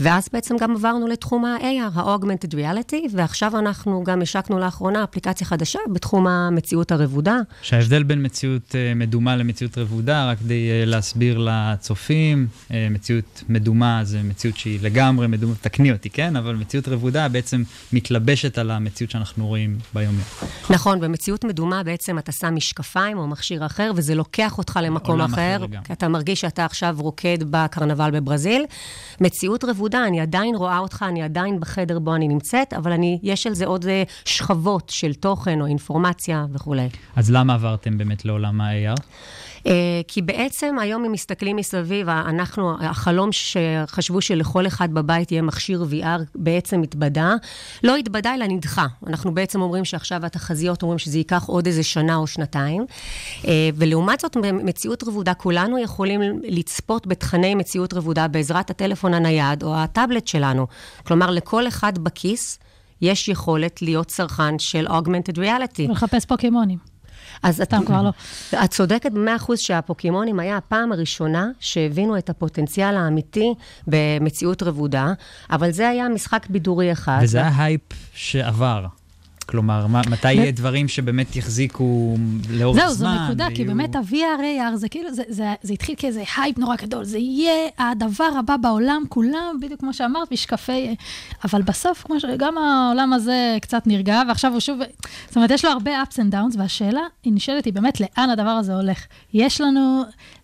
ואז 0.00 0.28
בעצם 0.32 0.56
גם 0.56 0.76
עברנו 0.76 1.06
לתחום 1.06 1.44
ה-AR, 1.44 1.98
ה-Augmented 1.98 2.54
Reality, 2.54 3.08
ועכשיו 3.10 3.58
אנחנו 3.58 4.04
גם 4.04 4.22
השקנו 4.22 4.58
לאחרונה 4.58 5.04
אפליקציה 5.04 5.41
חדשה 5.44 5.78
בתחום 5.92 6.26
המציאות 6.26 6.92
הרבודה. 6.92 7.36
שההבדל 7.62 8.02
בין 8.02 8.24
מציאות 8.26 8.74
אה, 8.74 8.94
מדומה 8.94 9.36
למציאות 9.36 9.78
רבודה, 9.78 10.30
רק 10.30 10.38
כדי 10.38 10.70
אה, 10.70 10.84
להסביר 10.84 11.38
לצופים, 11.38 12.46
אה, 12.70 12.88
מציאות 12.90 13.42
מדומה 13.48 14.00
זה 14.04 14.22
מציאות 14.22 14.56
שהיא 14.56 14.78
לגמרי 14.82 15.26
מדומה, 15.26 15.54
תקני 15.60 15.92
אותי, 15.92 16.10
כן? 16.10 16.36
אבל 16.36 16.54
מציאות 16.54 16.88
רבודה 16.88 17.28
בעצם 17.28 17.62
מתלבשת 17.92 18.58
על 18.58 18.70
המציאות 18.70 19.10
שאנחנו 19.10 19.46
רואים 19.46 19.78
ביום-יום. 19.94 20.24
נכון, 20.70 21.00
במציאות 21.00 21.44
מדומה 21.44 21.82
בעצם 21.82 22.18
אתה 22.18 22.32
שם 22.32 22.54
משקפיים 22.54 23.18
או 23.18 23.26
מכשיר 23.26 23.66
אחר, 23.66 23.92
וזה 23.96 24.14
לוקח 24.14 24.58
אותך 24.58 24.80
למקום 24.82 25.20
אחר 25.20 25.32
אחר. 25.32 25.66
כי 25.84 25.92
אתה 25.92 26.08
מרגיש 26.08 26.40
שאתה 26.40 26.64
עכשיו 26.64 26.96
רוקד 26.98 27.38
בקרנבל 27.50 28.10
בברזיל. 28.10 28.64
מציאות 29.20 29.64
רבודה, 29.64 30.06
אני 30.06 30.20
עדיין 30.20 30.54
רואה 30.54 30.78
אותך, 30.78 31.04
אני 31.08 31.22
עדיין 31.22 31.60
בחדר 31.60 31.98
בו 31.98 32.14
אני 32.14 32.28
נמצאת, 32.28 32.72
אבל 32.72 32.92
אני, 32.92 33.18
יש 33.22 33.46
על 33.46 33.54
זה 33.54 33.66
עוד 33.66 33.84
שכבות 34.24 34.88
של 34.88 35.14
תוכן 35.14 35.31
או 35.60 35.66
אינפורמציה 35.66 36.46
וכולי. 36.52 36.88
אז 37.16 37.30
למה 37.30 37.54
עברתם 37.54 37.98
באמת 37.98 38.24
לעולם 38.24 38.60
ה-AR? 38.60 39.00
אה, 39.66 40.00
כי 40.08 40.22
בעצם 40.22 40.76
היום 40.80 41.04
אם 41.04 41.12
מסתכלים 41.12 41.56
מסביב, 41.56 42.08
אנחנו, 42.08 42.76
החלום 42.80 43.30
שחשבו 43.32 44.20
שלכל 44.20 44.66
אחד 44.66 44.94
בבית 44.94 45.32
יהיה 45.32 45.42
מכשיר 45.42 45.84
VR 45.90 46.22
בעצם 46.34 46.82
התבדה. 46.82 47.34
לא 47.84 47.96
התבדה 47.96 48.34
אלא 48.34 48.46
נדחה. 48.46 48.86
אנחנו 49.06 49.34
בעצם 49.34 49.62
אומרים 49.62 49.84
שעכשיו 49.84 50.26
התחזיות 50.26 50.82
אומרים 50.82 50.98
שזה 50.98 51.18
ייקח 51.18 51.44
עוד 51.46 51.66
איזה 51.66 51.82
שנה 51.82 52.16
או 52.16 52.26
שנתיים. 52.26 52.86
אה, 53.46 53.70
ולעומת 53.74 54.20
זאת, 54.20 54.36
במציאות 54.36 55.02
רבודה, 55.02 55.34
כולנו 55.34 55.78
יכולים 55.78 56.20
לצפות 56.42 57.06
בתכני 57.06 57.54
מציאות 57.54 57.94
רבודה 57.94 58.28
בעזרת 58.28 58.70
הטלפון 58.70 59.14
הנייד 59.14 59.62
או 59.62 59.76
הטאבלט 59.76 60.26
שלנו. 60.26 60.66
כלומר, 61.06 61.30
לכל 61.30 61.68
אחד 61.68 61.98
בכיס 61.98 62.58
יש 63.02 63.28
יכולת 63.28 63.82
להיות 63.82 64.06
צרכן 64.06 64.58
של 64.58 64.86
Augmented 64.86 65.36
Reality. 65.36 65.88
ולחפש 65.88 66.24
פוקימונים. 66.24 66.78
אז 67.42 67.62
סתם 67.64 67.84
כבר 67.86 68.02
לא. 68.02 68.10
את 68.64 68.70
צודקת 68.70 69.12
במאה 69.12 69.36
אחוז 69.36 69.58
שהפוקימונים 69.58 70.40
היה 70.40 70.56
הפעם 70.56 70.92
הראשונה 70.92 71.48
שהבינו 71.60 72.18
את 72.18 72.30
הפוטנציאל 72.30 72.96
האמיתי 72.96 73.54
במציאות 73.86 74.62
רבודה, 74.62 75.12
אבל 75.50 75.70
זה 75.70 75.88
היה 75.88 76.08
משחק 76.08 76.46
בידורי 76.50 76.92
אחד. 76.92 77.18
וזה 77.22 77.38
היה 77.38 77.64
הייפ 77.64 77.80
שעבר. 78.14 78.86
כלומר, 79.52 79.86
מה- 79.86 80.02
מתי 80.10 80.32
יהיה 80.32 80.52
דברים 80.52 80.88
שבאמת 80.88 81.36
יחזיקו 81.36 82.16
לאורך 82.50 82.78
זמן? 82.78 82.86
זהו, 82.88 82.94
זו 82.94 83.24
נקודה, 83.24 83.46
כי 83.48 83.62
ויהיו- 83.62 83.66
באמת 83.68 83.96
ה-VR, 83.96 84.14
AR, 84.72 84.76
זה 84.76 84.88
כאילו, 84.88 85.14
זה, 85.14 85.22
זה, 85.28 85.54
זה 85.62 85.72
התחיל 85.72 85.94
כאיזה 85.98 86.22
הייפ 86.36 86.58
נורא 86.58 86.76
גדול, 86.76 87.04
זה 87.04 87.18
יהיה 87.18 87.52
הדבר 87.78 88.28
הבא 88.38 88.56
בעולם, 88.56 89.02
כולם, 89.08 89.56
בדיוק 89.62 89.80
כמו 89.80 89.94
שאמרת, 89.94 90.32
משקפי... 90.32 90.94
אבל 91.44 91.62
בסוף, 91.62 92.02
כמו 92.02 92.20
שגם 92.20 92.58
העולם 92.58 93.12
הזה 93.12 93.56
קצת 93.62 93.86
נרגע, 93.86 94.22
ועכשיו 94.28 94.52
הוא 94.52 94.60
שוב... 94.60 94.78
זאת 95.28 95.36
אומרת, 95.36 95.50
יש 95.50 95.64
לו 95.64 95.70
הרבה 95.70 96.02
ups 96.02 96.14
and 96.16 96.34
downs, 96.34 96.58
והשאלה, 96.58 97.00
היא 97.22 97.32
נשאלת 97.32 97.64
היא 97.64 97.72
באמת, 97.72 98.00
לאן 98.00 98.30
הדבר 98.30 98.50
הזה 98.50 98.74
הולך? 98.74 98.98
יש 99.34 99.60
לנו... 99.60 100.02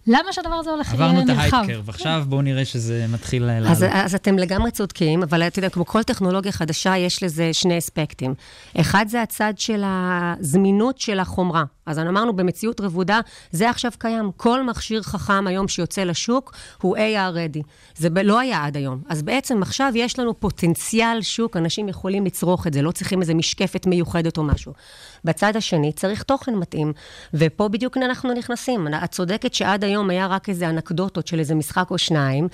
למה 0.08 0.32
שהדבר 0.32 0.54
הזה 0.54 0.70
הולך 0.70 0.94
יהיה 0.94 1.04
עברנו 1.04 1.20
את 1.20 1.26
נרחב? 1.26 1.54
ההייפ 1.54 1.70
קרב, 1.70 1.88
עכשיו 1.88 2.24
בואו 2.28 2.42
נראה 2.42 2.64
שזה 2.64 3.06
מתחיל 3.12 3.44
לעלות. 3.44 3.70
אז, 3.70 3.84
אז 3.92 4.14
אתם 4.14 4.38
לגמרי 4.38 4.70
צודקים, 4.70 5.22
אבל 5.22 5.42
אתה 5.42 5.58
יודע, 5.58 5.68
כמו 5.68 5.86
כל 5.86 6.02
טכנולוגיה 6.02 6.52
חדשה, 6.52 6.96
יש 6.96 7.22
לזה 7.22 7.52
שני 7.52 7.78
אספקטים. 7.78 8.34
אחד 8.80 9.06
זה 9.08 9.22
הצד 9.22 9.52
של 9.56 9.82
הזמינות 9.86 10.98
של 10.98 11.18
החומרה. 11.18 11.64
אז 11.88 11.98
אמרנו, 11.98 12.36
במציאות 12.36 12.80
רבודה, 12.80 13.20
זה 13.50 13.70
עכשיו 13.70 13.92
קיים. 13.98 14.30
כל 14.36 14.64
מכשיר 14.64 15.02
חכם 15.02 15.46
היום 15.46 15.68
שיוצא 15.68 16.04
לשוק 16.04 16.54
הוא 16.82 16.96
AR 16.96 17.34
ready. 17.34 17.62
זה 17.96 18.10
ב- 18.10 18.18
לא 18.18 18.38
היה 18.40 18.64
עד 18.64 18.76
היום. 18.76 19.02
אז 19.08 19.22
בעצם 19.22 19.62
עכשיו 19.62 19.92
יש 19.94 20.18
לנו 20.18 20.40
פוטנציאל 20.40 21.22
שוק, 21.22 21.56
אנשים 21.56 21.88
יכולים 21.88 22.26
לצרוך 22.26 22.66
את 22.66 22.72
זה, 22.74 22.82
לא 22.82 22.90
צריכים 22.90 23.20
איזו 23.20 23.34
משקפת 23.34 23.86
מיוחדת 23.86 24.38
או 24.38 24.44
משהו. 24.44 24.72
בצד 25.24 25.56
השני 25.56 25.92
צריך 25.92 26.22
תוכן 26.22 26.54
מתאים, 26.54 26.92
ופה 27.34 27.68
בדיוק 27.68 27.96
אנחנו 27.96 28.32
נכנסים. 28.32 28.88
את 29.04 29.10
צודקת 29.10 29.54
שעד 29.54 29.84
היום 29.84 30.10
היה 30.10 30.26
רק 30.26 30.48
איזה 30.48 30.68
אנקדוטות 30.68 31.26
של 31.26 31.38
איזה 31.38 31.54
משחק 31.54 31.90
או 31.90 31.98
שניים, 31.98 32.48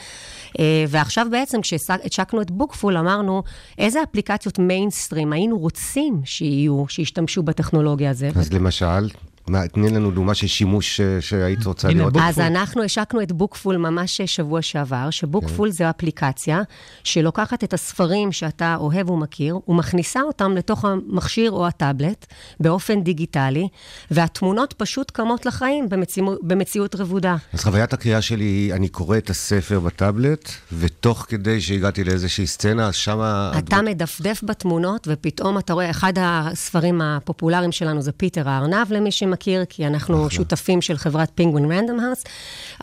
אה, 0.59 0.85
ועכשיו 0.89 1.27
בעצם 1.31 1.61
כשהשקנו 1.61 2.43
את 2.43 2.51
בוקפול 2.51 2.97
אמרנו, 2.97 3.43
איזה 3.79 4.03
אפליקציות 4.03 4.59
מיינסטרים 4.59 5.33
היינו 5.33 5.59
רוצים 5.59 6.21
שיהיו, 6.25 6.85
שישתמשו 6.89 7.43
בטכנולוגיה 7.43 8.11
הזו. 8.11 8.27
אז 8.37 8.53
למשל, 8.53 9.09
מה, 9.49 9.69
תני 9.69 9.91
לנו 9.91 10.11
דוגמה 10.11 10.35
של 10.35 10.47
שימוש 10.47 11.01
אה, 11.01 11.21
שהיית 11.21 11.67
רוצה 11.67 11.89
לראות. 11.89 12.15
אז 12.23 12.39
אנחנו 12.39 12.83
השקנו 12.83 13.23
את 13.23 13.33
בוקפול 13.33 13.77
ממש 13.77 14.21
שבוע 14.21 14.63
שעבר, 14.63 15.11
שבוקפול 15.11 15.69
כן. 15.69 15.73
זו 15.73 15.91
אפליקציה 15.91 16.63
שלוקחת 17.05 17.65
את 17.65 17.75
הספרים 17.75 18.33
שאתה 18.33 18.77
אוהב 18.81 19.11
ומכיר, 19.11 19.59
ומכניסה 19.69 20.23
אותם 20.23 20.53
לתוך 20.57 20.85
המכשיר 20.85 21.51
או 21.51 21.67
הטאבלט 21.67 22.27
באופן 22.61 23.03
דיגיטלי, 23.03 23.69
והתמונות 24.11 24.73
פשוט 24.73 25.11
קמות 25.11 25.47
לחיים 25.47 25.89
במציאו, 25.89 26.35
במציאות 26.43 26.95
רבודה. 26.95 27.37
אז 27.53 27.61
חוויית 27.61 27.93
הקריאה 27.93 28.23
שלי 28.23 28.45
היא, 28.45 28.75
אני 28.75 28.89
קורא 28.89 29.19
את 29.19 29.31
הספר 29.31 29.81
בטאבלט, 29.81 30.51
ותוך 30.73 31.27
כדי 31.29 31.61
שהגעתי 31.61 32.05
לאיזושהי 32.05 32.47
סצנה, 32.47 32.87
אז 32.87 32.95
שמה... 32.95 33.53
אתה 33.59 33.83
מדפדף 33.83 34.41
בתמונות, 34.45 35.09
ופתאום 35.11 35.59
אתה 35.59 35.73
רואה, 35.73 35.91
אחד 35.91 36.13
הספרים 36.21 37.01
הפופולריים 37.01 37.73
שלנו 37.73 38.03
זה 38.03 38.13
פיטר 38.13 38.49
הארנב, 38.49 38.93
למי 38.93 39.11
שמכיר, 39.35 39.65
כי 39.65 39.87
אנחנו 39.87 40.31
שותפים 40.31 40.83
של 40.83 40.97
חברת 40.97 41.31
פינגווין 41.35 41.73
רנדום 41.73 42.01
האוס. 42.01 42.25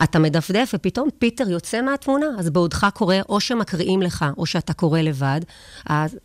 אתה 0.02 0.18
מדפדף, 0.18 0.70
ופתאום 0.74 1.08
פיטר 1.18 1.50
יוצא 1.50 1.82
מהתמונה, 1.82 2.26
אז 2.38 2.50
בעודך 2.50 2.86
קורא, 2.94 3.16
או 3.28 3.40
שמקריאים 3.40 4.02
לך, 4.02 4.24
או 4.38 4.46
שאתה 4.46 4.72
קורא 4.72 5.00
לבד. 5.00 5.40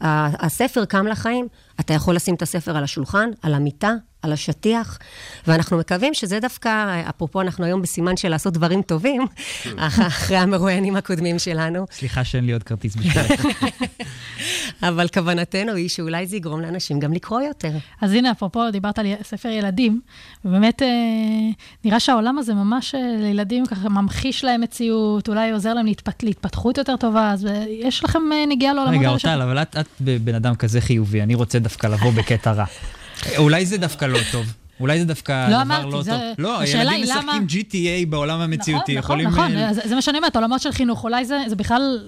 הספר 0.01 0.85
קם 0.85 1.07
לחיים, 1.07 1.47
אתה 1.79 1.93
יכול 1.93 2.15
לשים 2.15 2.35
את 2.35 2.41
הספר 2.41 2.77
על 2.77 2.83
השולחן, 2.83 3.29
על 3.41 3.53
המיטה, 3.53 3.93
על 4.21 4.33
השטיח, 4.33 4.97
ואנחנו 5.47 5.77
מקווים 5.77 6.13
שזה 6.13 6.39
דווקא, 6.39 7.01
אפרופו, 7.09 7.41
אנחנו 7.41 7.65
היום 7.65 7.81
בסימן 7.81 8.17
של 8.17 8.29
לעשות 8.29 8.53
דברים 8.53 8.81
טובים, 8.81 9.21
אח- 9.77 9.99
אחרי 10.07 10.37
המרואיינים 10.37 10.95
הקודמים 10.95 11.39
שלנו. 11.39 11.85
סליחה 11.91 12.23
שאין 12.23 12.45
לי 12.45 12.53
עוד 12.53 12.63
כרטיס 12.63 12.95
בשבילך. 12.95 13.45
אבל 14.89 15.07
כוונתנו 15.13 15.73
היא 15.75 15.89
שאולי 15.89 16.27
זה 16.27 16.35
יגרום 16.35 16.61
לאנשים 16.61 16.99
גם 16.99 17.13
לקרוא 17.13 17.41
יותר. 17.41 17.71
אז 18.01 18.13
הנה, 18.13 18.31
אפרופו, 18.31 18.71
דיברת 18.71 18.99
על 18.99 19.05
ספר 19.23 19.49
ילדים, 19.49 20.01
ובאמת 20.45 20.81
אה, 20.81 20.87
נראה 21.85 21.99
שהעולם 21.99 22.37
הזה 22.37 22.53
ממש 22.53 22.95
אה, 22.95 22.99
לילדים 23.19 23.65
ככה 23.65 23.89
ממחיש 23.89 24.43
להם 24.43 24.61
מציאות, 24.61 25.29
אולי 25.29 25.51
עוזר 25.51 25.73
להם 25.73 25.85
להתפת, 25.85 26.23
להתפתחות 26.23 26.77
יותר 26.77 26.95
טובה, 26.95 27.31
אז 27.31 27.45
אה, 27.45 27.65
יש 27.69 28.03
לכם 28.03 28.19
נגיעה 28.49 28.73
לעולמות 28.73 28.99
רגע, 28.99 29.09
אורטל, 29.09 29.41
אבל 29.41 29.61
את, 29.61 29.77
את 29.79 29.87
בן 30.01 30.35
אדם 30.35 30.55
כזה 30.55 30.81
חיובי, 30.81 31.21
אני 31.21 31.35
רוצה 31.35 31.59
דווקא 31.59 31.87
לבוא 31.87 32.11
בקטע 32.11 32.51
רע. 32.51 32.65
אולי 33.37 33.65
זה 33.65 33.77
דווקא 33.77 34.05
לא 34.05 34.19
טוב. 34.31 34.45
אולי 34.79 34.99
זה 34.99 35.05
דווקא 35.05 35.47
לא 35.49 35.53
דבר 35.53 35.61
אמרתי, 35.61 35.91
לא 35.91 36.01
זה- 36.03 36.11
טוב. 36.11 36.19
לא, 36.37 36.59
למה- 36.83 36.97
משחקים 37.03 37.47
GTA 37.49 38.05
בעולם 38.09 38.39
המציאותי, 38.39 38.95
נכון, 38.97 39.19
יכולים... 39.19 39.27
נכון, 39.29 39.57
אה, 39.57 39.73
זה, 39.73 39.81
זה 39.85 39.95
מה 39.95 40.01
שאני 40.01 40.17
אומרת, 40.17 40.35
עולמות 40.35 40.61
של 40.61 40.71
חינוך, 40.71 41.03
אולי 41.03 41.25
זה, 41.25 41.37
זה 41.47 41.55
בכלל... 41.55 41.99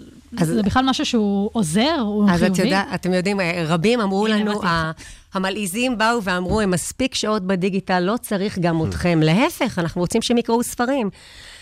זה 0.41 0.63
בכלל 0.63 0.85
משהו 0.85 1.05
שהוא 1.05 1.49
עוזר, 1.53 1.95
הוא 1.99 2.29
אז 2.29 2.39
חיובי. 2.39 2.53
את 2.61 2.65
יודע, 2.65 2.83
אתם 2.95 3.13
יודעים, 3.13 3.37
רבים 3.67 4.01
אמרו 4.01 4.27
לנו, 4.27 4.63
ה- 4.63 4.91
המלעיזים 5.33 5.97
באו 5.97 6.23
ואמרו, 6.23 6.61
הם 6.61 6.71
מספיק 6.71 7.15
שעות 7.15 7.43
בדיגיטל, 7.47 7.99
לא 7.99 8.15
צריך 8.21 8.59
גם 8.59 8.85
אתכם. 8.89 9.19
להפך, 9.23 9.79
אנחנו 9.79 10.01
רוצים 10.01 10.21
שהם 10.21 10.37
יקראו 10.37 10.63
ספרים. 10.63 11.09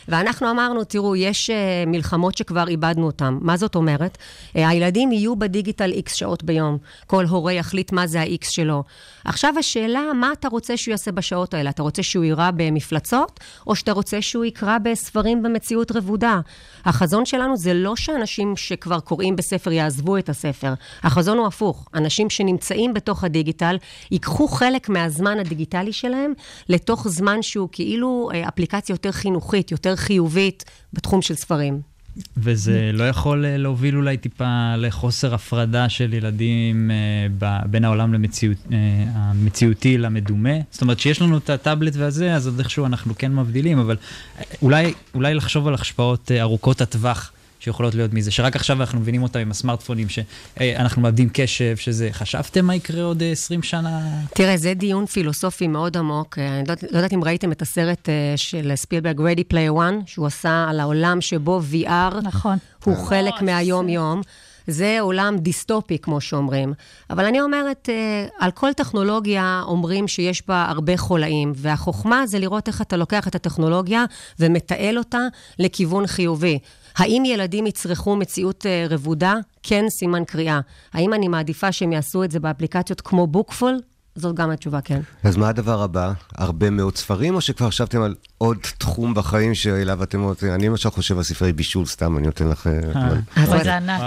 ואנחנו 0.07 0.51
אמרנו, 0.51 0.83
תראו, 0.83 1.15
יש 1.15 1.49
uh, 1.49 1.89
מלחמות 1.89 2.37
שכבר 2.37 2.67
איבדנו 2.67 3.05
אותן. 3.05 3.37
מה 3.41 3.57
זאת 3.57 3.75
אומרת? 3.75 4.17
Uh, 4.17 4.59
הילדים 4.59 5.11
יהיו 5.11 5.35
בדיגיטל 5.35 5.91
איקס 5.91 6.13
שעות 6.13 6.43
ביום. 6.43 6.77
כל 7.07 7.25
הורה 7.25 7.53
יחליט 7.53 7.91
מה 7.91 8.07
זה 8.07 8.21
ה-X 8.21 8.49
שלו. 8.49 8.83
עכשיו 9.25 9.53
השאלה, 9.59 10.01
מה 10.15 10.31
אתה 10.33 10.47
רוצה 10.47 10.77
שהוא 10.77 10.91
יעשה 10.91 11.11
בשעות 11.11 11.53
האלה? 11.53 11.69
אתה 11.69 11.81
רוצה 11.81 12.03
שהוא 12.03 12.23
יירה 12.23 12.51
במפלצות, 12.51 13.39
או 13.67 13.75
שאתה 13.75 13.91
רוצה 13.91 14.21
שהוא 14.21 14.45
יקרא 14.45 14.77
בספרים 14.77 15.43
במציאות 15.43 15.91
רבודה? 15.91 16.39
החזון 16.85 17.25
שלנו 17.25 17.57
זה 17.57 17.73
לא 17.73 17.95
שאנשים 17.95 18.57
שכבר 18.57 18.99
קוראים 18.99 19.35
בספר 19.35 19.71
יעזבו 19.71 20.17
את 20.17 20.29
הספר. 20.29 20.73
החזון 21.03 21.37
הוא 21.37 21.47
הפוך. 21.47 21.87
אנשים 21.93 22.29
שנמצאים 22.29 22.93
בתוך 22.93 23.23
הדיגיטל, 23.23 23.77
ייקחו 24.11 24.47
חלק 24.47 24.89
מהזמן 24.89 25.39
הדיגיטלי 25.39 25.93
שלהם 25.93 26.33
לתוך 26.69 27.07
זמן 27.07 27.41
שהוא 27.41 27.69
כאילו 27.71 28.29
אה, 28.33 28.47
אפליקציה 28.47 28.93
יותר 28.93 29.11
חינוכית, 29.11 29.71
יותר 29.71 29.95
חיובית 29.97 30.65
בתחום 30.93 31.21
של 31.21 31.35
ספרים. 31.35 31.81
וזה 32.37 32.91
לא 32.93 33.03
יכול 33.09 33.45
אה, 33.45 33.57
להוביל 33.57 33.95
אולי 33.95 34.17
טיפה 34.17 34.75
לחוסר 34.77 35.33
הפרדה 35.33 35.89
של 35.89 36.13
ילדים 36.13 36.91
אה, 37.41 37.63
בין 37.65 37.85
העולם 37.85 38.13
למציאות, 38.13 38.57
אה, 38.71 38.77
המציאותי 39.13 39.97
למדומה? 39.97 40.49
זאת 40.71 40.81
אומרת, 40.81 40.99
שיש 40.99 41.21
לנו 41.21 41.37
את 41.37 41.49
הטאבלט 41.49 41.95
והזה, 41.95 42.35
אז 42.35 42.47
עוד 42.47 42.59
איכשהו 42.59 42.85
אנחנו 42.85 43.13
כן 43.17 43.35
מבדילים, 43.35 43.79
אבל 43.79 43.95
אה, 44.37 44.43
אולי, 44.61 44.93
אולי 45.13 45.33
לחשוב 45.33 45.67
על 45.67 45.73
השפעות 45.73 46.31
אה, 46.31 46.41
ארוכות 46.41 46.81
הטווח. 46.81 47.31
שיכולות 47.67 47.95
להיות 47.95 48.13
מזה, 48.13 48.31
שרק 48.31 48.55
עכשיו 48.55 48.81
אנחנו 48.81 48.99
מבינים 48.99 49.23
אותם 49.23 49.39
עם 49.39 49.51
הסמארטפונים, 49.51 50.07
שאנחנו 50.09 51.01
מאבדים 51.01 51.29
קשב, 51.33 51.77
שזה, 51.77 52.09
חשבתם 52.11 52.65
מה 52.65 52.75
יקרה 52.75 53.03
עוד 53.03 53.21
אה, 53.21 53.31
20 53.31 53.63
שנה? 53.63 53.99
תראה, 54.33 54.57
זה 54.57 54.73
דיון 54.73 55.05
פילוסופי 55.05 55.67
מאוד 55.67 55.97
עמוק. 55.97 56.39
אה, 56.39 56.59
אני 56.59 56.67
לא, 56.67 56.75
לא 56.91 56.97
יודעת 56.97 57.13
אם 57.13 57.23
ראיתם 57.23 57.51
את 57.51 57.61
הסרט 57.61 58.09
אה, 58.09 58.33
של 58.35 58.71
ספילברג, 58.75 59.19
Ready 59.19 59.53
Player 59.53 59.77
One, 59.77 60.05
שהוא 60.05 60.27
עשה 60.27 60.65
על 60.69 60.79
העולם 60.79 61.21
שבו 61.21 61.61
VR 61.71 62.15
נכון. 62.23 62.57
הוא 62.83 62.95
חלק 62.95 63.41
מהיום-יום. 63.41 64.21
זה 64.67 64.97
עולם 64.99 65.37
דיסטופי, 65.37 65.97
כמו 65.97 66.21
שאומרים. 66.21 66.73
אבל 67.09 67.25
אני 67.25 67.41
אומרת, 67.41 67.89
אה, 67.91 68.27
על 68.39 68.51
כל 68.51 68.73
טכנולוגיה 68.73 69.61
אומרים 69.67 70.07
שיש 70.07 70.47
בה 70.47 70.65
הרבה 70.69 70.97
חולאים, 70.97 71.53
והחוכמה 71.55 72.27
זה 72.27 72.39
לראות 72.39 72.67
איך 72.67 72.81
אתה 72.81 72.97
לוקח 72.97 73.27
את 73.27 73.35
הטכנולוגיה 73.35 74.05
ומתעל 74.39 74.97
אותה 74.97 75.27
לכיוון 75.59 76.07
חיובי. 76.07 76.59
האם 76.97 77.25
ילדים 77.25 77.67
יצרכו 77.67 78.15
מציאות 78.15 78.65
אה, 78.65 78.85
רבודה? 78.89 79.35
כן, 79.63 79.85
סימן 79.89 80.25
קריאה. 80.25 80.59
האם 80.93 81.13
אני 81.13 81.27
מעדיפה 81.27 81.71
שהם 81.71 81.91
יעשו 81.91 82.23
את 82.23 82.31
זה 82.31 82.39
באפליקציות 82.39 83.01
כמו 83.01 83.27
בוקפול? 83.27 83.79
זאת 84.17 84.35
גם 84.35 84.49
התשובה, 84.49 84.81
כן. 84.81 85.01
אז 85.23 85.37
מה 85.37 85.49
הדבר 85.49 85.81
הבא? 85.81 86.13
הרבה 86.35 86.69
מאוד 86.69 86.97
ספרים, 86.97 87.35
או 87.35 87.41
שכבר 87.41 87.67
חשבתם 87.67 88.01
על 88.01 88.15
עוד 88.37 88.57
תחום 88.77 89.13
בחיים 89.13 89.55
שאליו 89.55 90.03
אתם 90.03 90.23
רוצים? 90.23 90.53
אני 90.53 90.69
למשל 90.69 90.89
חושב 90.89 91.17
על 91.17 91.23
ספרי 91.23 91.53
בישול, 91.53 91.85
סתם, 91.85 92.17
אני 92.17 92.25
נותן 92.25 92.47
לך... 92.47 92.67
אה, 92.67 93.09
אז 93.35 93.49
אוי, 93.49 93.63
זה 93.63 93.77
ענק. 93.77 94.01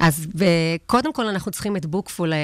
אז 0.00 0.26
קודם 0.86 1.12
כל, 1.12 1.26
אנחנו 1.26 1.50
צריכים 1.50 1.76
את 1.76 1.86
בוקפול 1.86 2.32
אה, 2.32 2.36
אה, 2.36 2.42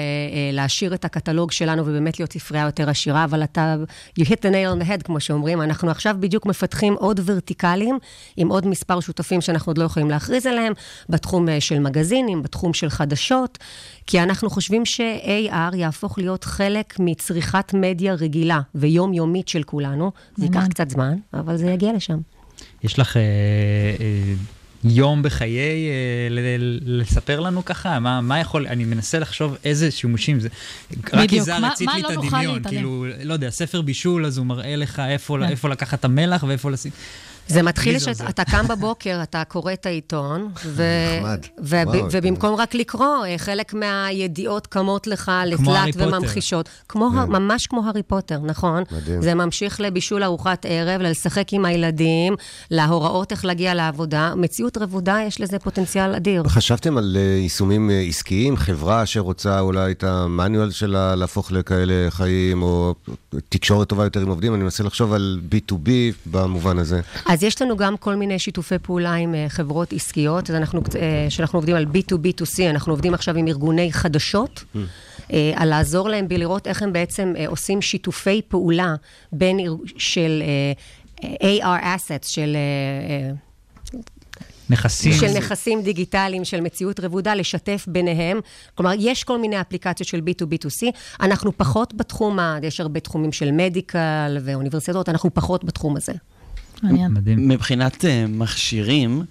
להעשיר 0.53 0.93
את 0.93 1.05
הקטלוג 1.05 1.51
שלנו 1.51 1.81
ובאמת 1.85 2.19
להיות 2.19 2.33
ספרייה 2.33 2.65
יותר 2.65 2.89
עשירה, 2.89 3.23
אבל 3.23 3.43
אתה, 3.43 3.75
you 4.19 4.23
hit 4.23 4.39
the 4.41 4.49
nail 4.49 4.77
on 4.77 4.83
the 4.83 4.87
head, 4.87 5.03
כמו 5.03 5.19
שאומרים. 5.19 5.61
אנחנו 5.61 5.91
עכשיו 5.91 6.15
בדיוק 6.19 6.45
מפתחים 6.45 6.93
עוד 6.93 7.19
ורטיקלים 7.25 7.97
עם 8.37 8.47
עוד 8.47 8.67
מספר 8.67 8.99
שותפים 8.99 9.41
שאנחנו 9.41 9.69
עוד 9.69 9.77
לא 9.77 9.83
יכולים 9.83 10.09
להכריז 10.09 10.45
עליהם, 10.45 10.73
בתחום 11.09 11.49
אה, 11.49 11.61
של 11.61 11.79
מגזינים, 11.79 12.43
בתחום 12.43 12.73
של 12.73 12.89
חדשות, 12.89 13.57
כי 14.07 14.23
אנחנו 14.23 14.49
חושבים 14.49 14.85
ש-AR 14.85 15.75
יהפוך 15.75 16.17
להיות 16.17 16.43
חלק 16.43 16.99
מצריכת 17.11 17.73
מדיה 17.73 18.13
רגילה 18.13 18.61
ויומיומית 18.75 19.47
של 19.47 19.63
כולנו. 19.63 20.11
זה 20.35 20.45
ייקח 20.45 20.57
אמן. 20.57 20.69
קצת 20.69 20.89
זמן, 20.89 21.15
אבל 21.33 21.57
זה 21.57 21.65
יגיע 21.65 21.93
לשם. 21.93 22.17
יש 22.83 22.99
לך 22.99 23.17
אה, 23.17 23.21
אה, 23.99 24.33
יום 24.83 25.23
בחיי 25.23 25.59
אה, 25.89 26.27
ל- 26.29 26.39
ל- 26.57 27.01
לספר 27.01 27.39
לנו 27.39 27.65
ככה? 27.65 27.99
מה, 27.99 28.21
מה 28.21 28.39
יכול, 28.39 28.67
אני 28.67 28.85
מנסה 28.85 29.19
לחשוב 29.19 29.55
איזה 29.65 29.91
שימושים 29.91 30.39
זה. 30.39 30.49
רק 30.93 30.99
כי 31.09 31.17
בדיוק, 31.27 31.43
זה 31.45 31.57
רצית 31.57 31.89
לי 31.95 32.01
לא 32.01 32.09
את 32.09 32.13
נוכל 32.13 32.35
הדמיון? 32.35 32.63
כאילו, 32.63 33.05
לא 33.23 33.33
יודע, 33.33 33.49
ספר 33.49 33.81
בישול, 33.81 34.25
אז 34.25 34.37
הוא 34.37 34.45
מראה 34.45 34.75
לך 34.75 34.99
איפה, 34.99 35.37
כן. 35.41 35.49
איפה 35.49 35.69
לקחת 35.69 35.99
את 35.99 36.05
המלח 36.05 36.43
ואיפה 36.47 36.71
לשים. 36.71 36.91
זה 37.47 37.63
מתחיל. 37.63 37.99
שאתה 37.99 38.43
קם 38.43 38.67
בבוקר, 38.67 39.19
אתה 39.23 39.43
קורא 39.43 39.73
את 39.73 39.85
העיתון, 39.85 40.49
ו- 40.65 40.83
נחמד. 41.19 41.39
ו- 41.63 41.81
וואו, 41.85 42.05
ובמקום 42.11 42.55
רק 42.55 42.75
לקרוא, 42.75 43.25
אה, 43.25 43.35
חלק 43.37 43.73
מהידיעות 43.73 44.67
קמות 44.67 45.07
לך 45.07 45.29
הארי 45.29 45.51
לתלת 45.51 45.93
פוטר. 45.93 46.07
וממחישות. 46.07 46.69
כמו, 46.89 47.09
ה- 47.15 47.25
ממש 47.25 47.67
כמו 47.67 47.81
הארי 47.87 48.03
פוטר, 48.03 48.39
נכון? 48.43 48.83
מדהים. 48.91 49.21
זה 49.21 49.33
ממשיך 49.35 49.79
לבישול 49.81 50.23
ארוחת 50.23 50.65
ערב, 50.69 51.01
ללשחק 51.01 51.53
עם 51.53 51.65
הילדים, 51.65 52.35
להוראות 52.71 53.31
איך 53.31 53.45
להגיע 53.45 53.73
לעבודה. 53.73 54.33
מציאות 54.35 54.77
רבודה, 54.77 55.17
יש 55.27 55.41
לזה 55.41 55.59
פוטנציאל 55.59 56.15
אדיר. 56.15 56.43
חשבתם 56.47 56.97
על 56.97 57.17
אה, 57.19 57.37
יישומים 57.37 57.89
אה, 57.89 57.99
עסקיים, 58.01 58.57
חברה 58.57 59.05
שרוצה 59.05 59.59
אולי 59.59 59.91
את 59.91 60.03
המאניואל 60.03 60.71
שלה 60.71 61.15
להפוך 61.15 61.51
לכאלה 61.51 61.93
חיים, 62.09 62.61
או 62.63 62.95
תקשורת 63.49 63.87
טובה 63.89 64.03
יותר 64.03 64.19
עם 64.19 64.27
עובדים? 64.27 64.53
אני 64.55 64.63
מנסה 64.63 64.83
לחשוב 64.83 65.13
על 65.13 65.39
B2B 65.51 65.89
במובן 66.25 66.77
הזה. 66.79 67.01
אז 67.37 67.43
יש 67.43 67.61
לנו 67.61 67.77
גם 67.77 67.97
כל 67.97 68.15
מיני 68.15 68.39
שיתופי 68.39 68.79
פעולה 68.79 69.13
עם 69.13 69.35
אה, 69.35 69.45
חברות 69.49 69.93
עסקיות, 69.93 70.49
אז 70.49 70.55
אנחנו, 70.55 70.81
אה, 70.99 71.25
שאנחנו 71.29 71.57
עובדים 71.57 71.75
על 71.75 71.85
B2B2C, 71.85 72.69
אנחנו 72.69 72.93
עובדים 72.93 73.13
עכשיו 73.13 73.37
עם 73.37 73.47
ארגוני 73.47 73.93
חדשות, 73.93 74.63
אה, 75.33 75.51
על 75.55 75.69
לעזור 75.69 76.09
להם 76.09 76.27
בלראות 76.27 76.67
איך 76.67 76.81
הם 76.81 76.93
בעצם 76.93 77.33
עושים 77.47 77.81
שיתופי 77.81 78.41
פעולה 78.47 78.95
בין 79.31 79.59
של 79.97 80.43
AR 81.21 81.83
assets, 81.83 82.27
של... 82.27 82.57
נכסים. 84.69 85.13
של 85.13 85.37
נכסים 85.37 85.81
דיגיטליים, 85.81 86.45
של 86.45 86.61
מציאות 86.61 86.99
רבודה, 86.99 87.35
לשתף 87.35 87.85
ביניהם. 87.87 88.39
כלומר, 88.75 88.91
יש 88.99 89.23
כל 89.23 89.39
מיני 89.39 89.61
אפליקציות 89.61 90.07
של 90.07 90.19
B2B2C. 90.19 90.87
אנחנו 91.21 91.57
פחות 91.57 91.93
בתחום, 91.93 92.39
יש 92.63 92.79
הרבה 92.79 92.99
תחומים 92.99 93.31
של 93.31 93.51
מדיקל 93.51 94.37
ואוניברסיטאות, 94.41 95.09
אנחנו 95.09 95.33
פחות 95.33 95.63
בתחום 95.63 95.97
הזה. 95.97 96.13
מעניין. 96.83 97.11
מדהים. 97.11 97.47
מבחינת 97.47 98.05
אה, 98.05 98.25
מכשירים, 98.29 99.23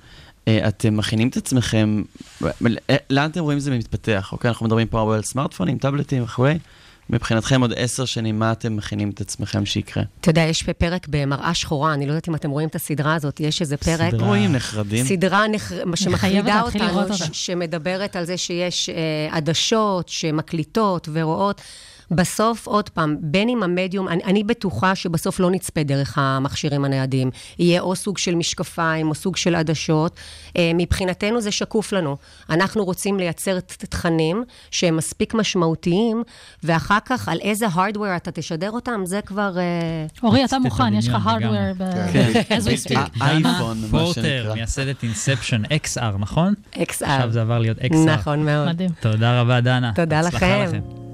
אה, 0.48 0.68
אתם 0.68 0.96
מכינים 0.96 1.28
את 1.28 1.36
עצמכם, 1.36 2.02
אה, 2.44 2.96
לאן 3.10 3.30
אתם 3.30 3.40
רואים 3.40 3.58
זה 3.58 3.70
מתפתח? 3.70 4.28
אוקיי, 4.32 4.48
אנחנו 4.48 4.66
מדברים 4.66 4.86
פה 4.86 4.98
הרבה 4.98 5.14
על 5.14 5.22
סמארטפונים, 5.22 5.78
טאבלטים 5.78 6.22
וכולי. 6.22 6.58
מבחינתכם 7.10 7.60
עוד 7.60 7.72
עשר 7.76 8.04
שנים, 8.04 8.38
מה 8.38 8.52
אתם 8.52 8.76
מכינים 8.76 9.10
את 9.10 9.20
עצמכם 9.20 9.66
שיקרה? 9.66 10.02
אתה 10.20 10.30
יודע, 10.30 10.40
יש 10.40 10.62
פרק 10.62 11.06
במראה 11.08 11.54
שחורה, 11.54 11.94
אני 11.94 12.06
לא 12.06 12.10
יודעת 12.10 12.28
אם 12.28 12.34
אתם 12.34 12.50
רואים 12.50 12.68
את 12.68 12.74
הסדרה 12.74 13.14
הזאת, 13.14 13.40
יש 13.40 13.60
איזה 13.60 13.76
פרק. 13.76 14.10
סדרה. 14.10 14.26
רואים, 14.26 14.52
נחרדים. 14.52 15.06
סדרה 15.06 15.48
נח... 15.48 15.72
שמחרידה 15.94 16.62
אותנו, 16.62 17.14
ש... 17.14 17.22
שמדברת 17.32 18.16
על 18.16 18.24
זה 18.24 18.36
שיש 18.36 18.88
אה, 18.88 19.36
עדשות 19.36 20.08
שמקליטות 20.08 21.08
ורואות. 21.12 21.60
בסוף, 22.10 22.66
עוד 22.66 22.88
פעם, 22.88 23.16
בין 23.20 23.48
אם 23.48 23.62
המדיום, 23.62 24.08
אני, 24.08 24.24
אני 24.24 24.44
בטוחה 24.44 24.94
שבסוף 24.94 25.40
לא 25.40 25.50
נצפה 25.50 25.82
דרך 25.82 26.18
המכשירים 26.18 26.84
הניידים. 26.84 27.30
יהיה 27.58 27.80
או 27.80 27.96
סוג 27.96 28.18
של 28.18 28.34
משקפיים 28.34 29.08
או 29.08 29.14
סוג 29.14 29.36
של 29.36 29.54
עדשות. 29.54 30.16
אה, 30.56 30.70
מבחינתנו 30.74 31.40
זה 31.40 31.50
שקוף 31.50 31.92
לנו. 31.92 32.16
אנחנו 32.50 32.84
רוצים 32.84 33.18
לייצר 33.18 33.60
תכנים 33.60 34.44
שהם 34.70 34.96
מספיק 34.96 35.34
משמעותיים, 35.34 36.22
ואחר 36.62 36.98
כך 37.04 37.28
על 37.28 37.38
איזה 37.42 37.66
hardware 37.66 38.16
אתה 38.16 38.30
תשדר 38.30 38.70
אותם, 38.70 39.00
זה 39.04 39.20
כבר... 39.26 39.58
אה, 39.58 39.62
אורי, 40.22 40.44
אתה 40.44 40.56
את 40.56 40.60
מוכן, 40.62 40.94
יש 40.94 41.08
לך 41.08 41.26
hardware 41.26 41.74
ב- 41.78 42.12
כן. 42.12 42.32
as 42.48 42.62
we 42.62 42.88
speak. 42.90 42.98
האייפון, 43.20 43.78
מה 43.92 44.06
שנקרא. 44.06 44.54
מייסדת 44.54 45.02
אינספשן, 45.02 45.62
XR, 45.64 46.18
נכון? 46.18 46.54
XR. 46.74 46.78
עכשיו 47.00 47.30
זה 47.30 47.40
עבר 47.40 47.58
להיות 47.58 47.78
XR. 47.78 47.96
נכון 47.96 48.44
מאוד. 48.44 48.68
מדהים. 48.68 48.90
תודה 49.00 49.40
רבה, 49.40 49.60
דנה. 49.60 49.92
תודה 49.94 50.20
הצלחה 50.20 50.64
לכם. 50.64 51.05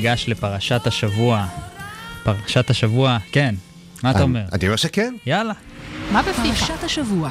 שניגש 0.00 0.28
לפרשת 0.28 0.86
השבוע. 0.86 1.46
פרשת 2.22 2.70
השבוע, 2.70 3.18
כן. 3.32 3.54
מה 4.02 4.10
אתה 4.10 4.22
אומר? 4.22 4.44
אני 4.52 4.66
אומר 4.66 4.76
שכן. 4.76 5.14
יאללה. 5.26 5.52
מה 6.12 6.22
בפיך? 6.22 6.58
פרשת 6.60 6.84
השבוע. 6.84 7.30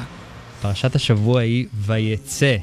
פרשת 0.62 0.94
השבוע 0.94 1.40
היא 1.40 1.66
ויצא. 1.74 2.56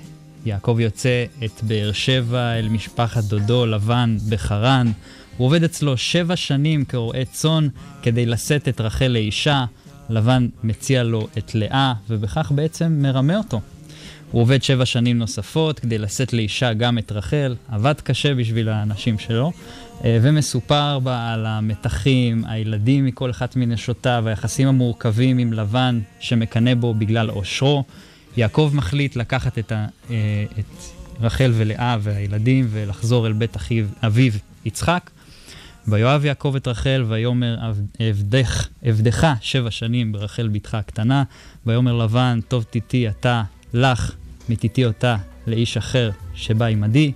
יעקב 0.45 0.78
יוצא 0.80 1.26
את 1.45 1.64
באר 1.64 1.91
שבע 1.91 2.60
אל 2.60 2.70
משפחת 2.70 3.24
דודו 3.24 3.66
לבן 3.66 4.18
בחרן. 4.30 4.91
הוא 5.38 5.47
עובד 5.47 5.64
אצלו 5.64 5.97
שבע 5.97 6.36
שנים 6.36 6.86
כרועה 6.86 7.26
צאן 7.26 7.68
כדי 8.01 8.26
לשאת 8.26 8.68
את 8.68 8.82
רחל 8.82 9.08
לאישה. 9.08 9.66
לבן 10.10 10.47
מציע 10.64 11.03
לו 11.03 11.28
את 11.38 11.55
לאה, 11.55 11.93
ובכך 12.10 12.51
בעצם 12.55 12.99
מרמה 13.01 13.38
אותו. 13.38 13.62
הוא 14.32 14.41
עובד 14.41 14.64
שבע 14.64 14.86
שנים 14.86 15.18
נוספות 15.18 15.80
כדי 15.80 15.97
לשאת 15.97 16.34
לאישה 16.34 16.74
גם 16.74 16.97
את 16.97 17.12
רחל, 17.12 17.55
עבד 17.70 18.01
קשה 18.01 18.36
בשביל 18.36 18.70
האנשים 18.70 19.20
שלו, 19.20 19.51
ומסופר 20.04 21.00
בה 21.00 21.34
על 21.34 21.45
המתחים, 21.45 22.45
הילדים 22.45 23.06
מכל 23.06 23.32
אחת 23.32 23.56
מנשותיו, 23.56 24.24
היחסים 24.28 24.68
המורכבים 24.68 25.38
עם 25.38 25.54
לבן 25.54 26.00
שמקנא 26.20 26.74
בו 26.74 26.93
בגלל 26.93 27.30
עושרו. 27.30 27.84
יעקב 28.38 28.72
מחליט 28.74 29.16
לקחת 29.16 29.60
את, 29.60 29.72
ה, 29.72 29.86
אה, 30.10 30.45
את 30.60 30.66
רחל 31.22 31.52
ולאה 31.56 31.98
והילדים 32.02 32.68
ולחזור 32.70 33.28
אל 33.28 33.34
בית 33.34 33.56
אחיו, 33.56 33.86
אביו 34.06 34.32
יצחק. 34.66 35.10
ויאהב 35.88 36.26
יעקב 36.26 36.54
את 36.58 36.68
רחל, 36.68 37.06
ויאמר 37.08 37.58
עבדך, 38.00 38.68
עבדך 38.84 39.28
שבע 39.41 39.72
שנים 39.72 40.12
ברחל 40.12 40.48
בתך 40.48 40.76
הקטנה. 40.76 41.24
ויאמר 41.66 41.93
לבן, 41.93 42.39
טוב 42.48 42.64
תיתי 42.64 43.10
אתה 43.10 43.43
לך, 43.74 44.12
מתיתי 44.50 44.86
אותה 44.86 45.16
לאיש 45.48 45.78
אחר 45.78 46.12
שבא 46.36 46.66
עמדי. 46.66 47.12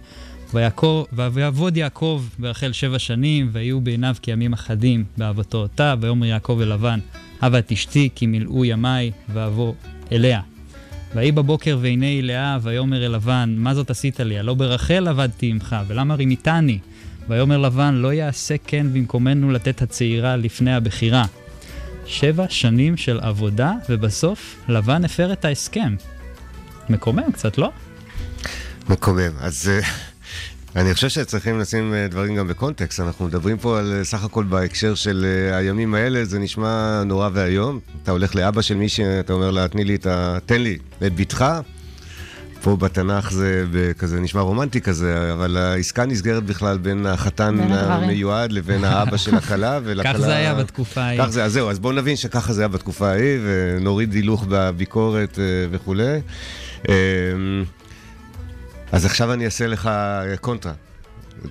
ויעקב, 0.54 1.06
ויעבוד 1.34 1.78
יעקב 1.78 2.24
ברחל 2.40 2.72
שבע 2.72 3.00
שנים, 3.00 3.50
ויהיו 3.52 3.82
בעיניו 3.82 4.16
כימים 4.22 4.54
אחדים 4.54 5.04
באהבתו 5.18 5.58
אותה. 5.58 5.96
ויאמר 6.02 6.26
יעקב 6.26 6.60
אל 6.62 6.74
לבן, 6.74 7.00
הבה 7.42 7.60
את 7.60 7.72
אשתי, 7.72 8.10
כי 8.16 8.26
מילאו 8.26 8.66
ימיי, 8.66 9.12
ואבוא 9.34 9.74
אליה. 10.12 10.42
ויהי 11.16 11.32
בבוקר 11.32 11.78
והנה 11.82 12.06
היא 12.06 12.24
לאה, 12.24 12.58
ויאמר 12.62 13.06
אל 13.06 13.12
לבן, 13.12 13.56
מה 13.58 13.74
זאת 13.74 13.90
עשית 13.90 14.20
לי? 14.20 14.40
הלא 14.40 14.54
ברחל 14.54 15.08
עבדתי 15.08 15.50
עמך, 15.50 15.76
ולמה 15.88 16.16
רימיתני? 16.16 16.80
ויאמר 17.28 17.58
לבן, 17.58 17.96
לא 17.96 18.14
יעשה 18.14 18.56
כן 18.68 18.94
במקומנו 18.94 19.52
לתת 19.52 19.82
הצעירה 19.82 20.36
לפני 20.36 20.74
הבכירה. 20.74 21.26
שבע 22.06 22.46
שנים 22.50 22.98
של 22.98 23.20
עבודה, 23.20 23.74
ובסוף 23.90 24.56
לבן 24.68 25.06
הפר 25.06 25.34
את 25.34 25.46
ההסכם. 25.46 25.96
מקומם 26.90 27.32
קצת, 27.32 27.58
לא? 27.58 27.72
מקומם. 28.90 29.32
אז 29.40 29.70
אה, 29.70 29.88
אני 30.76 30.94
חושב 30.94 31.10
שצריכים 31.10 31.60
לשים 31.60 31.94
אה, 31.94 32.08
דברים 32.08 32.36
גם 32.36 32.48
בקונטקסט. 32.48 33.00
אנחנו 33.00 33.26
מדברים 33.26 33.58
פה 33.58 33.80
על 33.80 33.94
אה, 33.94 34.04
סך 34.04 34.24
הכל 34.24 34.44
בהקשר 34.44 34.96
של 34.96 35.26
אה, 35.26 35.58
הימים 35.58 35.94
האלה, 35.96 36.26
זה 36.26 36.40
נשמע 36.40 37.04
נורא 37.06 37.30
ואיום. 37.34 37.80
אתה 38.04 38.12
הולך 38.12 38.36
לאבא 38.36 38.62
של 38.62 38.76
מישהי, 38.76 39.20
אתה 39.20 39.34
אומר 39.34 39.52
לה, 39.52 39.68
תני 39.68 39.84
לי 39.84 39.96
את 39.96 40.06
ה... 40.06 40.38
תן 40.46 40.62
לי 40.62 40.78
את 41.06 41.16
בתך. 41.16 41.46
פה 42.64 42.76
בתנ"ך 42.76 43.32
זה 43.32 43.66
כזה 43.98 44.20
נשמע 44.20 44.42
רומנטי 44.42 44.82
כזה, 44.82 45.34
אבל 45.34 45.58
העסקה 45.58 46.06
נסגרת 46.06 46.44
בכלל 46.44 46.78
בין 46.78 47.06
החתן 47.06 47.58
בין. 47.58 47.72
המיועד 47.72 48.52
לבין 48.52 48.84
האבא 48.84 49.18
של 49.18 49.36
הכלה, 49.36 49.80
ולכלה... 49.84 50.14
כך 50.14 50.20
זה 50.20 50.36
היה 50.36 50.56
בתקופה 50.56 51.02
ההיא. 51.02 51.22
כך 51.22 51.30
זה, 51.30 51.44
אז 51.44 51.54
זהו, 51.54 51.70
אז 51.70 51.80
בואו 51.80 51.94
נבין 51.94 52.16
שככה 52.16 52.54
זה 52.54 52.62
היה 52.62 52.68
בתקופה 52.68 53.10
ההיא, 53.10 53.40
ונוריד 53.44 54.14
הילוך 54.14 54.46
בביקורת 54.50 55.40
וכולי. 55.72 56.22
אה, 58.92 58.98
אז 58.98 59.06
עכשיו 59.06 59.34
אני 59.34 59.46
אעשה 59.46 59.68
לך 59.68 59.90
קונטרה. 60.42 60.74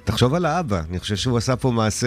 תחשוב 0.05 0.34
על 0.34 0.47
האבא, 0.47 0.80
אני 0.91 0.99
חושב 0.99 1.16
שהוא 1.16 1.38
עשה 1.38 1.57
פה 1.57 1.70
מעשה, 1.70 2.07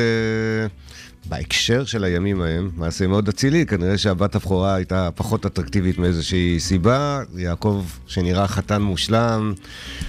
בהקשר 1.25 1.85
של 1.85 2.03
הימים 2.03 2.41
ההם, 2.41 2.71
מעשה 2.75 3.07
מאוד 3.07 3.27
אצילי, 3.27 3.65
כנראה 3.65 3.97
שהבת 3.97 4.35
הבכורה 4.35 4.75
הייתה 4.75 5.09
פחות 5.15 5.45
אטרקטיבית 5.45 5.97
מאיזושהי 5.97 6.59
סיבה. 6.59 7.21
יעקב, 7.35 7.85
שנראה 8.07 8.47
חתן 8.47 8.81
מושלם, 8.81 9.53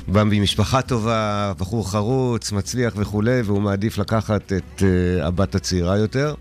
בא 0.09 0.25
ממשפחה 0.25 0.83
טובה, 0.83 1.53
בחור 1.59 1.91
חרוץ, 1.91 2.53
מצליח 2.53 2.95
וכולי, 2.97 3.43
והוא 3.45 3.63
מעדיף 3.63 3.99
לקחת 3.99 4.53
את 4.53 4.79
uh, 4.83 5.25
הבת 5.25 5.55
הצעירה 5.55 5.99
יותר. 5.99 6.35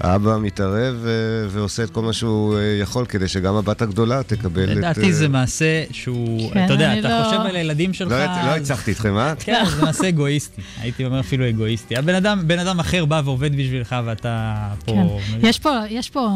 האבא 0.00 0.38
מתערב 0.38 0.94
uh, 1.04 1.08
ועושה 1.50 1.82
את 1.82 1.90
כל 1.90 2.02
מה 2.02 2.12
שהוא 2.12 2.54
uh, 2.54 2.82
יכול 2.82 3.06
כדי 3.06 3.28
שגם 3.28 3.54
הבת 3.54 3.82
הגדולה 3.82 4.22
תקבל 4.22 4.72
את... 4.72 4.76
לדעתי 4.76 5.12
זה 5.12 5.28
מעשה 5.28 5.84
שהוא, 5.90 6.52
כן, 6.52 6.64
אתה 6.64 6.72
יודע, 6.72 6.98
אתה 6.98 7.08
לא- 7.18 7.24
חושב 7.24 7.40
על 7.40 7.56
הילדים 7.56 7.92
שלך... 7.94 8.10
לא 8.12 8.16
אז- 8.16 8.62
הצלחתי 8.62 8.92
אתכם, 8.92 9.16
אה? 9.18 9.34
כן, 9.38 9.64
זה 9.76 9.82
מעשה 9.82 10.08
אגואיסטי. 10.08 10.62
הייתי 10.80 11.04
אומר 11.04 11.20
אפילו 11.20 11.48
אגואיסטי. 11.48 11.96
הבן 11.96 12.14
אדם, 12.14 12.42
בן 12.46 12.58
אדם 12.58 12.80
אחר 12.80 13.04
בא 13.04 13.22
ועובד 13.24 13.52
בשבילך 13.56 13.96
ואתה 14.04 14.54
כן. 14.86 14.92
פה... 14.92 15.18
יש 15.42 15.58
פה, 15.58 15.70
יש 15.90 16.10
פה, 16.10 16.28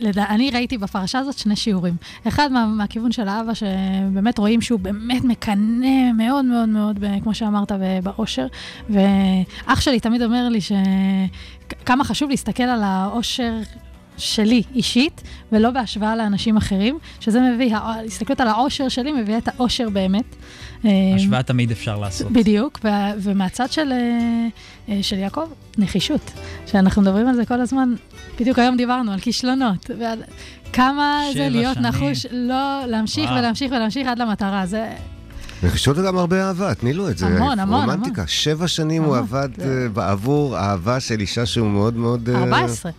לדע, 0.00 0.24
אני 0.28 0.50
ראיתי 0.50 0.78
בפרשה 0.78 1.18
הזאת 1.18 1.38
שני 1.38 1.56
שיעורים. 1.56 1.94
אחד 2.28 2.52
מה, 2.52 2.66
מהכיוון 2.66 3.12
של 3.12 3.28
האבא, 3.28 3.54
שבאמת 3.54 4.38
רואים 4.38 4.60
שהוא 4.60 4.80
באמת 4.80 5.24
מקנא 5.24 6.12
מאוד 6.16 6.44
מאוד 6.44 6.68
מאוד, 6.68 6.98
ב- 6.98 7.22
כמו 7.22 7.34
שאמרת, 7.34 7.72
באושר. 8.02 8.46
ואח 8.90 9.80
שלי 9.80 10.00
תמיד 10.00 10.22
אומר 10.22 10.48
לי 10.48 10.60
שכמה 10.60 12.04
חשוב 12.04 12.30
להסתכל 12.30 12.62
על 12.62 12.82
האושר. 12.82 13.52
שלי 14.16 14.62
אישית, 14.74 15.22
ולא 15.52 15.70
בהשוואה 15.70 16.16
לאנשים 16.16 16.56
אחרים, 16.56 16.98
שזה 17.20 17.40
מביא, 17.40 17.76
ההסתכלות 17.76 18.40
על 18.40 18.48
האושר 18.48 18.88
שלי 18.88 19.12
מביאה 19.12 19.38
את 19.38 19.48
האושר 19.48 19.88
באמת. 19.88 20.36
השוואה 21.16 21.42
תמיד 21.42 21.70
אפשר 21.70 21.98
לעשות. 21.98 22.32
בדיוק, 22.32 22.80
ו- 22.84 22.88
ומהצד 23.18 23.72
של, 23.72 23.92
אה, 23.92 24.46
אה, 24.88 25.02
של 25.02 25.18
יעקב, 25.18 25.46
נחישות, 25.78 26.30
שאנחנו 26.66 27.02
מדברים 27.02 27.28
על 27.28 27.34
זה 27.34 27.46
כל 27.46 27.60
הזמן. 27.60 27.94
בדיוק 28.40 28.58
היום 28.58 28.76
דיברנו 28.76 29.12
על 29.12 29.20
כישלונות, 29.20 29.90
ועל 29.98 30.22
כמה 30.72 31.22
זה 31.34 31.48
להיות 31.48 31.74
שנים. 31.74 31.86
נחוש, 31.86 32.26
לא 32.30 32.86
להמשיך 32.86 33.24
וואו. 33.24 33.38
ולהמשיך 33.38 33.72
ולהמשיך 33.72 34.08
עד 34.08 34.18
למטרה. 34.18 34.66
זה 34.66 34.90
נחישות 35.62 35.98
וגם 35.98 36.18
הרבה 36.18 36.48
אהבה, 36.48 36.74
תני 36.74 36.92
לו 36.92 37.10
את 37.10 37.18
זה. 37.18 37.26
המון, 37.26 37.58
המון, 37.58 37.80
רומנטיקה. 37.80 38.20
המון. 38.20 38.26
שבע 38.28 38.68
שנים 38.68 39.02
הוא 39.02 39.16
המון. 39.16 39.28
עבד 39.28 39.48
אה, 39.60 39.88
בעבור 39.88 40.58
אהבה 40.58 41.00
של 41.00 41.20
אישה 41.20 41.46
שהוא 41.46 41.70
מאוד 41.70 41.96
מאוד... 41.96 42.28
אה, 42.28 42.38
14. 42.38 42.92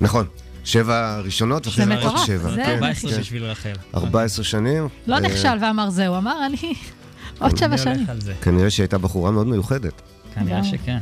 נכון. 0.00 0.26
שבע 0.64 1.20
ראשונות 1.20 1.66
ואחרי 1.66 1.84
זה 1.84 1.90
זה 1.90 1.96
עוד 1.96 2.06
מטורף, 2.06 2.26
שבע. 2.26 2.50
זה 2.50 2.56
כן, 2.56 2.74
14 2.74 3.10
כן. 3.10 3.20
בשביל 3.20 3.44
רחל. 3.44 3.72
14 3.94 4.44
שנים. 4.44 4.88
לא 5.06 5.14
אה, 5.14 5.20
נכשל 5.20 5.58
ואמר 5.60 5.90
זהו, 5.90 6.16
אמר 6.16 6.46
אני 6.46 6.74
עוד 7.38 7.56
שבע 7.56 7.78
שנים. 7.78 8.06
כנראה 8.42 8.70
שהיא 8.70 8.84
הייתה 8.84 8.98
בחורה 8.98 9.30
מאוד 9.30 9.46
מיוחדת. 9.46 10.02
כנראה 10.36 10.64
שכן. 10.64 10.98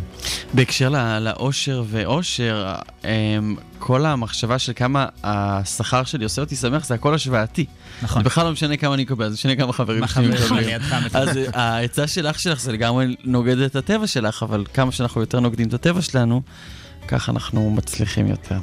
בהקשר 0.54 1.18
לאושר 1.20 1.84
ואושר, 1.86 2.74
אמ, 3.04 3.56
כל 3.78 4.06
המחשבה 4.06 4.58
של 4.58 4.72
כמה 4.76 5.06
השכר 5.24 6.04
שלי 6.04 6.24
עושה 6.24 6.42
אותי 6.42 6.56
שמח 6.56 6.84
זה 6.84 6.94
הכל 6.94 7.14
השוואתי. 7.14 7.66
נכון. 8.02 8.22
זה 8.22 8.24
בכלל 8.24 8.44
לא 8.44 8.52
משנה 8.52 8.76
כמה 8.76 8.94
אני 8.94 9.02
מקבל, 9.02 9.28
זה 9.28 9.34
משנה 9.34 9.56
כמה 9.56 9.72
חברים 9.72 10.06
שלי 10.06 10.28
מקבלים. 10.28 10.80
אז 11.14 11.36
אה, 11.36 11.44
העצה 11.54 12.06
של 12.06 12.26
אח 12.26 12.38
שלך 12.38 12.60
זה 12.60 12.72
לגמרי 12.72 13.16
נוגד 13.24 13.58
את 13.58 13.76
הטבע 13.76 14.06
שלך, 14.06 14.42
אבל 14.42 14.64
כמה 14.74 14.92
שאנחנו 14.92 15.20
יותר 15.20 15.40
נוגדים 15.40 15.68
את 15.68 15.74
הטבע 15.74 16.02
שלנו, 16.02 16.42
ככה 17.08 17.32
אנחנו 17.32 17.70
מצליחים 17.70 18.26
יותר. 18.26 18.58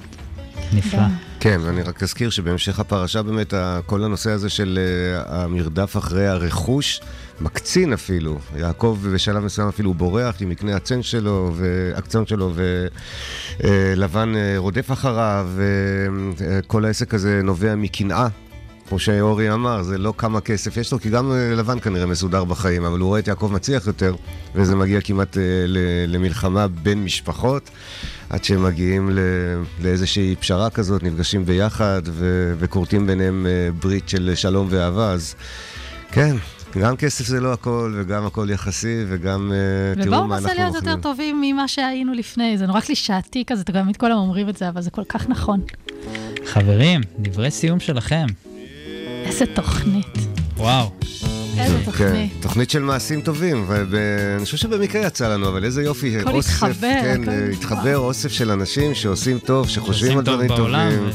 נפלא. 0.74 1.02
כן, 1.40 1.60
ואני 1.64 1.82
רק 1.82 2.04
אזכיר 2.04 2.30
שבהמשך 2.30 2.80
הפרשה 2.80 3.22
באמת 3.22 3.54
כל 3.86 4.04
הנושא 4.04 4.32
הזה 4.32 4.50
של 4.50 4.80
אה, 4.80 5.44
המרדף 5.44 5.98
אחרי 5.98 6.28
הרכוש 6.28 7.02
מקצין 7.42 7.94
אפילו. 7.94 8.40
יעקב 8.56 9.00
בשלב 9.14 9.44
מסוים 9.44 9.68
אפילו 9.68 9.94
בורח 9.94 10.36
עם 10.42 10.50
מקנה 10.50 10.76
הצאן 10.76 11.04
שלו, 11.04 11.54
והקצון 11.56 12.26
שלו, 12.26 12.54
ולבן 13.60 14.34
רודף 14.58 14.92
אחריו, 14.92 15.50
וכל 16.38 16.86
העסק 16.86 17.14
הזה 17.14 17.42
נובע 17.44 17.76
מקנאה. 17.76 18.28
כמו 18.92 19.00
שאורי 19.00 19.54
אמר, 19.54 19.84
זה 19.84 19.98
לא 19.98 20.14
כמה 20.18 20.42
כסף 20.42 20.78
יש 20.78 20.92
לו, 20.92 21.00
כי 21.00 21.10
גם 21.10 21.32
אה, 21.32 21.56
לבן 21.56 21.80
כנראה 21.80 22.06
מסודר 22.06 22.44
בחיים, 22.44 22.86
אבל 22.86 23.00
הוא 23.00 23.08
רואה 23.08 23.20
את 23.20 23.28
יעקב 23.28 23.50
מצליח 23.54 23.88
יותר, 23.88 24.16
וזה 24.56 24.76
מגיע 24.76 25.02
כמעט 25.02 25.38
אה, 25.38 25.44
למלחמה 26.08 26.68
בין 26.68 27.04
משפחות, 27.04 27.70
עד 28.30 28.44
שהם 28.44 28.64
מגיעים 28.64 29.10
לאיזושהי 29.82 30.36
פשרה 30.40 30.70
כזאת, 30.70 31.04
נפגשים 31.04 31.46
ביחד 31.46 32.02
וכורתים 32.60 33.08
ביניהם 33.08 33.46
אה, 33.46 33.72
ברית 33.82 34.10
של 34.10 34.32
שלום 34.36 34.68
ואהבה, 34.70 35.12
אז 35.12 35.36
כן, 36.12 36.36
גם 36.80 36.98
כסף 36.98 37.26
זה 37.26 37.40
לא 37.40 37.54
הכל, 37.54 37.94
וגם 37.98 38.26
הכל 38.26 38.48
יחסי, 38.50 39.04
וגם 39.08 39.52
אה, 39.52 39.96
תראו 40.04 40.08
ובואו 40.08 40.28
מה 40.28 40.36
ננסה 40.36 40.48
אנחנו 40.50 40.64
להיות 40.64 40.76
יותר 40.76 40.88
אוכלים. 40.88 41.02
טובים 41.02 41.42
ממה 41.42 41.68
שהיינו 41.68 42.14
לפני. 42.14 42.58
זה 42.58 42.66
נורא 42.68 42.80
קלישאתי 42.80 43.44
כזה, 43.48 43.64
תמיד 43.64 43.98
כולם 43.98 44.18
אומרים 44.18 44.50
את 44.50 44.58
זה, 44.58 44.70
אבל 44.70 44.82
זה 44.82 44.90
כל 44.90 45.04
כך 45.10 45.30
נכון. 45.30 45.62
חברים, 46.46 47.02
דברי 47.20 47.52
סיום 47.52 47.80
שלכם. 47.80 48.26
איזה 49.26 49.46
תוכנית. 49.46 50.18
וואו. 50.58 50.92
איזה 51.58 51.78
כן, 51.78 51.84
תוכנית. 51.86 52.32
תוכנית 52.42 52.70
של 52.70 52.80
מעשים 52.84 53.22
טובים, 53.22 53.66
ואני 53.68 54.46
חושב 54.46 54.58
שבמקרה 54.58 55.02
יצא 55.02 55.34
לנו, 55.34 55.48
אבל 55.50 55.64
איזה 55.64 55.84
יופי, 55.84 56.18
הכל 56.18 56.30
אוסף, 56.32 56.64
התחבר, 56.64 56.72
כן, 57.02 57.22
הכל- 57.22 57.32
אה, 57.32 57.50
התחבר 57.52 57.98
אוסף 57.98 58.32
של 58.32 58.52
אנשים 58.52 58.96
שעושים 58.96 59.40
טוב, 59.40 59.70
שחושבים 59.70 60.18
על 60.18 60.26
טוב 60.26 60.34
דברים 60.34 60.48
בעולם, 60.48 60.92
טובים. 60.92 61.10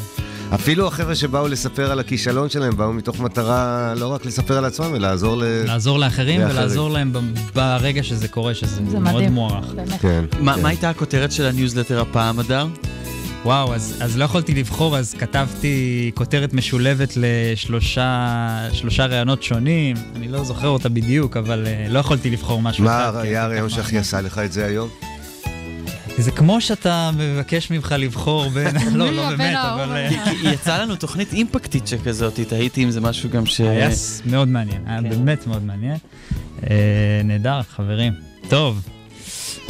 אפילו 0.55 0.87
החבר'ה 0.87 1.15
שבאו 1.15 1.49
לספר 1.49 1.91
על 1.93 2.01
הכישלון 2.01 2.49
שלהם, 2.49 2.77
באו 2.77 2.93
מתוך 2.93 3.21
מטרה 3.21 3.93
לא 3.97 4.07
רק 4.07 4.27
לספר 4.27 4.59
על 4.59 4.65
עצמם, 4.65 4.95
אלא 4.95 5.09
לעזור 5.09 5.37
ל... 5.37 5.45
לעזור 5.45 5.99
לאחרים 5.99 6.41
ולעזור 6.51 6.91
להם 6.91 7.13
ברגע 7.55 8.03
שזה 8.03 8.29
קורה, 8.29 8.55
שזה 8.55 8.81
זה 8.91 8.99
מאוד 8.99 9.15
מדהים, 9.15 9.33
מוערך. 9.33 9.65
באמת. 9.75 10.01
כן. 10.01 10.25
מה 10.41 10.57
מה 10.57 10.69
הייתה 10.69 10.91
הכותרת 10.91 11.33
של 11.33 11.47
הניוזלטר 11.47 12.01
הפעם, 12.01 12.41
אדר? 12.41 12.67
וואו, 13.45 13.75
אז, 13.75 13.97
אז 14.01 14.17
לא 14.19 14.25
יכולתי 14.25 14.55
לבחור, 14.55 14.97
אז 14.99 15.15
כתבתי 15.19 16.11
כותרת 16.15 16.53
משולבת 16.55 17.13
לשלושה 17.17 18.29
שלושה 18.73 19.07
ראיונות 19.07 19.43
שונים. 19.43 19.97
אני 20.17 20.29
לא 20.29 20.45
זוכר 20.45 20.69
אותה 20.69 20.89
בדיוק, 20.89 21.37
אבל 21.37 21.65
uh, 21.67 21.93
לא 21.93 21.99
יכולתי 21.99 22.31
לבחור 22.31 22.63
משהו 22.63 22.85
מה 22.85 23.11
היה 23.21 23.45
הרעיון 23.45 23.69
ככה- 23.69 23.77
שהכי 23.77 23.99
עשה 23.99 24.21
לך 24.21 24.39
את 24.39 24.53
זה 24.53 24.67
היום? 24.67 24.89
זה 26.19 26.31
כמו 26.31 26.61
שאתה 26.61 27.11
מבקש 27.17 27.71
ממך 27.71 27.95
לבחור 27.99 28.49
בין... 28.49 28.77
לא, 28.99 29.13
לא 29.13 29.29
באמת, 29.29 29.57
אבל... 29.57 30.09
כי 30.41 30.49
יצא 30.49 30.83
לנו 30.83 30.97
תוכנית 30.97 31.33
אימפקטית 31.33 31.87
שכזאת, 31.87 32.41
תהיתי 32.41 32.85
אם 32.85 32.91
זה 32.91 33.01
משהו 33.01 33.31
גם 33.31 33.47
ש... 33.47 33.61
היה 33.61 33.89
מאוד 34.27 34.49
מעניין, 34.49 34.83
היה 34.87 35.01
באמת 35.01 35.47
מאוד 35.47 35.65
מעניין. 35.65 35.97
אה, 36.71 37.21
נהדר, 37.25 37.63
חברים. 37.63 38.13
טוב, 38.49 38.89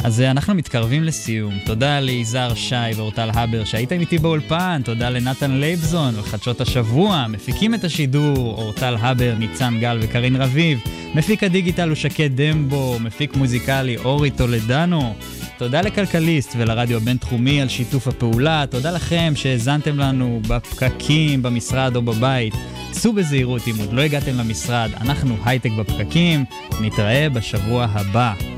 אז 0.03 0.21
אה, 0.21 0.31
אנחנו 0.31 0.55
מתקרבים 0.55 1.03
לסיום. 1.03 1.53
תודה 1.65 1.99
ליזהר 1.99 2.53
שי 2.53 2.75
ואורטל 2.95 3.29
הבר 3.33 3.63
שהייתם 3.63 3.99
איתי 3.99 4.17
באולפן, 4.17 4.81
תודה 4.85 5.09
לנתן 5.09 5.51
לייבזון 5.51 6.15
על 6.15 6.21
חדשות 6.21 6.61
השבוע, 6.61 7.25
מפיקים 7.29 7.73
את 7.73 7.83
השידור 7.83 8.37
אורטל 8.37 8.95
הבר, 8.99 9.35
ניצן 9.39 9.77
גל 9.79 9.99
וקרין 10.01 10.35
רביב, 10.35 10.79
מפיק 11.15 11.43
הדיגיטל 11.43 11.87
הוא 11.87 11.95
שקד 11.95 12.29
דמבו, 12.41 12.97
מפיק 12.99 13.35
מוזיקלי 13.35 13.97
אורי 13.97 14.31
טולדנו. 14.31 15.15
תודה 15.57 15.81
לכלכליסט 15.81 16.53
ולרדיו 16.57 16.97
הבינתחומי 16.97 17.61
על 17.61 17.69
שיתוף 17.69 18.07
הפעולה, 18.07 18.65
תודה 18.69 18.91
לכם 18.91 19.33
שהאזנתם 19.35 19.97
לנו 19.99 20.41
בפקקים, 20.47 21.43
במשרד 21.43 21.95
או 21.95 22.01
בבית. 22.01 22.53
סעו 22.93 23.13
בזהירות 23.13 23.61
אם 23.67 23.73
עוד 23.79 23.93
לא 23.93 24.01
הגעתם 24.01 24.37
למשרד, 24.37 24.89
אנחנו 25.01 25.35
הייטק 25.45 25.71
בפקקים, 25.79 26.45
נתראה 26.81 27.29
בשבוע 27.29 27.87
הבא. 27.89 28.56